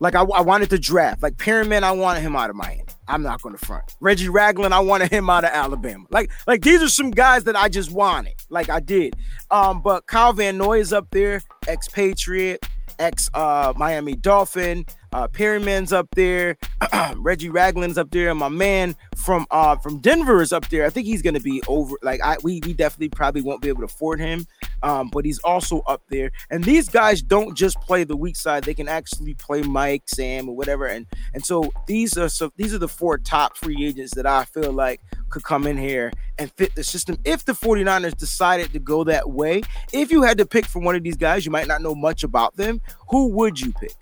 Like 0.02 0.16
I, 0.16 0.24
I 0.24 0.41
wanted 0.41 0.72
to 0.72 0.80
draft. 0.80 1.22
Like 1.22 1.38
Perryman, 1.38 1.84
I 1.84 1.91
wanted 1.91 2.22
him 2.22 2.36
out 2.36 2.49
of 2.49 2.56
Miami. 2.56 2.84
I'm 3.08 3.22
not 3.22 3.39
going 3.41 3.56
to 3.56 3.64
front. 3.64 3.84
Reggie 3.99 4.30
Ragland, 4.30 4.74
I 4.74 4.80
wanted 4.80 5.12
him 5.12 5.30
out 5.30 5.43
of 5.43 5.52
Alabama. 5.52 6.06
Like, 6.10 6.32
like 6.47 6.64
these 6.64 6.82
are 6.82 6.89
some 6.89 7.12
guys 7.12 7.43
that 7.43 7.56
I 7.56 7.70
just 7.70 7.91
wanted. 7.91 8.34
Like 8.49 8.68
I 8.70 8.80
did. 8.80 9.16
Um, 9.52 9.82
but 9.84 10.08
Kyle 10.08 10.34
Van 10.34 10.58
Noy 10.58 10.80
is 10.80 10.91
up 10.91 11.08
there, 11.12 11.43
expatriate, 11.68 12.66
ex 12.97 13.30
uh 13.34 13.74
Miami 13.78 14.16
Dolphin. 14.16 14.86
Uh, 15.14 15.28
Perryman's 15.28 15.91
up 15.91 16.08
there. 16.16 16.58
Reggie 17.18 17.49
Ragland's 17.49 17.97
up 17.97 18.10
there, 18.12 18.30
and 18.30 18.39
my 18.39 18.49
man 18.49 18.95
from 19.18 19.45
uh 19.52 19.76
from 19.76 19.99
Denver 19.99 20.41
is 20.41 20.54
up 20.54 20.68
there. 20.70 20.86
I 20.86 20.89
think 20.89 21.06
he's 21.06 21.22
gonna 21.22 21.39
be 21.39 21.62
over. 21.68 21.95
Like 22.02 22.22
I, 22.24 22.38
we 22.43 22.62
we 22.66 22.74
definitely 22.74 23.10
probably 23.10 23.41
won't 23.41 23.62
be 23.62 23.68
able 23.68 23.82
to 23.82 23.86
afford 23.86 24.20
him. 24.20 24.47
Um, 24.84 25.09
but 25.11 25.25
he's 25.25 25.39
also 25.39 25.82
up 25.82 26.01
there. 26.09 26.32
And 26.49 26.63
these 26.63 26.89
guys 26.89 27.21
don't 27.21 27.55
just 27.55 27.79
play 27.82 28.03
the 28.03 28.15
weak 28.15 28.36
side; 28.36 28.63
they 28.63 28.73
can 28.73 28.88
actually 28.88 29.34
play 29.34 29.61
Mike, 29.61 30.03
Sam, 30.07 30.49
or 30.49 30.55
whatever. 30.55 30.88
And 30.88 31.05
and 31.34 31.45
so 31.45 31.71
these 31.88 32.17
are 32.17 32.29
so 32.29 32.51
these 32.57 32.73
are 32.73 32.77
the 32.77 32.88
four 32.88 33.17
top 33.17 33.57
free 33.57 33.86
agents 33.86 34.13
that 34.15 34.25
I 34.25 34.45
feel 34.45 34.71
like 34.71 35.01
could 35.29 35.43
come 35.43 35.67
in 35.67 35.77
here 35.77 36.11
and 36.38 36.51
fit 36.53 36.75
the 36.75 36.84
system 36.84 37.17
if 37.23 37.45
the 37.45 37.53
49ers 37.53 38.17
decided 38.17 38.73
to 38.73 38.79
go 38.79 39.03
that 39.05 39.29
way. 39.29 39.61
If 39.93 40.11
you 40.11 40.23
had 40.23 40.38
to 40.39 40.45
pick 40.45 40.65
from 40.65 40.84
one 40.84 40.95
of 40.95 41.03
these 41.03 41.17
guys, 41.17 41.45
you 41.45 41.51
might 41.51 41.67
not 41.67 41.82
know 41.82 41.95
much 41.95 42.23
about 42.23 42.55
them. 42.55 42.82
Who 43.09 43.27
would 43.29 43.59
you 43.59 43.73
pick? 43.73 43.93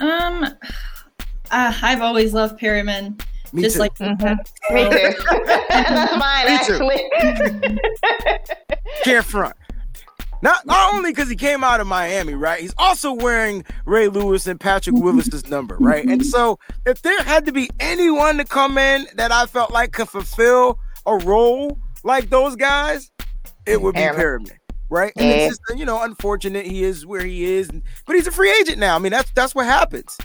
Um 0.00 0.46
uh, 1.50 1.72
I've 1.82 2.02
always 2.02 2.34
loved 2.34 2.58
Perryman. 2.58 3.18
Me 3.52 3.62
just 3.62 3.76
too. 3.76 3.80
like 3.80 3.94
Mhm. 3.96 4.38
Me 4.70 4.90
too. 4.90 5.14
That's 5.68 6.16
mine 6.18 6.46
Me 6.46 6.52
actually. 6.54 7.10
can't 9.04 9.24
front. 9.24 9.56
Not 10.40 10.64
not 10.66 10.94
only 10.94 11.10
because 11.10 11.28
he 11.28 11.34
came 11.36 11.64
out 11.64 11.80
of 11.80 11.86
Miami, 11.88 12.34
right? 12.34 12.60
He's 12.60 12.74
also 12.78 13.12
wearing 13.12 13.64
Ray 13.86 14.06
Lewis 14.08 14.46
and 14.46 14.60
Patrick 14.60 14.94
Willis's 14.96 15.48
number, 15.48 15.76
right? 15.80 16.04
And 16.04 16.24
so 16.24 16.58
if 16.86 17.02
there 17.02 17.20
had 17.24 17.44
to 17.46 17.52
be 17.52 17.68
anyone 17.80 18.36
to 18.38 18.44
come 18.44 18.78
in 18.78 19.06
that 19.16 19.32
I 19.32 19.46
felt 19.46 19.72
like 19.72 19.92
could 19.92 20.08
fulfill 20.08 20.78
a 21.06 21.16
role 21.16 21.78
like 22.04 22.30
those 22.30 22.54
guys, 22.54 23.10
it 23.66 23.82
would 23.82 23.94
be 23.94 24.00
Perryman. 24.00 24.16
Perryman. 24.20 24.52
Right, 24.90 25.12
and 25.16 25.26
Yeah. 25.26 25.34
it's 25.48 25.58
just 25.58 25.78
you 25.78 25.84
know 25.84 26.02
unfortunate 26.02 26.64
he 26.66 26.82
is 26.84 27.04
where 27.04 27.20
he 27.24 27.44
is, 27.44 27.68
but 28.06 28.14
he's 28.16 28.26
a 28.26 28.30
free 28.32 28.50
agent 28.60 28.78
now. 28.78 28.94
I 28.94 28.98
mean 29.00 29.12
that's 29.12 29.30
that's 29.32 29.54
what 29.56 29.66
happens. 29.66 30.16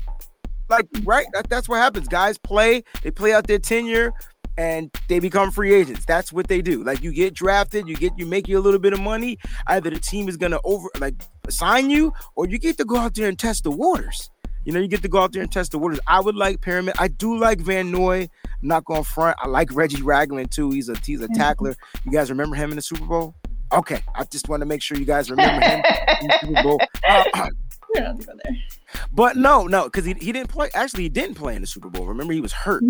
Like 0.70 0.88
right, 1.04 1.26
that, 1.34 1.50
that's 1.50 1.70
what 1.70 1.78
happens. 1.78 2.08
Guys 2.08 2.38
play, 2.38 2.84
they 3.02 3.12
play 3.12 3.34
out 3.34 3.48
their 3.48 3.60
tenure, 3.60 4.12
and 4.58 4.92
they 5.08 5.20
become 5.20 5.52
free 5.52 5.74
agents. 5.74 6.06
That's 6.06 6.32
what 6.32 6.48
they 6.48 6.62
do. 6.62 6.84
Like 6.84 7.02
you 7.02 7.12
get 7.12 7.34
drafted, 7.34 7.88
you 7.88 7.96
get 7.96 8.14
you 8.18 8.26
make 8.26 8.48
you 8.48 8.58
a 8.58 8.62
little 8.62 8.80
bit 8.80 8.94
of 8.94 9.02
money. 9.02 9.38
Either 9.68 9.90
the 9.90 10.00
team 10.00 10.30
is 10.30 10.38
gonna 10.38 10.60
over 10.64 10.88
like 11.00 11.16
sign 11.50 11.90
you, 11.90 12.14
or 12.36 12.48
you 12.48 12.58
get 12.58 12.78
to 12.78 12.86
go 12.86 12.98
out 12.98 13.16
there 13.16 13.28
and 13.28 13.38
test 13.38 13.64
the 13.64 13.72
waters. 13.72 14.30
You 14.66 14.72
know, 14.72 14.80
you 14.80 14.88
get 14.88 15.02
to 15.02 15.10
go 15.10 15.22
out 15.22 15.34
there 15.34 15.42
and 15.42 15.52
test 15.52 15.72
the 15.72 15.80
waters. 15.80 16.00
I 16.08 16.22
would 16.22 16.36
like 16.36 16.62
Perryman. 16.62 16.94
I 16.98 17.10
do 17.10 17.38
like 17.38 17.60
Van 17.60 17.92
Noy. 17.92 18.30
I'm 18.46 18.68
not 18.68 18.86
going 18.86 19.04
front. 19.04 19.38
I 19.42 19.48
like 19.48 19.70
Reggie 19.74 20.02
Ragland 20.02 20.52
too. 20.52 20.72
He's 20.72 20.88
a 20.88 20.96
he's 21.06 21.22
a 21.22 21.28
tackler. 21.30 21.76
You 22.06 22.12
guys 22.12 22.30
remember 22.30 22.56
him 22.56 22.70
in 22.70 22.78
the 22.78 22.82
Super 22.82 23.06
Bowl? 23.06 23.36
Okay, 23.74 24.02
I 24.16 24.24
just 24.26 24.48
want 24.48 24.62
to 24.62 24.66
make 24.66 24.82
sure 24.82 24.98
you 24.98 25.06
guys 25.06 25.32
remember 25.32 25.66
him 25.66 25.84
in 26.22 26.28
the 26.28 26.38
Super 26.42 26.64
Bowl. 26.64 26.80
Uh, 27.06 27.50
we 27.94 28.00
don't 28.00 28.08
have 28.08 28.20
to 28.20 28.26
go 28.26 28.34
there. 28.44 28.54
but 29.12 29.36
no, 29.38 29.66
no, 29.68 29.86
because 29.86 30.06
he, 30.06 30.14
he 30.20 30.32
didn't 30.32 30.50
play. 30.50 30.70
Actually, 30.74 31.04
he 31.04 31.10
didn't 31.10 31.36
play 31.36 31.56
in 31.56 31.62
the 31.62 31.68
Super 31.68 31.90
Bowl. 31.90 32.06
Remember, 32.06 32.34
he 32.34 32.42
was 32.42 32.54
hurt, 32.54 32.84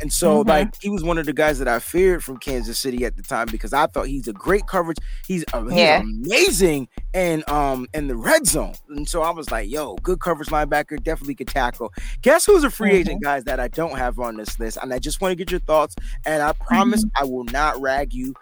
and 0.00 0.12
so 0.12 0.42
Mhm. 0.44 0.48
like 0.48 0.74
he 0.80 0.90
was 0.90 1.02
one 1.04 1.18
of 1.18 1.26
the 1.26 1.32
guys 1.32 1.58
that 1.58 1.68
I 1.68 1.78
feared 1.78 2.24
from 2.24 2.36
Kansas 2.38 2.78
City 2.78 3.04
at 3.04 3.16
the 3.16 3.22
time 3.22 3.48
because 3.50 3.72
I 3.72 3.86
thought 3.86 4.06
he's 4.08 4.26
a 4.28 4.32
great 4.32 4.66
coverage. 4.66 4.98
He's, 5.26 5.44
uh, 5.52 5.62
he's 5.64 5.74
Yeah. 5.78 6.00
amazing 6.00 6.88
in 7.14 7.44
um 7.48 7.86
in 7.94 8.08
the 8.08 8.16
red 8.16 8.46
zone, 8.46 8.74
and 8.90 9.08
so 9.08 9.22
I 9.22 9.30
was 9.30 9.50
like, 9.50 9.70
yo, 9.70 9.94
good 9.96 10.20
coverage 10.20 10.48
linebacker, 10.48 11.02
definitely 11.02 11.34
could 11.36 11.48
tackle. 11.48 11.92
Guess 12.22 12.46
who's 12.46 12.64
a 12.64 12.70
free 12.70 12.92
agent, 12.92 13.22
guys, 13.22 13.44
that 13.44 13.60
I 13.60 13.68
don't 13.68 13.96
have 13.96 14.18
on 14.18 14.36
this 14.36 14.58
list, 14.58 14.78
and 14.82 14.92
I 14.92 14.98
just 14.98 15.20
want 15.20 15.32
to 15.32 15.36
get 15.36 15.50
your 15.50 15.60
thoughts. 15.60 15.94
And 16.24 16.42
I 16.42 16.52
promise 16.52 17.04
I 17.16 17.24
will 17.24 17.44
not 17.44 17.80
rag 17.80 18.12
you. 18.12 18.34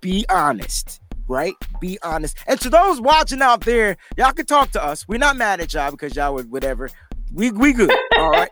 Be 0.00 0.24
honest 0.30 0.99
right? 1.30 1.54
Be 1.80 1.98
honest. 2.02 2.36
And 2.46 2.60
to 2.60 2.68
those 2.68 3.00
watching 3.00 3.40
out 3.40 3.62
there, 3.62 3.96
y'all 4.18 4.32
can 4.32 4.44
talk 4.46 4.72
to 4.72 4.84
us. 4.84 5.06
We're 5.08 5.18
not 5.18 5.36
mad 5.36 5.60
at 5.60 5.72
y'all 5.72 5.90
because 5.92 6.14
y'all 6.16 6.34
would 6.34 6.50
whatever. 6.50 6.90
We 7.32 7.52
we 7.52 7.72
good. 7.72 7.92
All 8.18 8.30
right. 8.30 8.50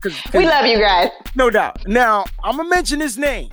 'Cause- 0.00 0.20
'cause- 0.22 0.32
we 0.34 0.46
love 0.46 0.66
you 0.66 0.78
guys. 0.78 1.10
no 1.36 1.48
doubt. 1.48 1.86
Now 1.86 2.24
I'm 2.42 2.56
gonna 2.56 2.68
mention 2.68 3.00
his 3.00 3.16
name. 3.16 3.50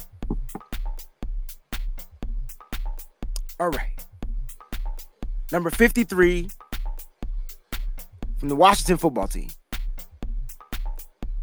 All 3.60 3.70
right. 3.70 3.88
Number 5.52 5.70
53 5.70 6.50
from 8.40 8.50
the 8.50 8.56
Washington 8.56 8.98
football 8.98 9.28
team. 9.28 9.50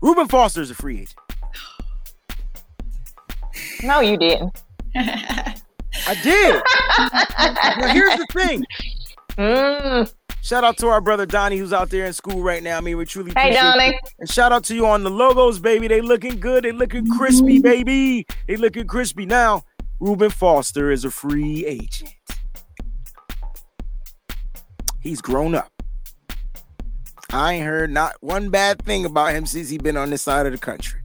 Reuben 0.00 0.26
Foster 0.26 0.60
is 0.62 0.70
a 0.70 0.74
free 0.74 1.00
agent. 1.02 1.14
No, 3.84 4.00
you 4.00 4.16
didn't. 4.16 4.60
I 6.06 6.14
did. 6.22 6.62
now 7.80 7.88
here's 7.92 8.16
the 8.18 8.26
thing. 8.32 8.64
Mm. 9.36 10.12
Shout 10.42 10.64
out 10.64 10.78
to 10.78 10.88
our 10.88 11.00
brother 11.00 11.26
Donnie 11.26 11.58
who's 11.58 11.72
out 11.72 11.90
there 11.90 12.06
in 12.06 12.12
school 12.12 12.42
right 12.42 12.62
now. 12.62 12.78
I 12.78 12.80
mean, 12.80 12.96
we 12.96 13.04
truly 13.04 13.32
Hey, 13.36 13.50
appreciate 13.50 13.62
Donnie. 13.62 13.86
you. 13.86 13.92
And 14.20 14.30
shout 14.30 14.52
out 14.52 14.64
to 14.64 14.74
you 14.74 14.86
on 14.86 15.02
the 15.02 15.10
logos, 15.10 15.58
baby. 15.58 15.88
They 15.88 16.00
looking 16.00 16.40
good. 16.40 16.64
They 16.64 16.72
looking 16.72 17.06
crispy, 17.06 17.60
baby. 17.60 18.26
They 18.46 18.56
looking 18.56 18.86
crispy. 18.86 19.26
Now, 19.26 19.62
Reuben 20.00 20.30
Foster 20.30 20.90
is 20.90 21.04
a 21.04 21.10
free 21.10 21.66
agent. 21.66 22.14
He's 25.00 25.20
grown 25.20 25.54
up. 25.54 25.70
I 27.30 27.54
ain't 27.54 27.66
heard 27.66 27.90
not 27.90 28.14
one 28.20 28.48
bad 28.48 28.82
thing 28.84 29.04
about 29.04 29.34
him 29.34 29.44
since 29.44 29.68
he 29.68 29.76
been 29.78 29.96
on 29.98 30.08
this 30.10 30.22
side 30.22 30.46
of 30.46 30.52
the 30.52 30.58
country. 30.58 31.00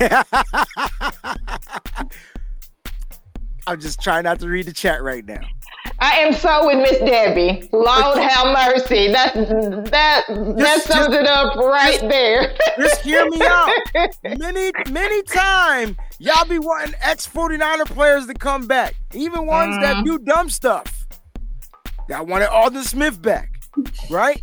I'm 3.66 3.80
just 3.80 4.00
trying 4.00 4.24
not 4.24 4.40
to 4.40 4.48
read 4.48 4.66
the 4.66 4.72
chat 4.72 5.02
right 5.02 5.24
now. 5.24 5.40
I 5.98 6.18
am 6.20 6.32
so 6.34 6.66
with 6.66 6.78
Miss 6.78 6.98
Debbie. 6.98 7.68
Lord 7.72 8.18
have 8.18 8.46
mercy. 8.72 9.10
That 9.12 9.34
that 9.34 10.24
that 10.28 10.58
Just- 10.58 10.86
sums 10.86 11.14
it 11.14 11.26
up 11.26 11.56
right 11.56 11.92
just- 12.00 12.08
there. 12.08 12.54
Just 12.78 13.00
hear 13.02 13.28
me 13.28 13.40
out. 13.42 13.70
Many, 14.38 14.72
many 14.90 15.22
time 15.22 15.96
y'all 16.18 16.44
be 16.46 16.58
wanting 16.58 16.94
ex 17.00 17.26
49er 17.26 17.86
players 17.86 18.26
to 18.26 18.34
come 18.34 18.66
back. 18.66 18.94
Even 19.12 19.46
ones 19.46 19.76
that 19.82 19.96
Mhm. 19.96 20.04
do 20.04 20.18
dumb 20.18 20.50
stuff. 20.50 21.06
Y'all 22.08 22.26
wanted 22.26 22.48
Aldon 22.48 22.82
Smith 22.84 23.20
back, 23.22 23.50
right? 24.10 24.42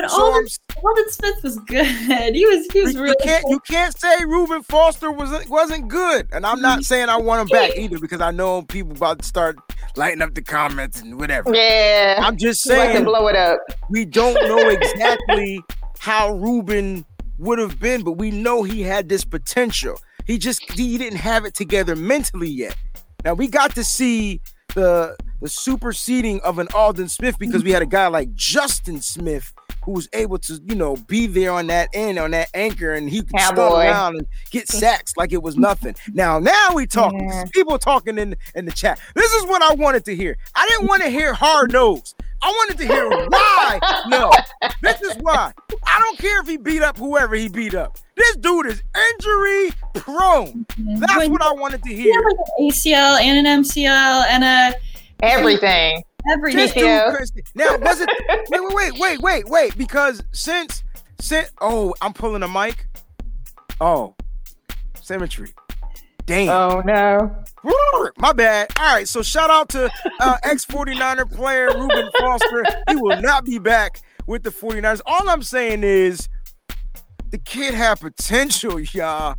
But 0.00 0.10
So 0.10 0.22
Aldon, 0.22 0.46
Aldon 0.84 1.10
Smith 1.10 1.42
was 1.42 1.56
good. 1.60 1.86
He 2.38 2.46
was 2.46 2.66
he 2.72 2.82
was 2.82 2.94
you, 2.94 3.02
really 3.02 3.16
can't 3.22 3.44
you 3.48 3.58
can't 3.60 3.98
say 3.98 4.24
Reuben 4.24 4.62
Foster 4.62 5.10
wasn't 5.10 5.48
wasn't 5.48 5.88
good, 5.88 6.28
and 6.32 6.46
I'm 6.46 6.60
not 6.60 6.74
mm-hmm. 6.78 6.82
saying 6.82 7.08
I 7.08 7.16
want 7.16 7.42
him 7.42 7.48
back 7.48 7.76
either 7.76 7.98
because 7.98 8.20
I 8.20 8.30
know 8.30 8.62
people 8.62 8.92
about 8.92 9.20
to 9.20 9.24
start 9.24 9.58
lighting 9.96 10.22
up 10.22 10.34
the 10.34 10.42
comments 10.42 11.00
and 11.00 11.18
whatever. 11.18 11.54
yeah. 11.54 12.20
I'm 12.22 12.36
just 12.36 12.68
Like 12.68 12.78
to 12.78 12.92
saying 12.92 13.04
blow 13.04 13.26
it 13.26 13.36
up. 13.36 13.60
we 13.90 14.04
don't 14.04 14.34
know 14.34 14.68
exactly 14.68 15.60
how 15.98 16.34
Reuben 16.34 17.04
would 17.38 17.58
have 17.58 17.80
been, 17.80 18.04
but 18.04 18.12
we 18.12 18.30
know 18.30 18.62
he 18.62 18.82
had 18.82 19.08
this 19.08 19.24
potential. 19.24 19.98
He 20.26 20.38
just 20.38 20.70
he 20.72 20.98
didn't 20.98 21.18
have 21.18 21.44
it 21.44 21.54
together 21.54 21.96
mentally 21.96 22.48
yet. 22.48 22.76
Now 23.24 23.34
we 23.34 23.48
got 23.48 23.74
to 23.74 23.82
see 23.82 24.40
the 24.74 25.16
the 25.40 25.48
superseding 25.48 26.40
of 26.40 26.58
an 26.58 26.68
Aldon 26.74 27.08
Smith 27.08 27.38
because 27.38 27.64
we 27.64 27.72
had 27.72 27.82
a 27.82 27.86
guy 27.86 28.06
like 28.08 28.34
Justin 28.34 29.00
Smith 29.00 29.52
who 29.88 29.94
was 29.94 30.08
able 30.12 30.36
to, 30.36 30.60
you 30.66 30.74
know, 30.74 30.96
be 30.96 31.26
there 31.26 31.50
on 31.50 31.66
that 31.68 31.88
end, 31.94 32.18
on 32.18 32.30
that 32.32 32.50
anchor, 32.52 32.92
and 32.92 33.08
he 33.08 33.22
could 33.22 33.30
stun 33.40 33.56
Cowboy. 33.56 33.86
around 33.86 34.16
and 34.16 34.26
get 34.50 34.68
sacks 34.68 35.16
like 35.16 35.32
it 35.32 35.42
was 35.42 35.56
nothing. 35.56 35.94
Now, 36.12 36.38
now 36.38 36.68
we 36.74 36.86
talking. 36.86 37.26
Yeah. 37.26 37.44
People 37.54 37.78
talking 37.78 38.18
in 38.18 38.36
in 38.54 38.66
the 38.66 38.70
chat. 38.72 39.00
This 39.14 39.32
is 39.32 39.46
what 39.46 39.62
I 39.62 39.72
wanted 39.76 40.04
to 40.04 40.14
hear. 40.14 40.36
I 40.54 40.68
didn't 40.68 40.88
want 40.88 41.04
to 41.04 41.08
hear 41.08 41.32
hard 41.32 41.72
nose. 41.72 42.14
I 42.42 42.50
wanted 42.50 42.76
to 42.78 42.86
hear 42.86 43.08
why. 43.08 43.80
No, 44.08 44.30
this 44.82 45.00
is 45.00 45.16
why. 45.22 45.52
I 45.86 46.00
don't 46.00 46.18
care 46.18 46.38
if 46.42 46.46
he 46.46 46.58
beat 46.58 46.82
up 46.82 46.98
whoever 46.98 47.34
he 47.34 47.48
beat 47.48 47.74
up. 47.74 47.96
This 48.14 48.36
dude 48.36 48.66
is 48.66 48.82
injury 49.14 49.70
prone. 49.94 50.66
That's 50.98 51.16
When- 51.16 51.32
what 51.32 51.40
I 51.42 51.52
wanted 51.52 51.82
to 51.84 51.94
hear. 51.94 52.12
had 52.12 52.24
like 52.26 52.36
an 52.58 52.66
ACL 52.68 53.18
and 53.20 53.46
an 53.46 53.62
MCL 53.64 54.24
and 54.28 54.44
a 54.44 54.74
Everything. 55.22 56.04
This 56.28 56.36
everything. 56.36 56.68
dude, 56.74 56.84
Yeah. 56.84 57.12
Chris- 57.14 57.32
now 57.54 57.76
was 57.78 58.00
it? 58.00 58.08
Wait, 58.50 58.60
wait, 58.60 58.74
wait, 58.74 58.98
wait, 58.98 59.20
wait, 59.20 59.48
wait. 59.48 59.78
Because 59.78 60.22
since, 60.32 60.82
since, 61.20 61.50
oh, 61.60 61.94
I'm 62.00 62.12
pulling 62.12 62.42
a 62.42 62.48
mic. 62.48 62.86
Oh, 63.80 64.14
symmetry. 65.00 65.52
Damn. 66.26 66.48
Oh 66.50 66.80
no. 66.84 67.34
My 68.18 68.32
bad. 68.34 68.68
All 68.78 68.94
right, 68.94 69.08
so 69.08 69.22
shout 69.22 69.48
out 69.50 69.70
to 69.70 69.90
uh, 70.20 70.36
ex 70.42 70.66
49er 70.66 71.30
player 71.34 71.68
Reuben 71.74 72.10
Foster. 72.18 72.64
He 72.88 72.96
will 72.96 73.20
not 73.20 73.44
be 73.46 73.58
back 73.58 74.00
with 74.26 74.42
the 74.42 74.50
49ers. 74.50 75.00
All 75.06 75.28
I'm 75.30 75.42
saying 75.42 75.84
is 75.84 76.28
the 77.30 77.38
kid 77.38 77.72
had 77.72 78.00
potential, 78.00 78.78
y'all. 78.78 79.36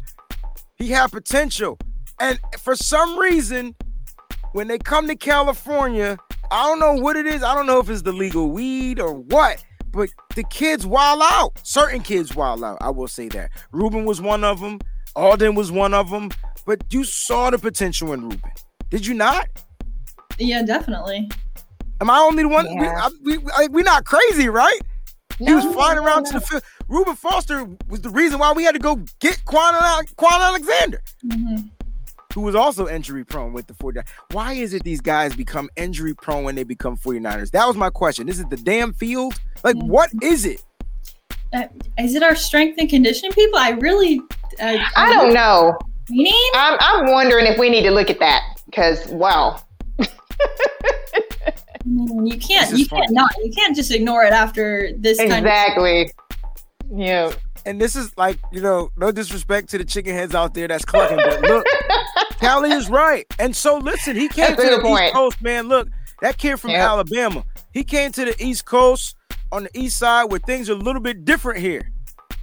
He 0.77 0.89
had 0.89 1.11
potential. 1.11 1.77
And 2.19 2.39
for 2.59 2.75
some 2.75 3.17
reason, 3.19 3.75
when 4.53 4.67
they 4.67 4.79
come 4.79 5.07
to 5.07 5.15
California, 5.15 6.17
I 6.51 6.63
don't 6.63 6.79
know 6.79 6.93
what 6.93 7.15
it 7.15 7.25
is. 7.27 7.43
I 7.43 7.53
don't 7.53 7.65
know 7.67 7.79
if 7.79 7.89
it's 7.89 8.01
the 8.01 8.11
legal 8.11 8.49
weed 8.49 8.99
or 8.99 9.13
what, 9.13 9.63
but 9.91 10.09
the 10.35 10.43
kids 10.43 10.85
wild 10.85 11.21
out. 11.23 11.51
Certain 11.63 12.01
kids 12.01 12.35
wild 12.35 12.63
out. 12.63 12.77
I 12.81 12.89
will 12.89 13.07
say 13.07 13.27
that. 13.29 13.51
Reuben 13.71 14.05
was 14.05 14.21
one 14.21 14.43
of 14.43 14.59
them. 14.59 14.79
Aldon 15.15 15.55
was 15.55 15.71
one 15.71 15.93
of 15.93 16.09
them. 16.09 16.29
But 16.65 16.83
you 16.91 17.03
saw 17.03 17.49
the 17.49 17.57
potential 17.59 18.13
in 18.13 18.21
Reuben. 18.29 18.51
Did 18.89 19.05
you 19.05 19.13
not? 19.13 19.47
Yeah, 20.37 20.63
definitely. 20.63 21.29
Am 22.01 22.09
I 22.09 22.17
only 22.19 22.43
the 22.43 22.49
one? 22.49 22.65
We, 22.77 22.85
Yeah. 22.85 23.09
We, 23.23 23.37
like, 23.39 23.71
we 23.71 23.81
not 23.83 24.05
crazy, 24.05 24.49
right? 24.49 24.79
He 25.37 25.53
was 25.53 25.63
flying 25.73 25.97
no, 25.97 26.03
around 26.05 26.23
no. 26.23 26.31
to 26.31 26.39
the 26.39 26.45
field. 26.45 26.63
Reuben 26.87 27.15
Foster 27.15 27.65
was 27.87 28.01
the 28.01 28.09
reason 28.09 28.39
why 28.39 28.51
we 28.51 28.63
had 28.63 28.73
to 28.73 28.79
go 28.79 28.97
get 29.19 29.41
Kwon, 29.45 29.73
Kwon 30.15 30.39
Alexander, 30.39 31.01
Mhm. 31.25 31.69
Who 32.33 32.41
was 32.41 32.55
also 32.55 32.87
injury 32.87 33.23
prone 33.23 33.53
with 33.53 33.67
the 33.67 33.73
49ers. 33.73 34.07
Why 34.31 34.53
is 34.53 34.73
it 34.73 34.83
these 34.83 35.01
guys 35.01 35.35
become 35.35 35.69
injury 35.75 36.13
prone 36.13 36.43
when 36.43 36.55
they 36.55 36.63
become 36.63 36.95
49ers? 36.95 37.51
That 37.51 37.65
was 37.65 37.75
my 37.75 37.89
question. 37.89 38.29
Is 38.29 38.39
it 38.39 38.49
the 38.49 38.57
damn 38.57 38.93
field? 38.93 39.33
Like, 39.63 39.75
Yeah. 39.75 39.83
what 39.83 40.11
is 40.21 40.45
it? 40.45 40.63
Uh, 41.53 41.63
is 41.97 42.13
it 42.13 42.21
our 42.21 42.35
strength 42.35 42.77
and 42.79 42.87
conditioning 42.87 43.31
people? 43.31 43.57
I 43.57 43.71
really, 43.71 44.21
I, 44.61 44.85
I 44.95 45.13
don't 45.13 45.33
know. 45.33 45.77
Meaning? 46.09 46.33
I'm 46.55 46.77
I'm 46.79 47.11
wondering 47.11 47.45
if 47.47 47.57
we 47.59 47.69
need 47.69 47.83
to 47.83 47.91
look 47.91 48.09
at 48.11 48.19
that 48.19 48.43
because 48.65 49.07
wow. 49.07 49.61
You 51.85 52.37
can't, 52.37 52.69
This 52.69 52.73
is 52.73 52.79
you 52.79 52.87
can't 52.87 53.11
not, 53.11 53.31
you 53.43 53.51
can't 53.51 53.75
just 53.75 53.89
ignore 53.91 54.23
it 54.23 54.33
after 54.33 54.91
this 54.97 55.17
kind 55.17 55.31
of. 55.31 55.37
Exactly. 55.39 56.11
Yeah. 56.93 57.31
And 57.65 57.81
this 57.81 57.95
is 57.95 58.15
like, 58.17 58.37
you 58.51 58.61
know, 58.61 58.91
no 58.95 59.11
disrespect 59.11 59.69
to 59.69 59.77
the 59.79 59.85
chicken 59.85 60.13
heads 60.13 60.35
out 60.35 60.53
there 60.53 60.67
that's 60.67 60.85
clucking, 60.85 61.17
but 61.17 61.41
look, 61.41 61.65
Callie 62.39 62.71
is 62.71 62.89
right. 62.89 63.25
And 63.39 63.55
so 63.55 63.77
listen, 63.77 64.15
he 64.15 64.27
came 64.27 64.55
That's 64.55 64.63
to 64.69 64.75
the 64.77 64.81
point. 64.81 65.05
East 65.05 65.13
Coast, 65.13 65.41
man. 65.41 65.67
Look, 65.67 65.87
that 66.21 66.37
kid 66.37 66.57
from 66.57 66.71
Yep. 66.71 66.79
Alabama, 66.81 67.43
he 67.73 67.83
came 67.83 68.11
to 68.13 68.25
the 68.25 68.35
East 68.43 68.65
Coast 68.65 69.15
on 69.51 69.63
the 69.63 69.77
East 69.77 69.97
Side 69.97 70.25
where 70.25 70.39
things 70.39 70.69
are 70.69 70.73
a 70.73 70.75
little 70.75 71.01
bit 71.01 71.25
different 71.25 71.59
here. 71.59 71.91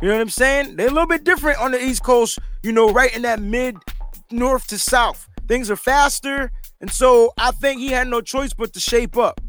You 0.02 0.08
know 0.08 0.14
what 0.14 0.20
I'm 0.20 0.28
saying? 0.28 0.76
They're 0.76 0.88
a 0.88 0.90
little 0.90 1.06
bit 1.06 1.24
different 1.24 1.58
on 1.58 1.70
the 1.72 1.82
East 1.82 2.02
Coast, 2.02 2.38
you 2.62 2.72
know, 2.72 2.90
right 2.92 3.14
in 3.16 3.22
that 3.22 3.40
mid 3.40 3.76
north 4.30 4.66
to 4.68 4.78
south. 4.78 5.28
Things 5.48 5.70
are 5.70 5.76
faster. 5.76 6.52
And 6.80 6.90
so 6.90 7.32
I 7.38 7.50
think 7.52 7.80
he 7.80 7.88
had 7.88 8.06
no 8.08 8.20
choice 8.20 8.52
but 8.52 8.72
to 8.74 8.80
shape 8.80 9.16
up. 9.16 9.40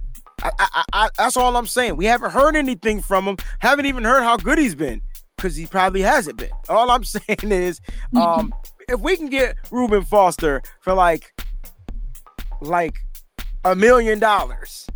I, 0.42 0.52
I, 0.60 0.68
I, 0.74 0.84
I- 0.94 1.10
that's 1.18 1.36
all 1.36 1.58
I'm 1.58 1.68
saying. 1.68 1.98
We 1.98 2.06
haven't 2.06 2.32
heard 2.32 2.56
anything 2.56 3.02
from 3.02 3.26
him. 3.26 3.38
Haven't 3.60 3.88
even 3.88 4.04
heard 4.06 4.24
how 4.24 4.38
good 4.38 4.58
he's 4.58 4.76
been 4.76 5.02
because 5.36 5.56
he 5.56 5.66
probably 5.66 6.02
hasn't 6.02 6.38
been. 6.38 6.52
All 6.70 6.90
I'm 6.92 7.04
saying 7.04 7.40
is, 7.44 7.82
um, 8.16 8.54
if 8.90 9.02
we 9.02 9.18
can 9.18 9.28
get 9.28 9.58
Reuben 9.70 10.04
Foster 10.04 10.62
for 10.80 10.94
like, 10.94 11.34
like 12.62 12.96
a 13.66 13.76
million 13.76 14.18
dollars, 14.18 14.88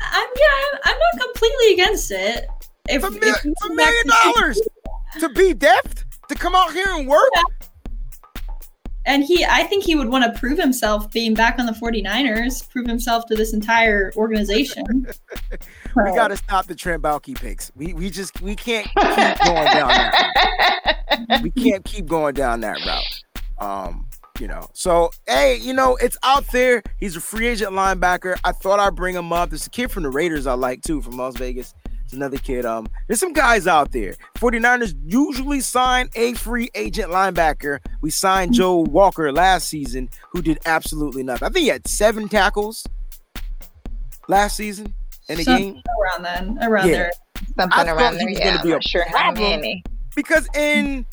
I'm 0.00 0.28
yeah, 0.36 0.44
I'm, 0.74 0.80
I'm 0.84 0.98
not 0.98 1.26
completely 1.26 1.72
against 1.72 2.10
it. 2.10 2.48
If, 2.88 3.02
a, 3.02 3.10
mil- 3.10 3.22
if 3.22 3.44
a 3.44 3.74
million 3.74 4.06
dollars 4.06 4.60
to 5.20 5.30
be 5.30 5.54
deft 5.54 6.04
to 6.28 6.34
come 6.34 6.54
out 6.54 6.72
here 6.72 6.88
and 6.88 7.08
work. 7.08 7.30
And 9.06 9.22
he, 9.22 9.44
I 9.44 9.64
think 9.64 9.84
he 9.84 9.94
would 9.94 10.08
want 10.08 10.24
to 10.24 10.38
prove 10.38 10.58
himself 10.58 11.10
being 11.10 11.34
back 11.34 11.58
on 11.58 11.66
the 11.66 11.72
49ers, 11.72 12.68
prove 12.70 12.86
himself 12.86 13.26
to 13.26 13.34
this 13.34 13.52
entire 13.52 14.12
organization. 14.16 15.06
We 15.96 16.12
got 16.12 16.28
to 16.28 16.36
stop 16.36 16.66
the 16.66 16.74
Baalke 16.74 17.36
picks. 17.36 17.70
We 17.76 17.94
we 17.94 18.10
just 18.10 18.40
we 18.40 18.56
can't 18.56 18.84
keep 18.84 18.94
going 18.94 19.66
down 19.66 19.88
that. 19.88 21.40
We 21.40 21.52
can't 21.52 21.84
keep 21.84 22.06
going 22.06 22.34
down 22.34 22.60
that 22.62 22.78
route. 22.84 23.64
Um, 23.64 24.06
you 24.40 24.48
know. 24.48 24.68
So 24.72 25.10
hey, 25.28 25.56
you 25.56 25.72
know 25.72 25.96
it's 25.96 26.16
out 26.24 26.48
there. 26.48 26.82
He's 26.98 27.14
a 27.14 27.20
free 27.20 27.46
agent 27.46 27.72
linebacker. 27.72 28.36
I 28.44 28.50
thought 28.50 28.80
I'd 28.80 28.96
bring 28.96 29.14
him 29.14 29.32
up. 29.32 29.50
There's 29.50 29.68
a 29.68 29.70
kid 29.70 29.92
from 29.92 30.02
the 30.02 30.10
Raiders 30.10 30.48
I 30.48 30.54
like 30.54 30.82
too 30.82 31.00
from 31.00 31.16
Las 31.16 31.36
Vegas. 31.36 31.74
It's 32.04 32.12
another 32.12 32.36
kid. 32.36 32.66
Um, 32.66 32.86
there's 33.08 33.18
some 33.20 33.32
guys 33.32 33.66
out 33.66 33.92
there. 33.92 34.14
49ers 34.36 34.94
usually 35.06 35.60
sign 35.60 36.10
a 36.14 36.34
free 36.34 36.68
agent 36.74 37.10
linebacker. 37.10 37.78
We 38.02 38.10
signed 38.10 38.52
Joe 38.52 38.78
Walker 38.80 39.32
last 39.32 39.68
season, 39.68 40.10
who 40.30 40.42
did 40.42 40.58
absolutely 40.66 41.22
nothing. 41.22 41.46
I 41.46 41.50
think 41.50 41.62
he 41.62 41.68
had 41.68 41.86
seven 41.88 42.28
tackles 42.28 42.86
last 44.28 44.56
season 44.56 44.94
in 45.28 45.40
a 45.40 45.42
Something 45.44 45.72
game. 45.74 45.82
around 46.02 46.22
then, 46.24 46.58
around 46.68 46.88
Yeah. 46.88 46.94
there. 46.94 47.10
Something 47.58 47.72
I 47.72 47.84
thought 47.84 47.88
around 47.96 48.12
he 48.18 48.18
there. 48.18 48.28
Yeah, 48.30 48.44
gonna 48.44 48.56
I'm 48.58 48.62
be 48.64 48.70
a 48.70 48.74
not 48.74 48.84
sure 48.84 49.04
how 49.08 49.10
problem. 49.32 49.50
many. 49.60 49.82
because 50.14 50.48
in 50.54 51.06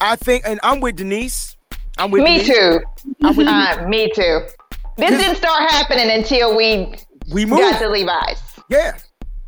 I 0.00 0.16
think 0.16 0.44
and 0.46 0.58
I'm 0.62 0.80
with 0.80 0.96
Denise. 0.96 1.56
I'm 1.98 2.10
with 2.10 2.22
Me 2.22 2.38
Denise. 2.38 2.48
too. 2.56 2.80
I'm 3.22 3.36
with 3.36 3.46
Uh, 3.46 3.86
me 3.88 4.10
too. 4.14 4.40
This 4.96 5.10
didn't 5.10 5.36
start 5.36 5.70
happening 5.70 6.10
until 6.10 6.56
we 6.56 6.94
we 7.32 7.44
got 7.44 7.78
to 7.80 7.88
Levi's. 7.88 8.40
Yeah. 8.70 8.92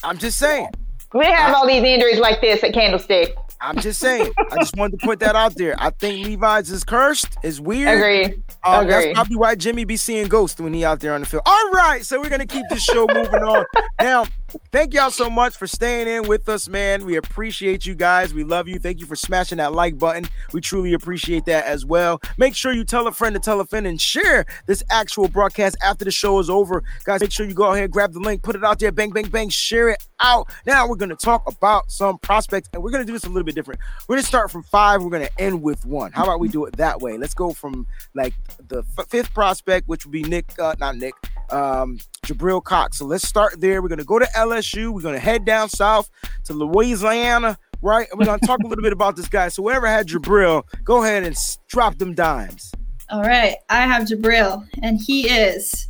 I'm 0.04 0.18
just 0.18 0.38
saying. 0.38 0.68
We 1.14 1.26
have 1.26 1.54
all 1.54 1.66
these 1.66 1.82
injuries 1.82 2.18
like 2.18 2.40
this 2.40 2.62
at 2.64 2.72
Candlestick. 2.72 3.36
I'm 3.60 3.78
just 3.78 4.00
saying. 4.00 4.32
I 4.50 4.56
just 4.56 4.76
wanted 4.76 4.98
to 4.98 5.06
put 5.06 5.20
that 5.20 5.36
out 5.36 5.54
there. 5.54 5.74
I 5.78 5.90
think 5.90 6.26
Levi's 6.26 6.70
is 6.70 6.82
cursed. 6.82 7.36
Is 7.44 7.60
weird. 7.60 7.96
Agreed. 7.98 8.42
Um, 8.64 8.88
that's 8.88 9.04
Agreed. 9.04 9.14
probably 9.14 9.36
why 9.36 9.54
Jimmy 9.54 9.84
be 9.84 9.96
seeing 9.96 10.26
ghosts 10.26 10.60
when 10.60 10.72
he 10.74 10.84
out 10.84 11.00
there 11.00 11.14
on 11.14 11.20
the 11.20 11.26
field. 11.26 11.42
All 11.46 11.70
right, 11.70 12.04
so 12.04 12.20
we're 12.20 12.28
gonna 12.28 12.46
keep 12.46 12.64
this 12.70 12.82
show 12.82 13.06
moving 13.12 13.42
on. 13.42 13.64
Now, 14.00 14.26
Thank 14.70 14.94
y'all 14.94 15.10
so 15.10 15.30
much 15.30 15.56
for 15.56 15.66
staying 15.66 16.08
in 16.08 16.28
with 16.28 16.48
us, 16.48 16.68
man. 16.68 17.04
We 17.04 17.16
appreciate 17.16 17.86
you 17.86 17.94
guys. 17.94 18.34
We 18.34 18.44
love 18.44 18.68
you. 18.68 18.78
Thank 18.78 19.00
you 19.00 19.06
for 19.06 19.16
smashing 19.16 19.58
that 19.58 19.72
like 19.72 19.98
button. 19.98 20.26
We 20.52 20.60
truly 20.60 20.92
appreciate 20.94 21.44
that 21.46 21.64
as 21.64 21.84
well. 21.84 22.20
Make 22.38 22.54
sure 22.54 22.72
you 22.72 22.84
tell 22.84 23.06
a 23.06 23.12
friend 23.12 23.34
to 23.34 23.40
tell 23.40 23.60
a 23.60 23.66
friend 23.66 23.86
and 23.86 24.00
share 24.00 24.44
this 24.66 24.82
actual 24.90 25.28
broadcast 25.28 25.76
after 25.82 26.04
the 26.04 26.10
show 26.10 26.38
is 26.38 26.50
over. 26.50 26.82
Guys, 27.04 27.20
make 27.20 27.32
sure 27.32 27.46
you 27.46 27.54
go 27.54 27.72
ahead, 27.72 27.90
grab 27.90 28.12
the 28.12 28.20
link, 28.20 28.42
put 28.42 28.56
it 28.56 28.64
out 28.64 28.78
there, 28.78 28.92
bang, 28.92 29.10
bang, 29.10 29.28
bang, 29.28 29.48
share 29.48 29.88
it 29.88 30.02
out. 30.20 30.48
Now 30.66 30.86
we're 30.86 30.96
going 30.96 31.10
to 31.10 31.16
talk 31.16 31.42
about 31.46 31.90
some 31.90 32.18
prospects 32.18 32.68
and 32.72 32.82
we're 32.82 32.90
going 32.90 33.02
to 33.02 33.06
do 33.06 33.12
this 33.12 33.24
a 33.24 33.28
little 33.28 33.44
bit 33.44 33.54
different. 33.54 33.80
We're 34.08 34.16
going 34.16 34.22
to 34.22 34.28
start 34.28 34.50
from 34.50 34.62
five. 34.64 35.02
We're 35.02 35.10
going 35.10 35.26
to 35.26 35.40
end 35.40 35.62
with 35.62 35.84
one. 35.84 36.12
How 36.12 36.24
about 36.24 36.40
we 36.40 36.48
do 36.48 36.64
it 36.66 36.76
that 36.76 37.00
way? 37.00 37.16
Let's 37.16 37.34
go 37.34 37.52
from 37.52 37.86
like 38.14 38.34
the 38.68 38.84
f- 38.98 39.08
fifth 39.08 39.34
prospect, 39.34 39.88
which 39.88 40.04
would 40.04 40.12
be 40.12 40.22
Nick, 40.22 40.58
uh, 40.58 40.74
not 40.78 40.96
Nick, 40.96 41.14
um, 41.50 41.98
Jabril 42.26 42.62
Cox. 42.62 42.98
So 42.98 43.04
let's 43.04 43.26
start 43.26 43.60
there. 43.60 43.82
We're 43.82 43.88
going 43.88 43.98
to 43.98 44.04
go 44.04 44.18
to 44.18 44.28
LSU. 44.36 44.92
We're 44.92 45.00
going 45.00 45.14
to 45.14 45.20
head 45.20 45.44
down 45.44 45.68
south 45.68 46.10
to 46.44 46.52
Louisiana, 46.52 47.58
right? 47.80 48.08
And 48.10 48.18
we're 48.18 48.26
going 48.26 48.40
to 48.40 48.46
talk 48.46 48.60
a 48.60 48.66
little 48.66 48.82
bit 48.82 48.92
about 48.92 49.16
this 49.16 49.28
guy. 49.28 49.48
So 49.48 49.62
whoever 49.62 49.86
had 49.86 50.08
Jabril, 50.08 50.64
go 50.84 51.02
ahead 51.02 51.24
and 51.24 51.36
drop 51.68 51.98
them 51.98 52.14
dimes. 52.14 52.72
All 53.10 53.22
right. 53.22 53.56
I 53.68 53.82
have 53.86 54.04
Jabril, 54.04 54.66
and 54.82 55.00
he 55.00 55.28
is 55.28 55.88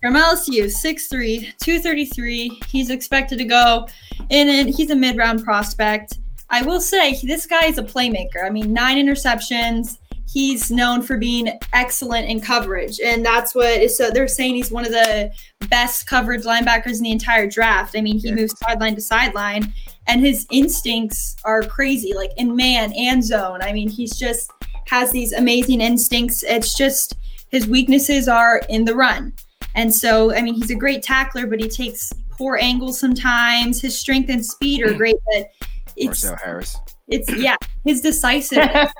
from 0.00 0.14
LSU, 0.14 0.64
6'3, 0.64 1.56
233. 1.58 2.60
He's 2.66 2.90
expected 2.90 3.38
to 3.38 3.44
go 3.44 3.86
in, 4.30 4.48
and 4.48 4.68
he's 4.68 4.90
a 4.90 4.96
mid 4.96 5.16
round 5.16 5.44
prospect. 5.44 6.18
I 6.48 6.62
will 6.62 6.80
say 6.80 7.20
this 7.22 7.46
guy 7.46 7.66
is 7.66 7.78
a 7.78 7.82
playmaker. 7.82 8.44
I 8.44 8.50
mean, 8.50 8.72
nine 8.72 8.96
interceptions, 8.96 9.98
he's 10.32 10.70
known 10.70 11.02
for 11.02 11.16
being 11.16 11.58
excellent 11.72 12.28
in 12.28 12.40
coverage, 12.40 13.00
and 13.00 13.24
that's 13.24 13.54
what 13.54 13.66
is. 13.66 13.96
So 13.96 14.10
they're 14.10 14.28
saying 14.28 14.54
he's 14.54 14.70
one 14.70 14.84
of 14.84 14.92
the 14.92 15.32
best 15.68 16.06
coverage 16.06 16.44
linebackers 16.44 16.98
in 16.98 17.02
the 17.02 17.12
entire 17.12 17.48
draft. 17.48 17.96
I 17.96 18.00
mean, 18.00 18.18
he 18.18 18.32
moves 18.32 18.58
sideline 18.58 18.94
to 18.94 19.00
sideline, 19.00 19.72
and 20.06 20.20
his 20.20 20.46
instincts 20.50 21.36
are 21.44 21.62
crazy, 21.62 22.14
like 22.14 22.30
in 22.36 22.54
man 22.54 22.92
and 22.92 23.24
zone. 23.24 23.60
I 23.62 23.72
mean, 23.72 23.88
he's 23.88 24.18
just 24.18 24.50
has 24.86 25.10
these 25.10 25.32
amazing 25.32 25.80
instincts. 25.80 26.42
It's 26.42 26.74
just 26.74 27.16
his 27.50 27.66
weaknesses 27.66 28.28
are 28.28 28.62
in 28.68 28.84
the 28.84 28.94
run. 28.94 29.32
And 29.74 29.94
so, 29.94 30.34
I 30.34 30.42
mean, 30.42 30.54
he's 30.54 30.70
a 30.70 30.74
great 30.74 31.02
tackler, 31.02 31.46
but 31.46 31.60
he 31.60 31.68
takes 31.68 32.12
poor 32.30 32.56
angles 32.56 32.98
sometimes. 32.98 33.80
His 33.80 33.98
strength 33.98 34.30
and 34.30 34.44
speed 34.44 34.82
are 34.82 34.92
hmm. 34.92 34.98
great, 34.98 35.16
but 35.32 35.50
it's 35.96 36.24
Marcel 36.24 36.36
Harris. 36.44 36.76
It's 37.08 37.32
yeah, 37.36 37.56
his 37.84 38.00
decisive 38.00 38.68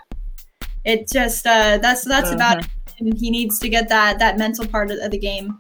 it 0.84 1.08
just 1.08 1.46
uh, 1.46 1.78
that's 1.78 2.04
that's 2.04 2.28
uh-huh. 2.28 2.36
about 2.36 2.64
it. 2.64 2.68
And 2.98 3.16
he 3.18 3.30
needs 3.30 3.58
to 3.60 3.68
get 3.68 3.88
that 3.88 4.18
that 4.18 4.38
mental 4.38 4.66
part 4.66 4.90
of, 4.90 4.98
of 4.98 5.10
the 5.10 5.18
game. 5.18 5.58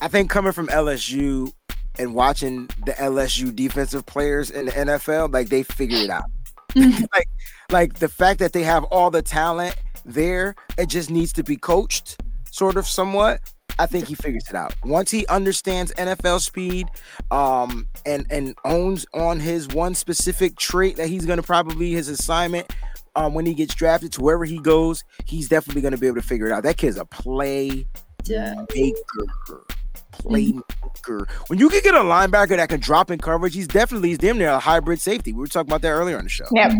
I 0.00 0.08
think 0.08 0.30
coming 0.30 0.52
from 0.52 0.68
LSU 0.68 1.52
and 1.98 2.14
watching 2.14 2.66
the 2.86 2.92
LSU 2.92 3.54
defensive 3.54 4.06
players 4.06 4.50
in 4.50 4.66
the 4.66 4.72
NFL, 4.72 5.32
like 5.32 5.48
they 5.48 5.62
figure 5.62 5.98
it 5.98 6.10
out. 6.10 6.24
like, 6.76 7.28
like 7.70 7.94
the 7.94 8.08
fact 8.08 8.38
that 8.38 8.52
they 8.52 8.62
have 8.62 8.84
all 8.84 9.10
the 9.10 9.22
talent 9.22 9.76
there, 10.04 10.54
it 10.76 10.88
just 10.88 11.10
needs 11.10 11.32
to 11.34 11.42
be 11.42 11.56
coached, 11.56 12.22
sort 12.50 12.76
of 12.76 12.86
somewhat. 12.86 13.40
I 13.80 13.86
think 13.86 14.06
he 14.06 14.14
figures 14.14 14.44
it 14.48 14.56
out. 14.56 14.74
Once 14.84 15.10
he 15.10 15.26
understands 15.28 15.92
NFL 15.94 16.40
speed, 16.40 16.88
um, 17.30 17.88
and 18.06 18.26
and 18.30 18.56
owns 18.64 19.06
on 19.14 19.38
his 19.38 19.68
one 19.68 19.94
specific 19.94 20.56
trait 20.56 20.96
that 20.96 21.08
he's 21.08 21.26
gonna 21.26 21.42
probably 21.42 21.92
his 21.92 22.08
assignment 22.08 22.72
um, 23.18 23.34
when 23.34 23.46
he 23.46 23.54
gets 23.54 23.74
drafted 23.74 24.12
to 24.12 24.20
wherever 24.22 24.44
he 24.44 24.58
goes, 24.58 25.04
he's 25.24 25.48
definitely 25.48 25.82
going 25.82 25.92
to 25.92 25.98
be 25.98 26.06
able 26.06 26.16
to 26.16 26.26
figure 26.26 26.46
it 26.46 26.52
out. 26.52 26.62
That 26.62 26.76
kid's 26.76 26.96
a 26.96 27.04
play 27.04 27.86
maker. 28.28 29.64
Playmaker. 30.12 31.30
When 31.48 31.58
you 31.58 31.68
can 31.68 31.80
get 31.82 31.94
a 31.94 31.98
linebacker 31.98 32.56
that 32.56 32.68
can 32.68 32.80
drop 32.80 33.10
in 33.10 33.18
coverage, 33.18 33.54
he's 33.54 33.68
definitely 33.68 34.10
he's 34.10 34.18
damn 34.18 34.38
near 34.38 34.50
a 34.50 34.58
hybrid 34.58 35.00
safety. 35.00 35.32
We 35.32 35.40
were 35.40 35.46
talking 35.46 35.70
about 35.70 35.82
that 35.82 35.90
earlier 35.90 36.18
on 36.18 36.24
the 36.24 36.30
show. 36.30 36.46
Yep. 36.52 36.72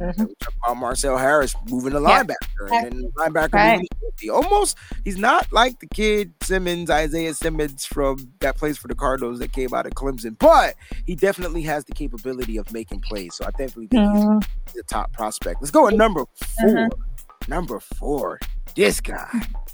Mm-hmm. 0.00 0.24
about 0.64 0.76
Marcel 0.78 1.18
Harris 1.18 1.54
moving 1.68 1.92
the 1.92 2.00
linebacker 2.00 2.70
yep. 2.70 2.86
and 2.86 3.12
linebacker 3.14 3.52
right. 3.52 3.86
almost 4.32 4.78
he's 5.04 5.18
not 5.18 5.52
like 5.52 5.78
the 5.80 5.86
kid 5.86 6.32
Simmons, 6.42 6.88
Isaiah 6.88 7.34
Simmons 7.34 7.84
from 7.84 8.32
that 8.40 8.56
plays 8.56 8.78
for 8.78 8.88
the 8.88 8.94
Cardinals 8.94 9.38
that 9.40 9.52
came 9.52 9.74
out 9.74 9.86
of 9.86 9.92
Clemson, 9.92 10.38
but 10.38 10.74
he 11.04 11.14
definitely 11.14 11.62
has 11.62 11.84
the 11.84 11.92
capability 11.92 12.56
of 12.56 12.72
making 12.72 13.00
plays. 13.00 13.34
So 13.34 13.44
I 13.44 13.50
definitely 13.50 13.88
think 13.88 14.04
mm-hmm. 14.04 14.38
he's, 14.66 14.74
the 14.74 14.82
top 14.84 15.12
prospect. 15.12 15.60
Let's 15.60 15.70
go 15.70 15.86
at 15.86 15.94
number 15.94 16.24
4 16.60 16.68
mm-hmm. 16.68 17.00
Number 17.48 17.80
four, 17.80 18.38
this 18.76 19.00
guy. 19.00 19.28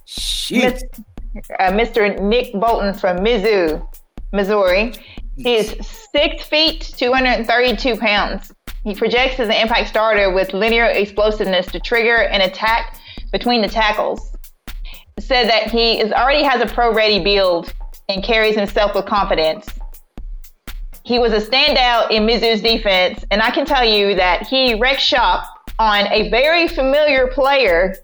Shit. 0.07 0.83
Uh, 1.59 1.73
Mr. 1.73 2.19
Nick 2.23 2.53
Bolton 2.55 2.95
from 2.95 3.19
Mizzou, 3.19 3.87
Missouri. 4.33 4.95
He 5.37 5.55
is 5.55 5.77
six 6.13 6.45
feet, 6.45 6.93
232 6.97 7.97
pounds. 7.97 8.53
He 8.85 8.95
projects 8.95 9.39
as 9.39 9.49
an 9.49 9.55
impact 9.55 9.89
starter 9.89 10.33
with 10.33 10.55
linear 10.55 10.87
explosiveness 10.87 11.67
to 11.67 11.81
trigger 11.81 12.23
an 12.23 12.41
attack 12.41 12.99
between 13.33 13.61
the 13.61 13.69
tackles. 13.69 14.33
Said 15.19 15.49
that 15.49 15.71
he 15.71 16.01
is 16.01 16.13
already 16.13 16.43
has 16.43 16.63
a 16.63 16.73
pro 16.73 16.95
ready 16.95 17.23
build 17.23 17.73
and 18.09 18.23
carries 18.23 18.55
himself 18.55 18.95
with 18.95 19.07
confidence. 19.07 19.69
He 21.05 21.19
was 21.19 21.33
a 21.33 21.41
standout 21.41 22.11
in 22.11 22.27
Mizzou's 22.27 22.63
defense, 22.63 23.25
and 23.31 23.43
I 23.43 23.51
can 23.51 23.67
tell 23.67 23.85
you 23.85 24.15
that 24.17 24.47
he 24.47 24.75
wrecked 24.75 25.01
shop 25.01 25.45
on 25.79 26.07
a 26.09 26.31
very 26.31 26.67
familiar 26.67 27.29
player, 27.29 27.95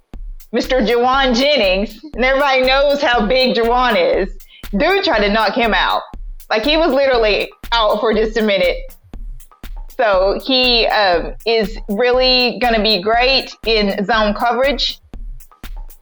Mr. 0.54 0.86
Jauan 0.86 1.34
Jennings, 1.34 2.02
and 2.14 2.24
everybody 2.24 2.62
knows 2.62 3.00
how 3.00 3.26
big 3.26 3.56
Jauan 3.56 3.96
is. 3.96 4.36
Dude 4.76 5.04
tried 5.04 5.26
to 5.26 5.32
knock 5.32 5.54
him 5.54 5.74
out. 5.74 6.02
Like 6.53 6.62
he 6.62 6.76
was 6.76 6.92
literally 6.92 7.50
out 7.72 7.98
for 7.98 8.14
just 8.14 8.36
a 8.36 8.42
minute 8.42 8.76
so 9.96 10.40
he 10.44 10.86
um, 10.86 11.34
is 11.46 11.78
really 11.88 12.59
going 12.61 12.74
to 12.74 12.82
be 12.82 13.00
great 13.00 13.55
in 13.66 14.05
zone 14.05 14.34
coverage. 14.34 14.98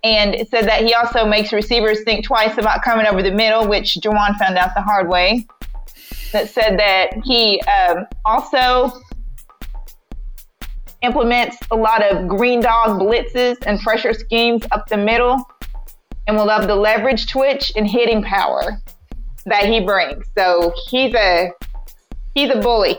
And 0.03 0.35
said 0.49 0.67
that 0.67 0.83
he 0.83 0.95
also 0.95 1.27
makes 1.27 1.53
receivers 1.53 2.03
think 2.05 2.25
twice 2.25 2.57
about 2.57 2.83
coming 2.83 3.07
over 3.07 3.23
the 3.23 3.31
middle, 3.31 3.69
which 3.69 3.99
Jauan 4.03 4.35
found 4.39 4.57
out 4.57 4.71
the 4.75 4.81
hard 4.81 5.11
way. 5.11 5.47
That 6.33 6.49
said 6.49 6.79
that 6.79 7.11
he 7.25 7.61
um, 7.63 8.07
also 8.25 8.99
implements 11.03 11.59
a 11.71 11.77
lot 11.77 12.03
of 12.03 12.29
green 12.29 12.63
dog 12.63 13.01
blitzes 13.01 13.59
and 13.67 13.79
pressure 13.81 14.15
schemes 14.15 14.63
up 14.71 14.89
the 14.89 14.97
middle 14.97 15.45
and 16.27 16.35
will 16.35 16.47
love 16.47 16.67
the 16.67 16.77
leverage 16.77 17.31
twitch 17.31 17.71
and 17.77 17.87
hitting 17.87 18.23
power 18.23 18.81
that 19.47 19.67
he 19.67 19.81
brings. 19.81 20.25
So 20.37 20.73
he's 20.89 21.15
a 21.15 21.53
he's 22.35 22.51
a 22.51 22.61
bully 22.61 22.99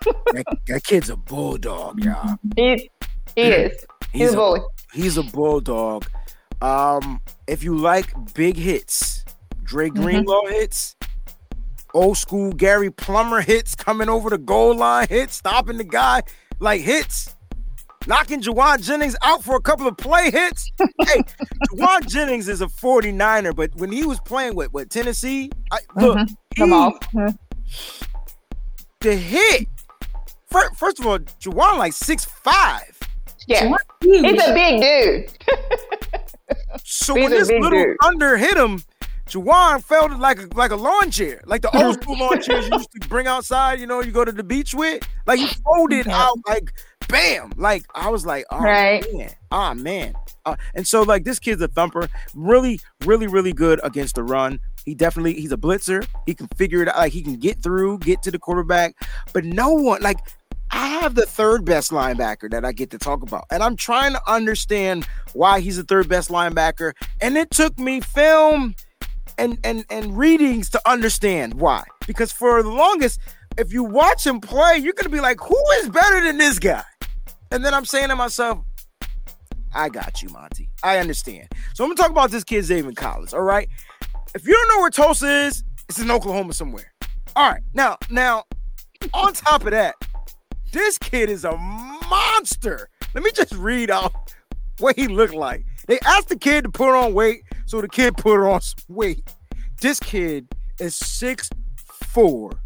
that, 0.00 0.58
that, 0.66 0.84
kid's 0.84 1.10
a 1.10 1.16
bulldog, 1.16 2.02
y'all. 2.04 2.36
He, 2.56 2.90
he 3.36 3.42
is. 3.42 3.86
He's, 4.12 4.20
he's 4.20 4.32
a 4.32 4.36
bully. 4.36 4.60
He's 4.92 5.16
a 5.16 5.22
bulldog. 5.22 6.06
Um, 6.60 7.20
if 7.46 7.62
you 7.62 7.76
like 7.76 8.12
big 8.34 8.56
hits, 8.56 9.24
Dre 9.62 9.88
mm-hmm. 9.88 10.02
Greenlaw 10.02 10.42
mm-hmm. 10.42 10.54
hits, 10.54 10.96
old 11.94 12.18
school 12.18 12.52
Gary 12.52 12.90
Plummer 12.90 13.40
hits, 13.40 13.74
coming 13.74 14.08
over 14.08 14.30
the 14.30 14.38
goal 14.38 14.76
line 14.76 15.08
hits, 15.08 15.36
stopping 15.36 15.76
the 15.76 15.84
guy 15.84 16.22
like 16.58 16.80
hits, 16.80 17.34
knocking 18.06 18.40
Jauan 18.40 18.82
Jennings 18.82 19.16
out 19.22 19.42
for 19.42 19.56
a 19.56 19.60
couple 19.60 19.86
of 19.86 19.96
play 19.96 20.30
hits. 20.30 20.70
hey, 20.78 21.22
Jauan 21.72 22.06
Jennings 22.08 22.48
is 22.48 22.60
a 22.60 22.66
49er, 22.66 23.54
but 23.54 23.74
when 23.76 23.92
he 23.92 24.04
was 24.04 24.20
playing 24.20 24.54
with, 24.54 24.72
with 24.72 24.88
Tennessee, 24.88 25.50
I, 25.72 25.78
look, 25.96 26.18
mm-hmm. 26.56 27.26
he, 27.26 27.34
the 29.00 29.16
hit 29.16 29.68
First, 30.50 30.76
first 30.76 30.98
of 30.98 31.06
all, 31.06 31.18
Jauan 31.18 31.78
like 31.78 31.92
six 31.92 32.24
five. 32.24 32.98
Yeah, 33.46 33.72
he's 34.00 34.42
a 34.42 34.52
big 34.52 34.80
dude. 34.80 35.38
so 36.84 37.14
he's 37.14 37.24
when 37.24 37.30
this 37.30 37.48
little 37.48 37.70
dude. 37.70 37.96
thunder 38.02 38.36
hit 38.36 38.56
him, 38.56 38.82
Jauan 39.28 39.82
felt 39.82 40.18
like 40.18 40.40
a, 40.40 40.48
like 40.54 40.72
a 40.72 40.76
lawn 40.76 41.10
chair, 41.10 41.40
like 41.46 41.62
the 41.62 41.76
old 41.84 42.02
school 42.02 42.18
lawn 42.18 42.42
chairs 42.42 42.68
you 42.68 42.76
used 42.76 42.90
to 43.00 43.08
bring 43.08 43.28
outside. 43.28 43.78
You 43.78 43.86
know, 43.86 44.02
you 44.02 44.10
go 44.10 44.24
to 44.24 44.32
the 44.32 44.42
beach 44.42 44.74
with. 44.74 45.06
Like 45.24 45.38
he 45.38 45.46
folded 45.46 46.08
out 46.08 46.38
like 46.48 46.72
bam. 47.10 47.52
Like 47.56 47.84
I 47.94 48.08
was 48.08 48.26
like, 48.26 48.44
oh 48.50 48.60
right. 48.60 49.04
man, 49.12 49.30
ah 49.50 49.70
oh, 49.70 49.74
man. 49.74 50.14
Uh, 50.46 50.56
and 50.74 50.86
so 50.86 51.02
like 51.02 51.24
this 51.24 51.38
kid's 51.38 51.60
a 51.62 51.68
thumper, 51.68 52.08
really, 52.34 52.80
really, 53.04 53.26
really 53.26 53.52
good 53.52 53.80
against 53.82 54.14
the 54.14 54.22
run. 54.22 54.60
He 54.84 54.94
definitely 54.94 55.34
he's 55.34 55.52
a 55.52 55.56
blitzer. 55.56 56.06
He 56.26 56.34
can 56.34 56.48
figure 56.48 56.82
it 56.82 56.88
out. 56.88 56.96
Like 56.96 57.12
he 57.12 57.22
can 57.22 57.36
get 57.36 57.62
through, 57.62 57.98
get 57.98 58.22
to 58.22 58.30
the 58.30 58.38
quarterback. 58.38 58.94
But 59.32 59.44
no 59.44 59.72
one 59.72 60.00
like 60.02 60.18
I 60.70 60.86
have 60.86 61.14
the 61.14 61.26
third 61.26 61.64
best 61.64 61.90
linebacker 61.90 62.50
that 62.50 62.64
I 62.64 62.72
get 62.72 62.90
to 62.90 62.98
talk 62.98 63.22
about. 63.22 63.44
And 63.50 63.62
I'm 63.62 63.76
trying 63.76 64.12
to 64.12 64.30
understand 64.30 65.06
why 65.32 65.60
he's 65.60 65.76
the 65.76 65.82
third 65.82 66.08
best 66.08 66.30
linebacker. 66.30 66.92
And 67.20 67.36
it 67.36 67.50
took 67.50 67.78
me 67.78 68.00
film 68.00 68.74
and 69.36 69.58
and 69.64 69.84
and 69.90 70.16
readings 70.16 70.70
to 70.70 70.88
understand 70.88 71.54
why. 71.54 71.84
Because 72.06 72.30
for 72.30 72.62
the 72.62 72.70
longest, 72.70 73.20
if 73.58 73.72
you 73.72 73.84
watch 73.84 74.26
him 74.26 74.40
play, 74.40 74.78
you're 74.78 74.94
gonna 74.94 75.08
be 75.08 75.20
like, 75.20 75.40
who 75.40 75.62
is 75.78 75.88
better 75.88 76.20
than 76.24 76.38
this 76.38 76.58
guy? 76.58 76.84
And 77.50 77.64
then 77.64 77.74
I'm 77.74 77.84
saying 77.84 78.08
to 78.08 78.16
myself, 78.16 78.64
I 79.74 79.88
got 79.88 80.22
you, 80.22 80.28
Monty. 80.30 80.68
I 80.82 80.98
understand. 80.98 81.48
So 81.74 81.84
I'm 81.84 81.90
gonna 81.90 81.96
talk 81.96 82.10
about 82.10 82.30
this 82.30 82.44
kid, 82.44 82.64
Zaven 82.64 82.96
Collins. 82.96 83.34
All 83.34 83.42
right. 83.42 83.68
If 84.34 84.46
you 84.46 84.52
don't 84.52 84.68
know 84.68 84.80
where 84.80 84.90
Tulsa 84.90 85.28
is, 85.46 85.64
it's 85.88 85.98
in 85.98 86.10
Oklahoma 86.10 86.52
somewhere. 86.52 86.92
All 87.36 87.50
right, 87.50 87.62
now, 87.74 87.96
now, 88.10 88.44
on 89.14 89.32
top 89.32 89.64
of 89.64 89.70
that, 89.70 89.94
this 90.72 90.98
kid 90.98 91.30
is 91.30 91.44
a 91.44 91.56
monster. 91.56 92.88
Let 93.14 93.24
me 93.24 93.30
just 93.32 93.52
read 93.54 93.90
out 93.90 94.12
what 94.78 94.96
he 94.96 95.08
looked 95.08 95.34
like. 95.34 95.64
They 95.86 95.98
asked 96.00 96.28
the 96.28 96.38
kid 96.38 96.64
to 96.64 96.70
put 96.70 96.90
on 96.90 97.14
weight, 97.14 97.42
so 97.66 97.80
the 97.80 97.88
kid 97.88 98.16
put 98.16 98.40
on 98.40 98.60
weight. 98.88 99.28
This 99.80 99.98
kid 99.98 100.48
is 100.78 100.94
6'4, 100.94 102.58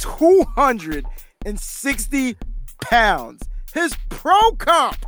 260 0.00 2.36
pounds. 2.82 3.42
His 3.72 3.96
pro 4.08 4.52
comp 4.58 5.06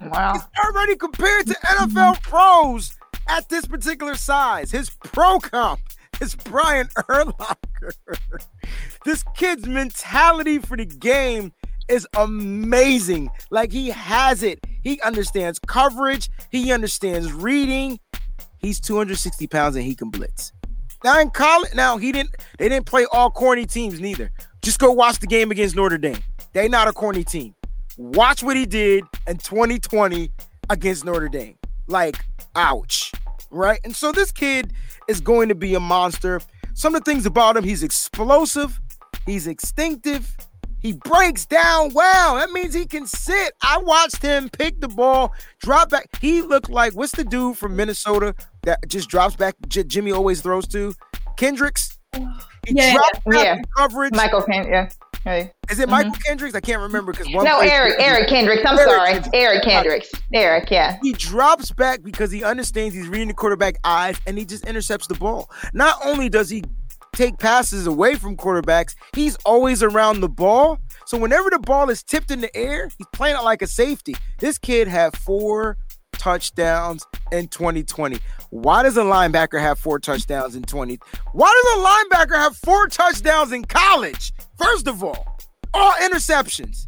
Wow. 0.00 0.34
is 0.34 0.42
already 0.64 0.96
compared 0.96 1.46
to 1.46 1.54
NFL 1.54 2.20
pros 2.22 2.96
at 3.28 3.48
this 3.48 3.66
particular 3.66 4.16
size. 4.16 4.72
His 4.72 4.90
pro 4.90 5.38
comp 5.38 5.80
is 6.20 6.34
Brian 6.34 6.88
Urlacher. 6.96 7.92
this 9.04 9.22
kid's 9.36 9.66
mentality 9.66 10.58
for 10.58 10.76
the 10.76 10.86
game 10.86 11.52
is 11.88 12.06
amazing. 12.16 13.30
Like 13.50 13.70
he 13.70 13.90
has 13.90 14.42
it. 14.42 14.58
He 14.82 15.00
understands 15.02 15.60
coverage. 15.66 16.28
He 16.50 16.72
understands 16.72 17.32
reading. 17.32 18.00
He's 18.58 18.80
260 18.80 19.46
pounds 19.48 19.76
and 19.76 19.84
he 19.84 19.94
can 19.94 20.10
blitz. 20.10 20.52
Now 21.04 21.20
in 21.20 21.30
college, 21.30 21.74
now 21.74 21.96
he 21.98 22.12
didn't. 22.12 22.34
They 22.58 22.68
didn't 22.68 22.86
play 22.86 23.06
all 23.12 23.30
corny 23.30 23.66
teams 23.66 24.00
neither. 24.00 24.30
Just 24.62 24.78
go 24.78 24.92
watch 24.92 25.18
the 25.18 25.26
game 25.26 25.50
against 25.50 25.74
Notre 25.74 25.98
Dame. 25.98 26.18
They 26.52 26.68
not 26.68 26.86
a 26.86 26.92
corny 26.92 27.24
team. 27.24 27.54
Watch 27.96 28.42
what 28.42 28.56
he 28.56 28.66
did 28.66 29.04
in 29.26 29.38
2020 29.38 30.30
against 30.70 31.04
Notre 31.04 31.28
Dame. 31.28 31.56
Like, 31.88 32.24
ouch. 32.54 33.12
Right? 33.50 33.80
And 33.84 33.94
so 33.94 34.12
this 34.12 34.30
kid 34.30 34.72
is 35.08 35.20
going 35.20 35.48
to 35.48 35.54
be 35.54 35.74
a 35.74 35.80
monster. 35.80 36.40
Some 36.74 36.94
of 36.94 37.04
the 37.04 37.10
things 37.10 37.26
about 37.26 37.56
him, 37.56 37.64
he's 37.64 37.82
explosive, 37.82 38.80
he's 39.26 39.46
instinctive, 39.46 40.34
he 40.80 40.92
breaks 40.92 41.46
down 41.46 41.92
well. 41.92 42.36
That 42.36 42.50
means 42.50 42.74
he 42.74 42.86
can 42.86 43.06
sit. 43.06 43.52
I 43.62 43.78
watched 43.78 44.22
him 44.22 44.48
pick 44.48 44.80
the 44.80 44.88
ball, 44.88 45.32
drop 45.60 45.90
back. 45.90 46.08
He 46.20 46.42
looked 46.42 46.70
like 46.70 46.94
what's 46.94 47.12
the 47.12 47.24
dude 47.24 47.56
from 47.56 47.76
Minnesota 47.76 48.34
that 48.62 48.88
just 48.88 49.08
drops 49.08 49.36
back? 49.36 49.54
J- 49.68 49.84
Jimmy 49.84 50.12
always 50.12 50.40
throws 50.40 50.66
to 50.68 50.94
Kendricks. 51.36 51.98
He 52.14 52.74
Yeah, 52.74 52.94
drops 52.94 53.20
back 53.26 53.44
yeah. 53.44 53.62
coverage. 53.76 54.14
Michael 54.14 54.42
Ken, 54.42 54.66
yeah. 54.68 54.88
Hey. 55.24 55.52
Is 55.70 55.78
it 55.78 55.88
Michael 55.88 56.10
mm-hmm. 56.10 56.20
Kendricks? 56.22 56.54
I 56.54 56.60
can't 56.60 56.80
remember 56.80 57.12
because 57.12 57.32
one. 57.32 57.44
No, 57.44 57.60
Eric, 57.60 57.94
Eric 57.98 58.28
Kendricks. 58.28 58.62
I'm 58.66 58.76
Eric 58.76 58.90
sorry. 58.90 59.12
Kendricks. 59.12 59.30
Eric 59.34 59.62
Kendricks. 59.62 60.12
Eric, 60.34 60.70
yeah. 60.70 60.98
He 61.02 61.12
drops 61.12 61.70
back 61.70 62.02
because 62.02 62.32
he 62.32 62.42
understands 62.42 62.94
he's 62.94 63.08
reading 63.08 63.28
the 63.28 63.34
quarterback 63.34 63.76
eyes 63.84 64.18
and 64.26 64.36
he 64.36 64.44
just 64.44 64.66
intercepts 64.66 65.06
the 65.06 65.14
ball. 65.14 65.48
Not 65.72 65.96
only 66.04 66.28
does 66.28 66.50
he 66.50 66.64
take 67.12 67.38
passes 67.38 67.86
away 67.86 68.16
from 68.16 68.36
quarterbacks, 68.36 68.96
he's 69.14 69.36
always 69.44 69.82
around 69.82 70.20
the 70.20 70.28
ball. 70.28 70.78
So 71.06 71.18
whenever 71.18 71.50
the 71.50 71.58
ball 71.58 71.88
is 71.90 72.02
tipped 72.02 72.30
in 72.30 72.40
the 72.40 72.54
air, 72.56 72.88
he's 72.98 73.06
playing 73.12 73.36
it 73.36 73.42
like 73.42 73.62
a 73.62 73.66
safety. 73.66 74.16
This 74.38 74.58
kid 74.58 74.88
had 74.88 75.16
four 75.16 75.76
touchdowns 76.22 77.04
in 77.32 77.48
2020. 77.48 78.16
Why 78.50 78.84
does 78.84 78.96
a 78.96 79.02
linebacker 79.02 79.60
have 79.60 79.76
four 79.76 79.98
touchdowns 79.98 80.54
in 80.54 80.62
20? 80.62 81.00
Why 81.32 81.50
does 81.50 81.74
a 81.74 82.14
linebacker 82.14 82.36
have 82.36 82.56
four 82.56 82.86
touchdowns 82.86 83.50
in 83.50 83.64
college? 83.64 84.32
First 84.56 84.86
of 84.86 85.02
all, 85.02 85.36
all 85.74 85.92
interceptions. 85.94 86.86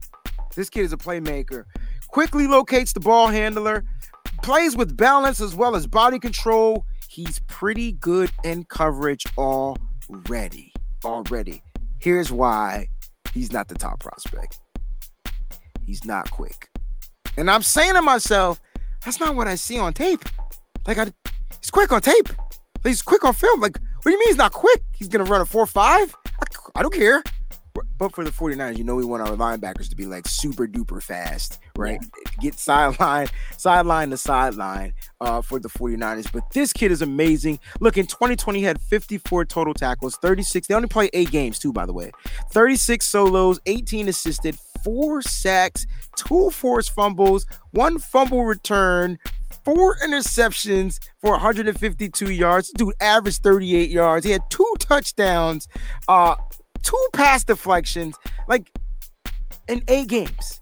This 0.55 0.71
kid 0.71 0.83
is 0.83 0.93
a 0.93 0.97
playmaker. 0.97 1.65
Quickly 2.07 2.47
locates 2.47 2.93
the 2.93 3.01
ball 3.01 3.27
handler, 3.27 3.83
plays 4.45 4.77
with 4.77 4.97
balance 4.97 5.41
as 5.41 5.57
well 5.57 5.75
as 5.75 5.89
body 5.89 6.21
control. 6.21 6.87
He's 7.09 7.41
pretty 7.49 7.91
good 7.91 8.31
in 8.45 8.63
coverage 8.63 9.25
already. 9.37 10.73
Already. 11.05 11.65
Here's 11.99 12.31
why 12.31 12.89
he's 13.33 13.51
not 13.53 13.67
the 13.67 13.75
top 13.75 13.99
prospect. 13.99 14.61
He's 15.85 16.05
not 16.05 16.31
quick. 16.31 16.69
And 17.37 17.51
I'm 17.51 17.63
saying 17.63 17.95
to 17.95 18.03
myself, 18.03 18.61
that's 19.05 19.21
not 19.21 19.35
what 19.35 19.47
I 19.47 19.55
see 19.55 19.79
on 19.79 19.93
tape. 19.93 20.25
Like 20.87 20.99
I 20.99 21.13
he's 21.61 21.71
quick 21.71 21.93
on 21.93 22.01
tape. 22.01 22.29
He's 22.83 23.03
quick 23.03 23.25
on 23.25 23.33
film. 23.33 23.61
Like, 23.61 23.79
what 23.79 24.05
do 24.05 24.11
you 24.11 24.19
mean 24.19 24.29
he's 24.29 24.37
not 24.37 24.53
quick? 24.53 24.83
He's 24.95 25.09
gonna 25.09 25.25
run 25.25 25.41
a 25.41 25.45
4-5? 25.45 25.77
I, 25.77 26.11
I 26.75 26.83
don't 26.83 26.93
care. 26.93 27.23
But 27.99 28.15
for 28.15 28.25
the 28.25 28.31
49ers, 28.31 28.77
you 28.77 28.85
know 28.85 28.95
we 28.95 29.05
want 29.05 29.23
our 29.23 29.37
linebackers 29.37 29.89
to 29.89 29.97
be 29.97 30.07
like 30.07 30.27
super 30.29 30.67
duper 30.67 31.03
fast, 31.03 31.59
right? 31.77 31.99
Get 32.41 32.59
sideline, 32.59 33.29
sideline 33.57 34.11
to 34.11 34.17
sideline 34.17 34.95
uh, 35.21 35.43
for 35.43 35.59
the 35.59 35.69
49ers. 35.69 36.31
But 36.33 36.51
this 36.51 36.73
kid 36.73 36.93
is 36.93 37.03
amazing. 37.03 37.59
Look, 37.81 37.97
in 37.97 38.07
2020, 38.07 38.59
he 38.59 38.65
had 38.65 38.81
54 38.81 39.45
total 39.47 39.75
tackles, 39.75 40.17
36. 40.17 40.67
They 40.67 40.75
only 40.75 40.89
play 40.89 41.11
eight 41.13 41.31
games, 41.31 41.59
too, 41.59 41.73
by 41.73 41.87
the 41.87 41.93
way. 41.93 42.13
36 42.53 43.05
solos, 43.07 43.61
18 43.67 44.09
assisted, 44.09 44.57
four 44.85 45.23
sacks, 45.23 45.87
two 46.17 46.51
forced 46.51 46.93
fumbles, 46.93 47.47
one 47.73 47.99
fumble 47.99 48.45
return, 48.45 49.19
four 49.65 49.97
interceptions 50.05 51.01
for 51.21 51.33
152 51.33 52.31
yards. 52.33 52.71
Dude 52.73 52.95
averaged 53.01 53.43
38 53.43 53.91
yards. 53.91 54.27
He 54.27 54.33
had 54.33 54.49
two 54.51 54.75
touchdowns, 54.79 55.69
uh, 56.07 56.37
two 56.85 57.09
pass 57.13 57.43
deflections, 57.45 58.15
like 58.47 58.71
in 59.69 59.83
eight 59.89 60.07
games. 60.09 60.61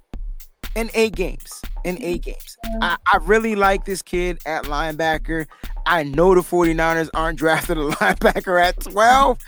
In 0.74 0.88
eight 0.94 1.14
games. 1.14 1.60
In 1.84 2.02
eight 2.02 2.22
games. 2.22 2.56
I, 2.80 2.96
I 3.12 3.18
really 3.22 3.54
like 3.56 3.84
this 3.84 4.00
kid 4.00 4.38
at 4.46 4.64
linebacker. 4.64 5.46
I 5.84 6.04
know 6.04 6.34
the 6.34 6.40
49ers 6.40 7.10
aren't 7.12 7.38
drafting 7.44 7.76
a 7.76 7.88
linebacker 7.90 8.58
at 8.62 8.80
12. 8.80 9.38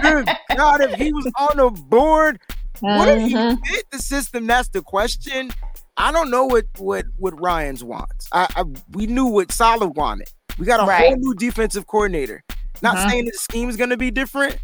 Good 0.00 0.26
God, 0.56 0.80
if 0.80 0.94
he 0.98 1.12
was 1.12 1.30
on 1.38 1.56
the 1.58 1.70
board, 1.82 2.40
would 2.80 3.20
he 3.20 3.34
Mhm. 3.34 3.64
fit 3.66 3.84
the 3.92 3.98
system? 4.00 4.46
That's 4.48 4.68
the 4.70 4.82
question. 4.82 5.52
I 5.96 6.10
don't 6.10 6.30
know 6.30 6.46
what 6.46 6.64
what 6.78 7.04
what 7.18 7.38
Ryan's 7.40 7.84
wants. 7.84 8.28
I, 8.32 8.48
I 8.56 8.64
we 8.92 9.06
knew 9.06 9.26
what 9.26 9.52
Saleh 9.52 9.94
wanted. 9.96 10.28
We 10.58 10.64
got 10.66 10.80
a 10.80 10.84
whole 10.92 11.16
new 11.16 11.34
defensive 11.34 11.86
coordinator. 11.86 12.42
Not 12.82 12.96
Mhm. 12.96 13.10
saying 13.10 13.24
the 13.26 13.32
scheme 13.32 13.68
is 13.68 13.76
going 13.76 13.90
to 13.90 13.96
be 13.96 14.10
different, 14.12 14.58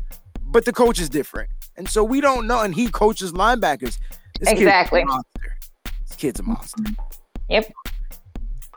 but 0.55 0.65
the 0.65 0.73
coach 0.73 1.01
is 1.01 1.09
different, 1.11 1.51
and 1.77 1.87
so 1.89 2.03
we 2.05 2.21
don't 2.21 2.47
know. 2.47 2.63
And 2.63 2.75
he 2.75 2.89
coaches 2.89 3.33
linebackers. 3.33 3.99
This 4.39 4.49
kid's 4.49 4.53
a 4.53 4.63
Exactly. 4.63 5.05
monster. 5.05 5.57
This 6.09 6.17
kid's 6.17 6.41
a 6.41 6.43
monster. 6.45 6.83
Yep. 7.51 7.73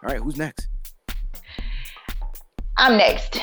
All 0.04 0.10
right, 0.10 0.18
who's 0.20 0.38
next? 0.38 0.68
I'm 2.78 2.98
next. 2.98 3.40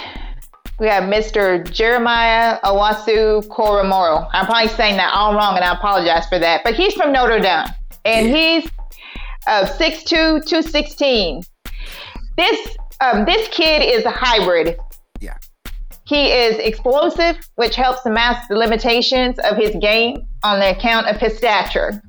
We 0.80 0.88
have 0.88 1.04
Mr. 1.04 1.68
Jeremiah 1.70 2.58
Owusu 2.64 3.46
Koromoro. 3.46 4.28
I'm 4.32 4.46
probably 4.46 4.68
saying 4.68 4.96
that 4.96 5.12
all 5.14 5.34
wrong, 5.34 5.54
and 5.54 5.64
I 5.64 5.72
apologize 5.72 6.26
for 6.28 6.40
that. 6.40 6.62
But 6.64 6.74
he's 6.74 6.94
from 6.94 7.12
Notre 7.12 7.38
Dame, 7.38 7.66
and 8.04 8.26
he's 8.26 8.68
uh, 9.46 9.64
6'2", 9.66 10.44
216. 10.44 11.44
This 12.36 12.76
um, 13.00 13.24
this 13.26 13.46
kid 13.48 13.82
is 13.82 14.04
a 14.04 14.10
hybrid. 14.10 14.76
He 16.06 16.30
is 16.30 16.56
explosive, 16.56 17.36
which 17.56 17.76
helps 17.76 18.02
to 18.02 18.10
mask 18.10 18.48
the 18.48 18.56
limitations 18.56 19.38
of 19.38 19.56
his 19.56 19.74
game 19.76 20.26
on 20.42 20.60
the 20.60 20.70
account 20.70 21.06
of 21.08 21.16
his 21.16 21.36
stature. 21.36 22.02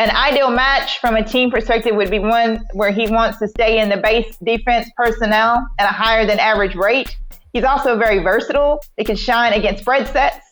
An 0.00 0.10
ideal 0.10 0.50
match 0.50 0.98
from 0.98 1.14
a 1.14 1.22
team 1.22 1.50
perspective 1.50 1.94
would 1.94 2.10
be 2.10 2.18
one 2.18 2.64
where 2.72 2.90
he 2.90 3.06
wants 3.06 3.38
to 3.38 3.48
stay 3.48 3.80
in 3.80 3.90
the 3.90 3.98
base 3.98 4.36
defense 4.38 4.90
personnel 4.96 5.68
at 5.78 5.88
a 5.88 5.92
higher 5.92 6.26
than 6.26 6.38
average 6.38 6.74
rate. 6.74 7.16
He's 7.52 7.64
also 7.64 7.96
very 7.96 8.18
versatile. 8.18 8.80
He 8.96 9.04
can 9.04 9.14
shine 9.14 9.52
against 9.52 9.82
spread 9.82 10.08
sets. 10.08 10.50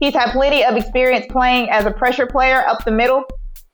He's 0.00 0.12
had 0.12 0.32
plenty 0.32 0.64
of 0.64 0.76
experience 0.76 1.26
playing 1.30 1.70
as 1.70 1.86
a 1.86 1.90
pressure 1.90 2.26
player 2.26 2.66
up 2.66 2.84
the 2.84 2.90
middle 2.90 3.24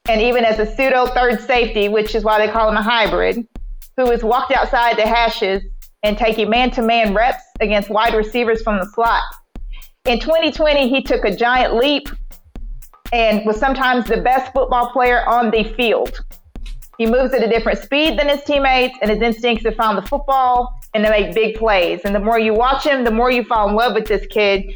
and 0.06 0.20
even 0.20 0.44
as 0.44 0.58
a 0.58 0.66
pseudo 0.66 1.06
third 1.06 1.40
safety, 1.40 1.88
which 1.88 2.14
is 2.14 2.24
why 2.24 2.44
they 2.44 2.52
call 2.52 2.68
him 2.68 2.76
a 2.76 2.82
hybrid, 2.82 3.46
who 3.96 4.10
has 4.10 4.22
walked 4.22 4.52
outside 4.52 4.96
the 4.96 5.06
hashes 5.06 5.62
and 6.04 6.16
taking 6.16 6.48
man 6.50 6.70
to 6.70 6.82
man 6.82 7.14
reps 7.14 7.42
against 7.60 7.90
wide 7.90 8.14
receivers 8.14 8.62
from 8.62 8.78
the 8.78 8.86
slot. 8.86 9.22
In 10.04 10.20
2020, 10.20 10.88
he 10.88 11.02
took 11.02 11.24
a 11.24 11.34
giant 11.34 11.74
leap 11.74 12.08
and 13.12 13.44
was 13.46 13.58
sometimes 13.58 14.06
the 14.06 14.18
best 14.18 14.52
football 14.52 14.90
player 14.90 15.26
on 15.26 15.50
the 15.50 15.64
field. 15.74 16.20
He 16.98 17.06
moves 17.06 17.32
at 17.32 17.42
a 17.42 17.48
different 17.48 17.78
speed 17.78 18.18
than 18.18 18.28
his 18.28 18.44
teammates, 18.44 18.96
and 19.02 19.10
his 19.10 19.20
instincts 19.20 19.64
to 19.64 19.72
find 19.72 19.98
the 19.98 20.06
football 20.06 20.72
and 20.92 21.04
to 21.04 21.10
make 21.10 21.34
big 21.34 21.56
plays. 21.56 22.02
And 22.04 22.14
the 22.14 22.20
more 22.20 22.38
you 22.38 22.54
watch 22.54 22.84
him, 22.84 23.02
the 23.02 23.10
more 23.10 23.30
you 23.30 23.42
fall 23.44 23.68
in 23.68 23.74
love 23.74 23.94
with 23.94 24.06
this 24.06 24.26
kid. 24.26 24.74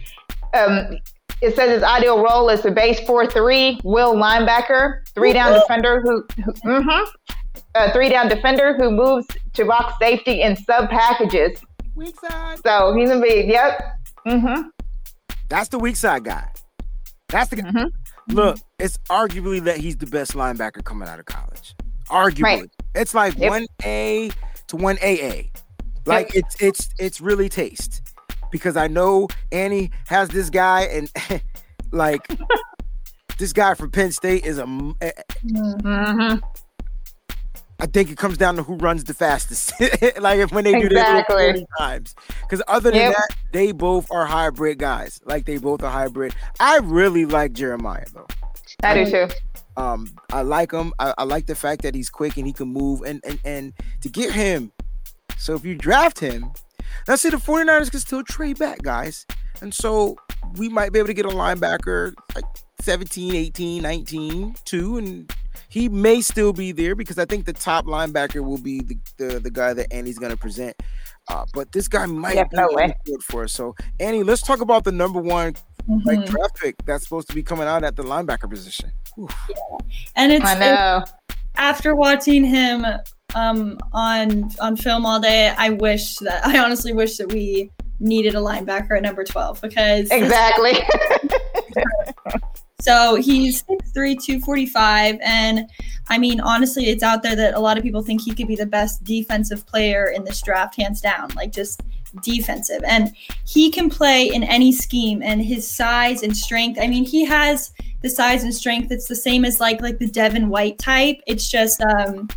Um, 0.54 0.98
it 1.40 1.54
says 1.54 1.70
his 1.70 1.82
ideal 1.84 2.20
role 2.20 2.48
is 2.48 2.64
a 2.64 2.70
base 2.70 2.98
4-3 3.00 3.84
will 3.84 4.14
linebacker, 4.14 5.06
three 5.14 5.32
down 5.32 5.52
defender 5.52 6.00
who, 6.02 6.26
who 6.64 6.82
mhm. 6.82 7.06
A 7.78 7.92
three 7.92 8.08
down 8.08 8.28
defender 8.28 8.74
who 8.76 8.90
moves 8.90 9.26
to 9.54 9.64
box 9.64 9.94
safety 10.00 10.42
in 10.42 10.56
sub 10.56 10.88
packages. 10.90 11.60
Weak 11.94 12.18
side. 12.20 12.58
So 12.64 12.94
he's 12.96 13.08
gonna 13.08 13.20
be 13.20 13.44
yep. 13.48 13.80
Mm-hmm. 14.26 14.68
That's 15.48 15.68
the 15.68 15.78
weak 15.78 15.96
side 15.96 16.24
guy. 16.24 16.48
That's 17.28 17.50
the 17.50 17.56
guy. 17.56 17.70
Mhm. 17.70 17.90
Look, 18.28 18.58
it's 18.78 18.98
arguably 19.08 19.62
that 19.64 19.78
he's 19.78 19.96
the 19.96 20.06
best 20.06 20.32
linebacker 20.34 20.84
coming 20.84 21.08
out 21.08 21.18
of 21.18 21.24
college. 21.26 21.74
Arguably, 22.08 22.42
Right. 22.42 22.70
it's 22.94 23.14
like 23.14 23.36
Yep. 23.38 23.50
one 23.50 23.66
A 23.84 24.30
to 24.68 24.76
one 24.76 24.98
AA. 25.02 25.50
Like 26.06 26.34
it's 26.34 26.60
it's 26.62 26.88
it's 26.98 27.20
really 27.20 27.48
taste 27.48 28.02
because 28.52 28.76
I 28.76 28.86
know 28.88 29.28
Annie 29.52 29.90
has 30.06 30.28
this 30.30 30.50
guy 30.50 30.82
and 30.82 31.10
Like 31.90 32.28
this 33.38 33.52
guy 33.54 33.72
from 33.74 33.90
Penn 33.90 34.12
State 34.12 34.44
is 34.44 34.58
a. 34.58 34.64
Mhm. 34.64 36.40
I 37.80 37.86
think 37.86 38.10
it 38.10 38.18
comes 38.18 38.36
down 38.36 38.56
to 38.56 38.62
who 38.64 38.74
runs 38.76 39.04
the 39.04 39.14
fastest. 39.14 39.72
like 40.20 40.38
if 40.40 40.50
when 40.52 40.64
they 40.64 40.72
do 40.72 40.88
this 40.88 40.98
Exactly. 40.98 41.44
40 41.52 41.66
times. 41.78 42.14
Because 42.40 42.62
other 42.66 42.90
than 42.90 43.00
Yep. 43.00 43.14
that, 43.16 43.36
they 43.52 43.70
both 43.72 44.10
are 44.10 44.26
hybrid 44.26 44.78
guys. 44.78 45.20
Like 45.24 45.44
they 45.46 45.58
both 45.58 45.82
are 45.82 45.90
hybrid. 45.90 46.34
I 46.58 46.78
really 46.82 47.24
like 47.24 47.52
Jeremiah 47.52 48.04
though. 48.12 48.26
I 48.82 48.94
do 49.04 49.10
too. 49.10 49.28
Um, 49.76 50.08
I 50.32 50.42
like 50.42 50.72
him. 50.72 50.92
I, 50.98 51.14
I 51.18 51.22
like 51.22 51.46
the 51.46 51.54
fact 51.54 51.82
that 51.82 51.94
he's 51.94 52.10
quick 52.10 52.36
and 52.36 52.46
he 52.46 52.52
can 52.52 52.68
move 52.68 53.02
and 53.02 53.22
and 53.24 53.38
and 53.44 53.72
to 54.00 54.08
get 54.08 54.32
him. 54.32 54.72
So 55.36 55.54
if 55.54 55.64
you 55.64 55.76
draft 55.76 56.18
him, 56.18 56.50
now 57.06 57.14
see 57.14 57.30
the 57.30 57.36
49ers 57.36 57.92
can 57.92 58.00
still 58.00 58.24
trade 58.24 58.58
back, 58.58 58.82
guys. 58.82 59.24
And 59.60 59.72
so 59.72 60.16
we 60.56 60.68
might 60.68 60.92
be 60.92 60.98
able 60.98 61.06
to 61.06 61.14
get 61.14 61.26
a 61.26 61.30
linebacker 61.30 62.12
like 62.34 62.44
17, 62.80 63.34
18, 63.36 63.82
19, 63.82 64.54
2, 64.64 64.98
and 64.98 65.32
he 65.68 65.88
may 65.88 66.20
still 66.20 66.52
be 66.52 66.72
there 66.72 66.94
because 66.94 67.18
I 67.18 67.24
think 67.24 67.44
the 67.46 67.52
top 67.52 67.84
linebacker 67.86 68.42
will 68.44 68.58
be 68.58 68.80
the, 68.80 68.96
the, 69.18 69.40
the 69.40 69.50
guy 69.50 69.74
that 69.74 69.92
Andy's 69.92 70.18
gonna 70.18 70.36
present. 70.36 70.76
Uh, 71.28 71.44
but 71.52 71.70
this 71.72 71.88
guy 71.88 72.06
might 72.06 72.34
Definitely. 72.34 72.74
be 72.76 72.82
really 72.82 72.94
good 73.04 73.22
for 73.22 73.44
us. 73.44 73.52
So 73.52 73.74
Annie, 74.00 74.22
let's 74.22 74.40
talk 74.42 74.60
about 74.60 74.84
the 74.84 74.92
number 74.92 75.20
one 75.20 75.54
like 76.04 76.18
Mhm. 76.18 76.26
draft 76.26 76.56
pick 76.60 76.76
that's 76.86 77.04
supposed 77.04 77.28
to 77.28 77.34
be 77.34 77.42
coming 77.42 77.66
out 77.66 77.82
at 77.84 77.96
the 77.96 78.02
linebacker 78.02 78.48
position. 78.48 78.90
Oof. 79.18 79.34
And 80.16 80.32
it's, 80.32 80.44
I 80.44 81.00
it's 81.02 81.12
after 81.56 81.94
watching 81.94 82.44
him 82.44 82.86
um, 83.34 83.78
on 83.92 84.50
on 84.60 84.76
film 84.76 85.04
all 85.04 85.20
day, 85.20 85.52
I 85.56 85.70
wish 85.70 86.16
that 86.16 86.46
I 86.46 86.58
honestly 86.58 86.92
wish 86.94 87.16
that 87.18 87.30
we 87.32 87.70
needed 88.00 88.34
a 88.34 88.38
linebacker 88.38 88.96
at 88.96 89.02
number 89.02 89.24
twelve 89.24 89.60
because 89.60 90.08
Exactly. 90.10 90.72
So 92.80 93.16
he's 93.16 93.64
6'3", 93.92 94.22
245. 94.22 95.18
And 95.22 95.68
I 96.08 96.18
mean, 96.18 96.40
honestly, 96.40 96.86
it's 96.86 97.02
out 97.02 97.22
there 97.22 97.36
that 97.36 97.54
a 97.54 97.60
lot 97.60 97.76
of 97.76 97.82
people 97.82 98.02
think 98.02 98.22
he 98.22 98.34
could 98.34 98.48
be 98.48 98.56
the 98.56 98.66
best 98.66 99.04
defensive 99.04 99.66
player 99.66 100.06
in 100.06 100.24
this 100.24 100.40
draft, 100.40 100.76
hands 100.76 101.00
down. 101.00 101.30
Like 101.36 101.52
just 101.52 101.82
defensive. 102.22 102.82
And 102.86 103.14
he 103.46 103.70
can 103.70 103.90
play 103.90 104.28
in 104.28 104.42
any 104.42 104.72
scheme 104.72 105.22
and 105.22 105.42
his 105.42 105.68
size 105.68 106.22
and 106.22 106.36
strength. 106.36 106.78
I 106.80 106.86
mean, 106.86 107.04
he 107.04 107.24
has 107.24 107.72
the 108.02 108.10
size 108.10 108.44
and 108.44 108.54
strength. 108.54 108.90
It's 108.90 109.08
the 109.08 109.16
same 109.16 109.44
as 109.44 109.60
like 109.60 109.80
like 109.80 109.98
the 109.98 110.08
Devin 110.08 110.48
White 110.48 110.78
type. 110.78 111.20
It's 111.26 111.48
just 111.48 111.80
um 111.82 112.28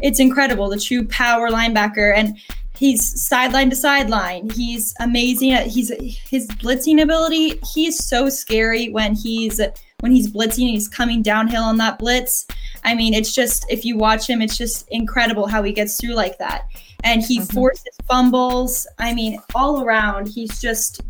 it's 0.00 0.20
incredible, 0.20 0.68
the 0.68 0.78
true 0.78 1.06
power 1.08 1.50
linebacker. 1.50 2.16
And 2.16 2.38
he's 2.78 3.20
sideline 3.20 3.70
to 3.70 3.76
sideline. 3.76 4.50
He's 4.50 4.94
amazing. 5.00 5.52
At, 5.52 5.66
he's 5.66 5.90
his 6.28 6.46
blitzing 6.48 7.02
ability. 7.02 7.60
He's 7.74 8.04
so 8.04 8.28
scary 8.28 8.88
when 8.90 9.14
he's 9.14 9.60
when 10.00 10.12
he's 10.12 10.30
blitzing. 10.30 10.70
He's 10.70 10.88
coming 10.88 11.22
downhill 11.22 11.64
on 11.64 11.76
that 11.78 11.98
blitz. 11.98 12.46
I 12.84 12.94
mean, 12.94 13.14
it's 13.14 13.34
just 13.34 13.66
if 13.68 13.84
you 13.84 13.96
watch 13.96 14.28
him, 14.28 14.40
it's 14.40 14.56
just 14.56 14.86
incredible 14.90 15.46
how 15.48 15.62
he 15.62 15.72
gets 15.72 16.00
through 16.00 16.14
like 16.14 16.38
that. 16.38 16.62
And 17.04 17.22
he 17.22 17.40
Mhm. 17.40 17.52
forces 17.54 17.96
fumbles. 18.08 18.86
I 18.98 19.14
mean, 19.14 19.38
all 19.54 19.82
around, 19.82 20.28
he's 20.28 20.60
just 20.60 21.00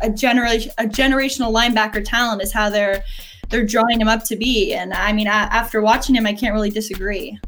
a 0.00 0.10
generation 0.10 0.72
a 0.78 0.84
generational 0.84 1.52
linebacker 1.52 2.04
talent 2.04 2.42
is 2.42 2.52
how 2.52 2.68
they're 2.68 3.02
they're 3.48 3.64
drawing 3.66 4.00
him 4.00 4.08
up 4.08 4.24
to 4.24 4.36
be. 4.36 4.72
And 4.74 4.92
I 4.94 5.12
mean, 5.12 5.28
I, 5.28 5.42
after 5.44 5.80
watching 5.82 6.14
him, 6.14 6.26
I 6.26 6.32
can't 6.32 6.54
really 6.54 6.70
disagree. 6.70 7.38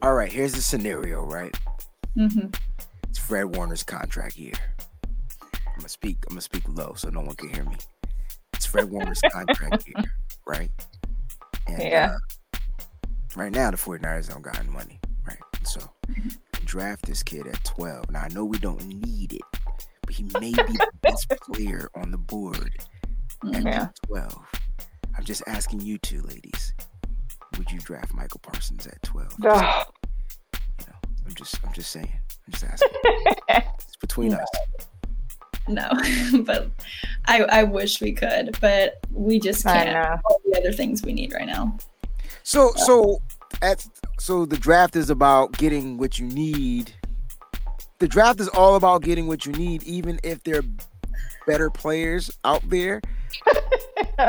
All 0.00 0.14
right, 0.14 0.32
here's 0.32 0.52
the 0.54 0.60
scenario, 0.62 1.22
right? 1.24 1.54
hmm 2.14 2.46
It's 3.12 3.18
Fred 3.18 3.54
Warner's 3.54 3.82
contract 3.82 4.38
year. 4.38 4.54
I'm 5.52 5.76
gonna 5.76 5.88
speak. 5.90 6.16
I'm 6.26 6.30
gonna 6.30 6.40
speak 6.40 6.62
low 6.66 6.94
so 6.96 7.10
no 7.10 7.20
one 7.20 7.34
can 7.36 7.50
hear 7.50 7.62
me. 7.62 7.76
It's 8.54 8.64
Fred 8.64 8.88
Warner's 8.90 9.20
contract 9.30 9.86
year, 9.86 10.02
right? 10.46 10.70
And, 11.66 11.82
Yeah. 11.82 12.16
uh, 12.54 12.58
right 13.36 13.52
now, 13.52 13.70
the 13.70 13.76
49ers 13.76 14.30
don't 14.30 14.40
got 14.40 14.58
any 14.58 14.70
money, 14.70 14.98
right? 15.28 15.36
So 15.62 15.80
draft 16.64 17.04
this 17.04 17.22
kid 17.22 17.46
at 17.46 17.62
12. 17.64 18.10
Now 18.10 18.22
I 18.22 18.28
know 18.28 18.46
we 18.46 18.58
don't 18.58 18.82
need 18.82 19.34
it, 19.34 19.42
but 20.06 20.14
he 20.14 20.22
may 20.40 20.52
be 20.52 20.72
the 20.72 20.88
best 21.02 21.28
player 21.42 21.90
on 21.94 22.12
the 22.12 22.18
board 22.18 22.70
at 23.52 23.62
Yeah. 23.62 23.88
12. 24.06 24.34
I'm 25.18 25.24
just 25.24 25.42
asking 25.46 25.82
you 25.82 25.98
two 25.98 26.22
ladies. 26.22 26.72
Would 27.58 27.70
you 27.70 27.78
draft 27.80 28.14
Michael 28.14 28.40
Parsons 28.42 28.86
at 28.86 29.02
12? 29.02 29.34
Ugh. 29.44 29.86
I'm 31.26 31.34
just 31.34 31.58
I'm 31.64 31.72
just 31.72 31.90
saying. 31.90 32.12
I'm 32.46 32.52
just 32.52 32.64
asking. 32.64 32.88
it's 33.48 33.96
between 33.96 34.34
us. 34.34 34.48
No, 35.68 35.88
but 36.44 36.70
I 37.26 37.42
I 37.44 37.62
wish 37.64 38.00
we 38.00 38.12
could, 38.12 38.56
but 38.60 39.00
we 39.10 39.38
just 39.38 39.64
can't. 39.64 40.20
All 40.24 40.40
the 40.44 40.58
other 40.58 40.72
things 40.72 41.02
we 41.02 41.12
need 41.12 41.32
right 41.32 41.46
now. 41.46 41.76
So 42.42 42.72
so 42.76 43.20
at 43.60 43.86
so 44.18 44.44
the 44.46 44.56
draft 44.56 44.96
is 44.96 45.10
about 45.10 45.52
getting 45.52 45.98
what 45.98 46.18
you 46.18 46.26
need. 46.26 46.92
The 47.98 48.08
draft 48.08 48.40
is 48.40 48.48
all 48.48 48.74
about 48.74 49.02
getting 49.02 49.28
what 49.28 49.46
you 49.46 49.52
need, 49.52 49.84
even 49.84 50.18
if 50.24 50.42
there 50.42 50.58
are 50.58 50.64
better 51.46 51.70
players 51.70 52.36
out 52.44 52.68
there. 52.68 53.00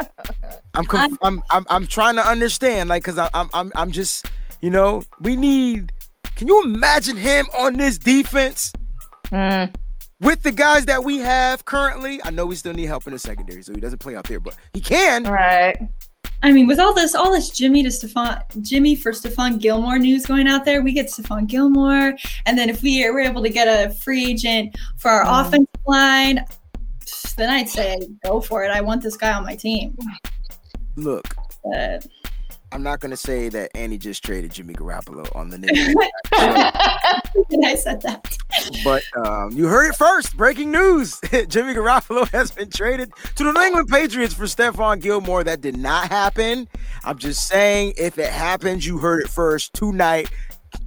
I'm 0.75 0.85
conf- 0.85 1.17
I'm, 1.21 1.43
I'm 1.49 1.65
I'm 1.69 1.87
trying 1.87 2.15
to 2.15 2.27
understand, 2.27 2.89
like, 2.89 3.03
cause 3.03 3.17
I, 3.17 3.29
I'm 3.33 3.49
I'm 3.53 3.71
I'm 3.75 3.91
just, 3.91 4.25
you 4.61 4.69
know, 4.69 5.03
we 5.19 5.35
need. 5.35 5.91
Can 6.36 6.47
you 6.47 6.63
imagine 6.63 7.17
him 7.17 7.47
on 7.57 7.73
this 7.73 7.97
defense 7.97 8.71
Mm. 9.31 9.73
with 10.19 10.41
the 10.43 10.51
guys 10.51 10.86
that 10.86 11.03
we 11.03 11.17
have 11.19 11.65
currently? 11.65 12.19
I 12.23 12.29
know 12.31 12.45
we 12.45 12.55
still 12.55 12.73
need 12.73 12.86
help 12.86 13.07
in 13.07 13.13
the 13.13 13.19
secondary, 13.19 13.61
so 13.63 13.73
he 13.73 13.79
doesn't 13.79 13.99
play 13.99 14.15
out 14.15 14.25
there, 14.25 14.39
but 14.39 14.55
he 14.73 14.81
can. 14.81 15.23
Right. 15.23 15.77
I 16.41 16.51
mean, 16.51 16.67
with 16.67 16.79
all 16.79 16.93
this, 16.93 17.15
all 17.15 17.31
this 17.31 17.49
Jimmy 17.49 17.84
to 17.84 17.89
Stephon, 17.89 18.41
Jimmy 18.61 18.95
for 18.95 19.11
Stephon 19.13 19.59
Gilmore 19.61 19.97
news 19.99 20.25
going 20.25 20.47
out 20.47 20.65
there, 20.65 20.81
we 20.81 20.91
get 20.91 21.07
Stephon 21.07 21.47
Gilmore, 21.47 22.15
and 22.45 22.57
then 22.57 22.69
if 22.69 22.81
we 22.81 23.09
were 23.09 23.19
able 23.21 23.41
to 23.43 23.49
get 23.49 23.67
a 23.67 23.93
free 23.93 24.25
agent 24.31 24.75
for 24.97 25.09
our 25.09 25.23
Mm. 25.25 25.47
offensive 25.47 25.67
line, 25.88 26.45
then 27.38 27.49
I'd 27.49 27.69
say 27.69 27.97
go 28.23 28.41
for 28.41 28.63
it. 28.63 28.71
I 28.71 28.81
want 28.81 29.01
this 29.01 29.15
guy 29.15 29.34
on 29.34 29.43
my 29.43 29.55
team. 29.55 29.95
Look, 30.95 31.34
But 31.63 32.05
I'm 32.74 32.82
not 32.82 32.99
gonna 32.99 33.15
say 33.15 33.49
that 33.49 33.69
Annie 33.76 33.99
just 33.99 34.24
traded 34.24 34.51
Jimmy 34.51 34.74
Garoppolo 34.74 35.34
on 35.36 35.49
the 35.49 35.57
and 37.51 37.65
I 37.65 37.76
said 37.76 38.01
that. 38.01 38.36
But 38.84 39.03
um, 39.15 39.51
you 39.51 39.67
heard 39.67 39.89
it 39.89 39.95
first. 39.95 40.36
Breaking 40.36 40.71
news: 40.71 41.21
Jimmy 41.49 41.76
Garoppolo 41.76 42.28
has 42.30 42.49
been 42.49 42.71
traded 42.71 43.13
to 43.36 43.43
the 43.43 43.51
New 43.51 43.61
England 43.61 43.89
Patriots 43.89 44.34
for 44.34 44.45
Stephon 44.45 44.99
Gilmore. 44.99 45.43
That 45.43 45.61
did 45.61 45.78
not 45.78 46.09
happen. 46.09 46.67
I'm 47.03 47.19
just 47.19 47.47
saying, 47.47 47.93
if 47.95 48.17
it 48.17 48.32
happens, 48.32 48.88
you 48.88 48.97
heard 48.97 49.21
it 49.21 49.30
first 49.30 49.74
tonight, 49.76 50.32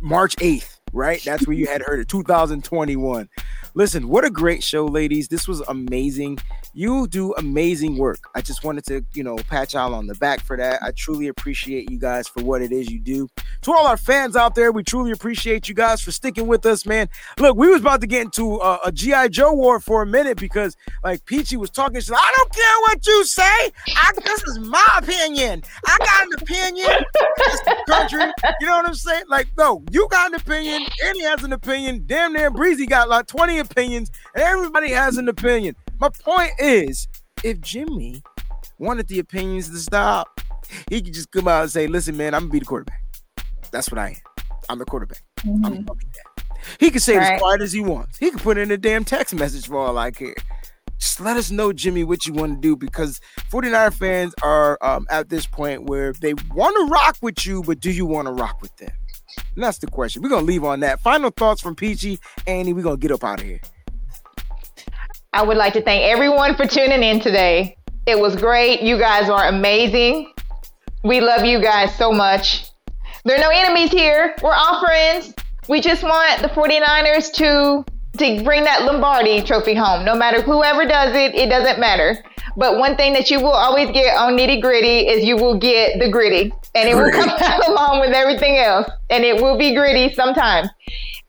March 0.01 0.35
8th. 0.37 0.81
Right? 0.93 1.23
That's 1.25 1.47
where 1.47 1.57
you 1.57 1.67
had 1.67 1.83
heard 1.83 2.01
it. 2.01 2.09
2021. 2.09 3.29
Listen, 3.77 4.09
what 4.09 4.25
a 4.25 4.31
great 4.31 4.65
show, 4.65 4.87
ladies. 4.87 5.29
This 5.29 5.47
was 5.47 5.61
amazing. 5.69 6.39
You 6.73 7.07
do 7.09 7.35
amazing 7.35 7.99
work. 7.99 8.21
I 8.35 8.41
just 8.41 8.65
wanted 8.65 8.87
to, 8.87 9.05
you 9.13 9.23
know, 9.23 9.37
pat 9.37 9.75
y'all 9.75 9.95
on 9.95 10.07
the 10.07 10.15
back 10.15 10.41
for 10.41 10.57
that. 10.57 10.83
I 10.83 10.93
truly 10.93 11.29
appreciate 11.29 11.91
you 11.91 11.99
guys 11.99 12.27
for 12.27 12.43
what 12.43 12.63
it 12.63 12.73
is 12.73 12.91
you 12.91 12.99
do. 12.99 13.29
To 13.63 13.73
all 13.73 13.87
our 13.87 13.99
fans 13.99 14.35
out 14.35 14.55
there, 14.55 14.73
we 14.73 14.83
truly 14.83 15.11
appreciate 15.11 15.69
you 15.69 15.75
guys 15.75 16.01
for 16.01 16.11
sticking 16.11 16.47
with 16.47 16.65
us, 16.65 16.87
man. 16.87 17.11
Look, 17.39 17.59
we 17.59 17.69
was 17.69 17.83
about 17.83 18.01
to 18.01 18.07
get 18.07 18.23
into 18.23 18.57
a, 18.57 18.79
a 18.87 18.93
GI 18.93 19.29
Joe 19.29 19.53
war 19.53 19.79
for 19.79 20.01
a 20.01 20.07
minute 20.07 20.39
because, 20.39 20.75
like, 21.05 21.27
Peachy 21.27 21.59
was 21.59 21.69
talking. 21.69 21.97
She's 21.97 22.09
like, 22.09 22.23
"I 22.23 22.35
don't 22.35 22.53
care 22.55 22.81
what 22.81 23.07
you 23.07 23.25
say. 23.27 23.43
I, 23.43 24.13
this 24.25 24.43
is 24.45 24.59
my 24.59 24.87
opinion. 25.03 25.63
I 25.87 25.99
got 25.99 26.27
an 26.27 26.33
opinion. 26.41 26.89
The 27.67 27.77
country. 27.89 28.25
You 28.61 28.67
know 28.69 28.77
what 28.77 28.87
I'm 28.87 28.95
saying? 28.95 29.25
Like, 29.29 29.49
no, 29.59 29.83
you 29.91 30.09
got 30.11 30.33
an 30.33 30.41
opinion. 30.41 30.83
Andy 31.05 31.23
has 31.23 31.43
an 31.43 31.53
opinion. 31.53 32.05
Damn 32.07 32.33
near 32.33 32.51
Breezy 32.51 32.87
got 32.87 33.09
like 33.09 33.27
20 33.27 33.66
opinions, 33.71 34.11
and 34.35 34.43
everybody 34.45 34.91
has 34.91 35.17
an 35.17 35.29
opinion. 35.29 35.75
My 36.01 36.09
point 36.09 36.53
is, 36.59 37.09
if 37.43 37.61
Jimmy 37.61 38.23
wanted 38.79 39.09
the 39.09 39.19
opinions 39.19 39.71
to 39.71 39.79
stop, 39.79 40.41
he 40.91 41.01
could 41.01 41.15
just 41.15 41.31
come 41.31 41.49
out 41.49 41.63
and 41.63 41.71
say, 41.71 41.87
"Listen, 41.87 42.17
man, 42.17 42.35
I'm 42.35 42.43
gonna 42.43 42.53
be 42.53 42.59
the 42.61 42.65
quarterback. 42.65 43.03
That's 43.71 43.91
what 43.91 43.99
I 43.99 44.09
am. 44.09 44.17
I'm 44.69 44.79
the 44.79 44.85
quarterback." 44.85 45.23
I'm 45.45 45.61
Mhm. 45.63 45.99
be 45.99 46.07
that. 46.15 46.45
He 46.81 46.91
can 46.91 47.01
say 47.01 47.15
it 47.15 47.23
as 47.23 47.39
quiet 47.41 47.61
as 47.61 47.73
he 47.73 47.81
wants. 47.81 48.19
He 48.19 48.31
can 48.31 48.41
put 48.41 48.59
in 48.59 48.71
a 48.71 48.77
damn 48.77 49.05
text 49.05 49.35
message 49.35 49.69
for 49.69 49.77
all 49.77 49.97
I 49.99 50.11
care. 50.11 50.35
Just 50.99 51.21
let 51.21 51.37
us 51.37 51.51
know, 51.51 51.73
Jimmy, 51.73 52.05
what 52.05 52.27
you 52.27 52.33
want 52.33 52.55
to 52.55 52.61
do 52.61 52.75
because 52.75 53.21
49 53.51 53.91
fans 53.93 54.35
are 54.43 54.79
um, 54.81 55.07
at 55.11 55.29
this 55.29 55.47
point 55.47 55.85
where 55.85 56.13
they 56.15 56.35
want 56.55 56.75
to 56.77 56.93
rock 56.93 57.17
with 57.21 57.47
you, 57.47 57.63
but 57.63 57.79
do 57.81 57.91
you 57.91 58.07
want 58.07 58.27
to 58.27 58.33
rock 58.33 58.61
with 58.63 58.75
them? 58.79 58.91
And 59.57 59.65
that's 59.65 59.79
the 59.79 59.87
question. 59.87 60.23
We're 60.23 60.29
gonna 60.29 60.47
leave 60.47 60.65
on 60.65 60.81
that. 60.81 61.01
Final 61.01 61.31
thoughts 61.31 61.63
from 61.63 61.75
Peachy, 61.75 62.21
Annie. 62.47 62.75
We're 62.75 62.83
gonna 62.83 62.99
get 62.99 63.11
up 63.11 63.25
out 63.25 63.41
of 63.41 63.47
here. 63.47 63.61
I 65.33 65.43
would 65.43 65.57
like 65.57 65.73
to 65.73 65.83
thank 65.83 66.05
everyone 66.05 66.55
for 66.57 66.67
tuning 66.67 67.03
in 67.03 67.21
today. 67.21 67.77
It 68.07 68.21
was 68.21 68.37
great. 68.37 68.83
You 68.83 68.99
guys 68.99 69.29
are 69.31 69.49
amazing. 69.49 70.33
We 71.05 71.21
love 71.21 71.45
you 71.45 71.61
guys 71.61 71.97
so 71.97 72.13
much. 72.13 72.71
There 73.25 73.37
are 73.37 73.41
no 73.41 73.49
enemies 73.49 73.91
here. 73.91 74.37
We're 74.43 74.55
all 74.55 74.81
friends. 74.85 75.35
We 75.69 75.81
just 75.81 76.03
want 76.03 76.43
the 76.43 76.49
49ers 76.49 77.33
to 77.35 77.85
to 78.19 78.43
bring 78.45 78.65
that 78.65 78.83
Lombardi 78.85 79.43
trophy 79.43 79.75
home. 79.75 80.05
No 80.05 80.15
matter 80.15 80.43
whoever 80.43 80.87
does 80.87 81.15
it, 81.15 81.35
it 81.35 81.49
doesn't 81.49 81.79
matter. 81.79 82.23
But 82.57 82.79
one 82.79 82.97
thing 82.97 83.13
that 83.13 83.31
you 83.31 83.39
will 83.41 83.51
always 83.53 83.91
get 83.91 84.17
on 84.17 84.37
nitty 84.37 84.63
gritty 84.63 85.07
is 85.09 85.25
you 85.25 85.37
will 85.37 85.59
get 85.59 85.99
the 85.99 86.11
gritty, 86.11 86.53
and 86.75 86.89
it 86.89 86.95
will 86.95 87.11
come 87.11 87.29
out 87.29 87.69
along 87.69 88.01
with 88.01 88.13
everything 88.13 88.57
else, 88.57 88.89
and 89.11 89.25
it 89.25 89.43
will 89.43 89.59
be 89.59 89.75
gritty 89.75 90.15
sometimes. 90.15 90.69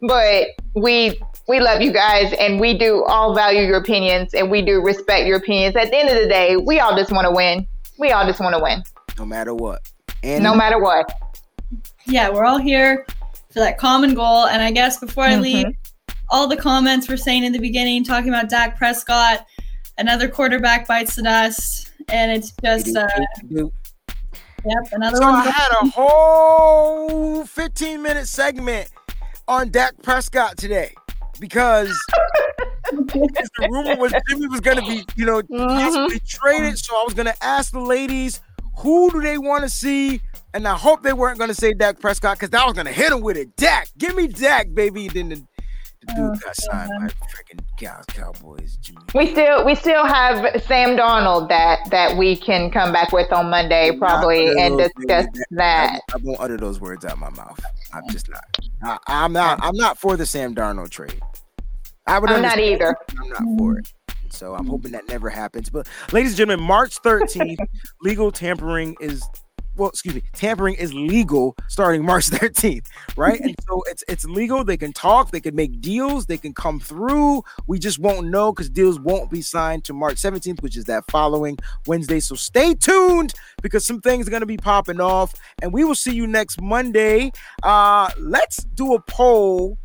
But 0.02 0.48
we 0.74 1.20
we 1.48 1.60
love 1.60 1.82
you 1.82 1.92
guys, 1.92 2.34
and 2.40 2.60
we 2.60 2.78
do 2.78 3.04
all 3.06 3.34
value 3.36 3.62
your 3.62 3.78
opinions, 3.78 4.34
and 4.34 4.50
we 4.52 4.62
do 4.62 4.82
respect 4.82 5.28
your 5.28 5.38
opinions. 5.38 5.76
At 5.76 5.90
the 5.90 5.98
end 5.98 6.10
of 6.10 6.16
the 6.22 6.28
day, 6.28 6.56
we 6.58 6.80
all 6.80 6.96
just 6.96 7.12
want 7.12 7.26
to 7.26 7.32
win. 7.32 7.68
We 8.00 8.12
all 8.12 8.26
just 8.26 8.40
want 8.40 8.56
to 8.56 8.62
win, 8.62 8.84
no 9.18 9.26
matter 9.26 9.54
what. 9.54 9.90
And 10.24 10.44
no 10.44 10.56
matter 10.56 10.80
what. 10.80 11.12
Yeah, 12.06 12.30
we're 12.30 12.46
all 12.46 12.58
here 12.58 13.06
for 13.50 13.60
that 13.60 13.78
common 13.78 14.14
goal. 14.14 14.46
And 14.46 14.62
I 14.62 14.72
guess 14.72 15.00
before 15.00 15.24
I 15.26 15.36
leave, 15.38 15.66
Mm-hmm. 15.68 16.14
all 16.30 16.48
the 16.48 16.58
comments 16.58 17.08
we're 17.10 17.18
saying 17.18 17.44
in 17.44 17.52
the 17.54 17.60
beginning, 17.60 18.04
talking 18.04 18.30
about 18.30 18.50
Dak 18.50 18.78
Prescott, 18.78 19.46
another 19.98 20.28
quarterback 20.28 20.88
bites 20.88 21.16
the 21.16 21.24
dust, 21.24 21.92
and 22.10 22.32
it's 22.32 22.54
just 22.64 22.96
uh, 22.96 23.08
yep, 23.50 23.68
another 24.92 25.18
So 25.18 25.24
I 25.24 25.50
had 25.50 25.72
a 25.82 25.90
whole 25.90 27.46
15 27.46 28.02
minute 28.02 28.28
segment 28.28 28.90
on 29.48 29.70
Dak 29.70 29.94
Prescott 30.02 30.58
today 30.58 30.94
because 31.40 31.90
the 32.92 33.70
rumor 33.70 33.96
was 33.98 34.14
Jimmy 34.30 34.48
was 34.48 34.60
going 34.60 34.78
to 34.78 34.84
be, 34.84 35.06
you 35.16 35.26
know, 35.26 35.42
possibly 35.44 36.20
traded. 36.20 36.78
So 36.78 36.96
I 36.96 37.04
was 37.04 37.14
going 37.14 37.28
to 37.28 37.44
ask 37.44 37.72
the 37.72 37.80
ladies 37.80 38.42
who 38.78 39.12
do 39.12 39.22
they 39.22 39.38
want 39.38 39.64
to 39.64 39.70
see, 39.70 40.22
and 40.54 40.68
I 40.68 40.76
hope 40.76 41.02
they 41.02 41.14
weren't 41.14 41.38
going 41.38 41.50
to 41.50 41.56
say 41.56 41.74
Dak 41.74 42.00
Prescott 42.00 42.40
because 42.40 42.54
I 42.60 42.66
was 42.66 42.74
going 42.74 42.86
to 42.86 42.92
hit 42.92 43.12
him 43.12 43.22
with 43.22 43.38
it. 43.38 43.56
Dak, 43.56 43.90
give 43.98 44.16
me 44.16 44.28
Dak, 44.28 44.74
baby. 44.74 45.08
Then 45.08 45.30
the, 45.30 45.36
the 45.36 45.47
dude 46.16 46.20
oh, 46.20 46.36
got 46.36 46.56
signed 46.56 46.92
by 47.00 47.08
freaking 47.28 47.60
Cow- 47.78 48.02
Cowboys. 48.08 48.78
We 49.14 49.28
still 49.32 49.66
we 49.66 49.76
still 49.76 50.06
have 50.06 50.62
Sam 50.64 50.98
Darnold 50.98 51.50
that 51.50 51.80
that 51.92 52.18
we 52.18 52.36
can 52.36 52.72
come 52.72 52.92
back 52.92 53.12
with 53.12 53.32
on 53.32 53.50
Monday 53.50 53.96
probably 53.98 54.48
and 54.60 54.78
discuss 54.78 55.28
that. 55.52 56.02
I 56.14 56.18
won't 56.22 56.40
utter 56.40 56.58
those 56.58 56.80
words 56.80 57.06
out 57.06 57.18
my 57.18 57.30
mouth. 57.32 57.60
I'm 57.94 58.04
mm. 58.04 58.12
just 58.12 58.30
not. 58.30 58.44
I, 58.82 58.98
I'm 59.08 59.34
not. 59.34 59.60
I'm 59.62 59.76
not 59.76 59.98
for 59.98 60.18
the 60.18 60.26
Sam 60.26 60.56
Darnold 60.56 60.90
trade. 60.90 61.22
I 62.06 62.20
would. 62.20 62.30
I'm 62.30 62.42
not 62.42 62.60
either. 62.60 62.96
I'm 63.20 63.30
not 63.30 63.58
for 63.58 63.80
it. 63.80 63.94
So 64.30 64.56
I'm 64.56 64.66
mm. 64.66 64.70
hoping 64.70 64.92
that 64.94 65.08
never 65.08 65.30
happens. 65.30 65.70
But 65.70 65.88
ladies 66.12 66.32
and 66.32 66.38
gentlemen, 66.38 66.66
March 66.66 67.02
13th, 67.02 67.58
legal 68.02 68.32
tampering 68.32 68.96
is. 69.00 69.24
Well, 69.78 69.90
excuse 69.90 70.16
me, 70.16 70.24
tampering 70.34 70.76
is 70.76 70.94
legal 70.94 71.56
starting 71.68 72.04
March 72.04 72.26
13th, 72.30 72.88
right? 73.16 73.40
and 73.40 73.56
so 73.68 73.84
it's 73.88 74.04
it's 74.08 74.26
legal. 74.26 74.64
They 74.64 74.78
can 74.78 74.94
talk, 74.94 75.32
they 75.32 75.42
can 75.42 75.56
make 75.56 75.82
deals, 75.82 76.26
they 76.26 76.38
can 76.38 76.54
come 76.54 76.80
through. 76.80 77.44
We 77.68 77.78
just 77.80 78.00
won't 78.00 78.28
know 78.28 78.52
because 78.52 78.70
deals 78.70 79.00
won't 79.00 79.30
be 79.30 79.42
signed 79.42 79.84
to 79.86 79.94
March 79.94 80.16
17th, 80.16 80.62
which 80.62 80.78
is 80.78 80.86
that 80.86 81.04
following 81.12 81.58
Wednesday. 81.86 82.20
So 82.20 82.36
stay 82.36 82.74
tuned 82.74 83.34
because 83.62 83.86
some 83.86 84.02
things 84.02 84.28
are 84.28 84.40
to 84.40 84.46
be 84.46 84.58
popping 84.58 85.00
off 85.00 85.34
and 85.62 85.74
we 85.74 85.84
will 85.84 85.96
see 85.96 86.14
you 86.14 86.28
next 86.28 86.62
monday 86.62 87.32
uh 87.64 88.10
let's 88.20 88.64
do 88.76 88.94
a 88.94 89.00
poll 89.02 89.78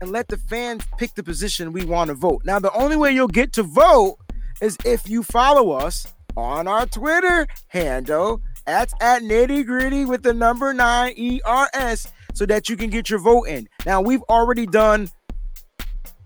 and 0.00 0.10
let 0.10 0.28
the 0.28 0.36
fans 0.36 0.84
pick 0.96 1.14
the 1.14 1.22
position 1.22 1.72
we 1.72 1.84
want 1.84 2.08
to 2.08 2.14
vote 2.14 2.42
now 2.44 2.58
the 2.58 2.72
only 2.72 2.96
way 2.96 3.12
you'll 3.12 3.28
get 3.28 3.52
to 3.52 3.62
vote 3.62 4.16
is 4.60 4.76
if 4.84 5.08
you 5.08 5.22
follow 5.22 5.70
us 5.70 6.12
on 6.36 6.66
our 6.66 6.86
twitter 6.86 7.46
handle 7.68 8.40
at 8.68 8.92
at 9.00 9.22
nitty 9.22 9.64
gritty 9.66 10.04
with 10.04 10.22
the 10.22 10.32
number 10.34 10.72
nine 10.74 11.12
ers 11.46 12.06
so 12.34 12.46
that 12.46 12.68
you 12.68 12.76
can 12.76 12.90
get 12.90 13.08
your 13.10 13.18
vote 13.18 13.44
in 13.44 13.68
now 13.86 14.00
we've 14.00 14.22
already 14.28 14.66
done 14.66 15.08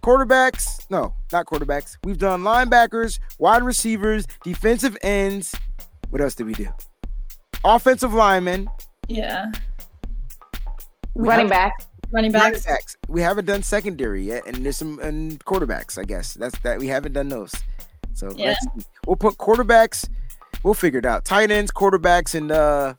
quarterbacks 0.02 0.84
no 0.90 1.14
not 1.32 1.46
quarterbacks 1.46 1.96
we've 2.04 2.18
done 2.18 2.42
linebackers 2.42 3.18
wide 3.38 3.62
receivers 3.62 4.26
defensive 4.42 4.96
ends 5.02 5.54
what 6.10 6.20
else 6.20 6.34
did 6.34 6.46
we 6.46 6.52
do 6.54 6.68
offensive 7.64 8.12
linemen, 8.12 8.68
Yeah, 9.08 9.52
We 11.14 11.28
Running 11.28 11.48
back. 11.48 11.72
running 12.10 12.32
running 12.32 12.52
backs. 12.54 12.66
backs. 12.66 12.96
We 13.08 13.22
haven't 13.22 13.44
done 13.44 13.62
secondary 13.62 14.24
yet, 14.24 14.46
and 14.46 14.56
there's 14.64 14.76
some 14.78 14.98
and 14.98 15.42
quarterbacks. 15.44 15.96
I 15.96 16.02
guess 16.04 16.34
that's 16.34 16.58
that 16.60 16.78
we 16.80 16.88
haven't 16.88 17.12
done 17.12 17.28
those. 17.28 17.54
So 18.14 18.32
Yeah. 18.36 18.56
let's 18.74 18.86
we'll 19.06 19.14
put 19.16 19.36
quarterbacks. 19.38 20.08
We'll 20.62 20.74
figure 20.74 20.98
it 21.00 21.06
out. 21.06 21.24
Tight 21.24 21.50
ends, 21.50 21.72
quarterbacks, 21.72 22.34
and 22.34 22.52
uh, 22.52 22.94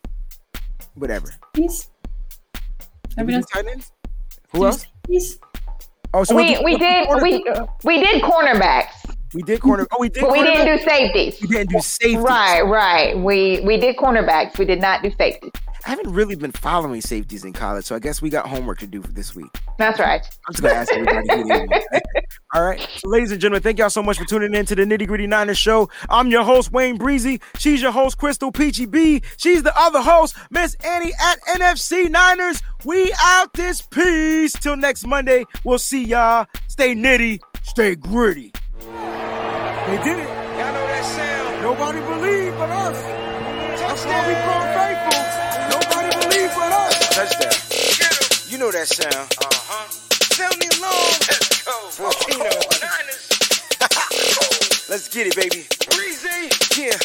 whatever. 0.95 1.30
He's, 1.55 1.89
Did 2.53 2.61
we 2.61 3.16
do 3.16 3.22
Everyone- 3.22 3.43
tight 3.43 3.66
ends? 3.68 3.91
Who 4.51 4.66
else? 4.66 4.86
he's, 5.07 5.39
Oh, 6.16 6.24
so 6.24 6.36
We 6.36 6.43
we'll 6.43 6.57
do- 6.59 6.64
we 6.66 6.78
did 6.78 7.07
we 7.24 7.43
we 7.84 7.99
did 7.99 8.22
cornerbacks, 8.22 9.16
we 9.34 9.41
did 9.41 9.59
corner. 9.61 9.88
Oh, 9.91 9.97
we 9.99 10.09
did. 10.09 10.22
but 10.22 10.32
we 10.32 10.43
didn't 10.43 10.78
do 10.78 10.84
safeties. 10.84 11.41
We 11.41 11.47
didn't 11.47 11.72
do 11.72 11.80
safety. 11.80 12.18
Right, 12.18 12.61
right. 12.61 13.18
We 13.18 13.61
we 13.61 13.78
did 13.78 13.97
cornerbacks. 13.97 14.59
We 14.59 14.66
did 14.66 14.80
not 14.80 15.01
do 15.01 15.09
safeties. 15.18 15.49
I 15.86 15.90
haven't 15.90 16.14
really 16.14 16.36
been 16.36 16.52
following 16.52 17.02
safeties 17.02 17.44
in 17.44 17.52
college, 17.52 17.86
so 17.86 17.96
I 17.96 18.00
guess 18.00 18.22
we 18.22 18.30
got 18.30 18.48
homework 18.48 18.80
to 18.80 18.88
do 18.88 19.02
for 19.02 19.12
this 19.12 19.36
week. 19.36 19.50
That's 19.78 20.00
right. 20.00 20.22
I'm 20.48 20.54
just 20.54 20.64
gonna 20.64 20.76
ask 20.76 20.92
everybody. 20.94 21.28
who 21.30 21.48
they. 21.48 22.02
All 22.54 22.64
right, 22.64 22.80
so 22.98 23.10
ladies 23.10 23.32
and 23.32 23.42
gentlemen, 23.42 23.64
thank 23.64 23.80
y'all 23.80 23.90
so 23.90 24.02
much 24.04 24.18
for 24.18 24.26
tuning 24.26 24.54
in 24.54 24.66
to 24.68 24.76
the 24.76 24.84
Nitty 24.84 25.08
Gritty 25.08 25.28
Niners 25.28 25.58
show. 25.58 25.90
I'm 26.10 26.30
your 26.30 26.44
host 26.44 26.72
Wayne 26.72 26.98
Breezy. 26.98 27.42
She's 27.58 27.82
your 27.82 27.92
host 27.92 28.18
Crystal 28.18 28.52
Peachy 28.52 28.86
B. 28.86 29.22
She's 29.38 29.64
the 29.64 29.78
other 29.78 30.02
host 30.02 30.36
Miss 30.52 30.76
Annie 30.86 31.12
at 31.20 31.42
NFC 31.48 32.10
Niners. 32.10 32.62
We 32.86 33.14
out 33.20 33.52
this 33.54 33.82
piece 33.82 34.54
till 34.54 34.78
next 34.78 35.06
Monday. 35.06 35.46
We'll 35.64 35.80
see 35.80 36.06
y'all. 36.06 36.46
Stay 36.68 36.96
nitty, 36.96 37.40
stay 37.64 37.96
gritty. 37.96 38.54
They 38.80 39.98
did 40.04 40.20
it. 40.20 40.28
Y'all 40.28 40.74
know 40.74 40.88
that 40.88 41.04
sound? 41.04 41.62
Nobody 41.62 42.00
believed 42.00 42.58
but 42.58 42.70
us. 42.70 43.04
That's 43.80 44.06
why 44.06 44.28
we 44.28 44.34
call 44.34 44.62
Touchdown. 47.14 47.53
You 48.49 48.57
know 48.57 48.72
that 48.72 48.89
sound. 48.89 49.14
Uh-huh. 49.14 49.86
Sound 50.34 50.57
me 50.57 50.66
alarm. 50.82 51.14
Let's 51.30 51.61
go. 51.61 51.78
Fortino. 51.93 52.49
Let's 54.89 55.14
get 55.14 55.28
it, 55.30 55.36
baby. 55.38 55.70
Breezy. 55.93 56.49
Yeah. 56.74 56.97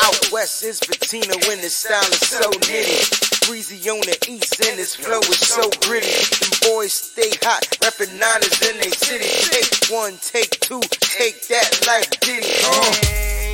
Out 0.00 0.16
west 0.32 0.64
is 0.64 0.80
patina 0.80 1.36
when 1.44 1.60
the 1.60 1.68
style 1.68 2.08
is 2.08 2.24
so 2.24 2.48
nitty. 2.72 3.04
Breezy 3.46 3.84
on 3.90 4.00
the 4.00 4.16
east 4.32 4.64
and 4.64 4.78
his 4.78 4.96
flow 4.96 5.20
is 5.20 5.44
so 5.44 5.68
gritty. 5.84 6.08
Them 6.08 6.72
boys 6.72 6.94
stay 6.94 7.36
hot, 7.44 7.68
reppin' 7.84 8.16
niners 8.16 8.56
in 8.64 8.80
they 8.80 8.96
city. 8.96 9.28
Take 9.28 9.92
one, 9.92 10.16
take 10.24 10.56
two, 10.60 10.80
take 11.00 11.46
that 11.48 11.84
life, 11.86 12.08
Diddy. 12.20 12.48
Uh, 12.64 12.96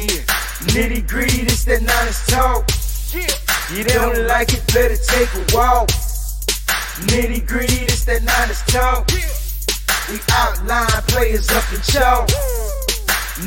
yeah. 0.06 0.22
Nitty 0.70 1.02
gritty, 1.08 1.42
this 1.42 1.64
that 1.64 1.82
niners 1.82 2.24
talk. 2.30 2.70
You 3.72 3.84
don't 3.84 4.26
like 4.26 4.52
it, 4.52 4.66
better 4.74 4.96
take 4.96 5.32
a 5.32 5.56
walk. 5.56 5.88
Nitty 7.06 7.46
gritty, 7.46 7.86
this 7.86 8.04
that 8.04 8.24
niners 8.24 8.62
talk. 8.66 9.08
We 10.10 10.18
outline 10.32 11.02
players 11.06 11.48
up 11.50 11.62
in 11.72 11.80
chalk. 11.82 12.28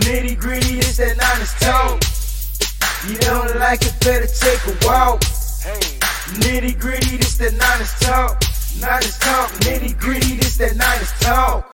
Nitty 0.08 0.40
gritty, 0.40 0.76
this 0.76 0.96
that 0.96 1.18
niners 1.18 1.54
talk. 1.60 2.02
You 3.10 3.18
don't 3.18 3.60
like 3.60 3.82
it, 3.82 3.94
better 4.00 4.28
take 4.28 4.64
a 4.66 4.88
walk. 4.88 5.20
Nitty 6.40 6.80
gritty, 6.80 7.18
this 7.18 7.38
that 7.40 7.54
niners 7.54 7.92
talk. 8.00 8.42
Niners 8.80 9.20
talk, 9.20 9.50
nitty 9.68 10.00
gritty, 10.00 10.38
this 10.38 10.56
that 10.56 10.78
niners 10.78 11.12
talk. 11.20 11.73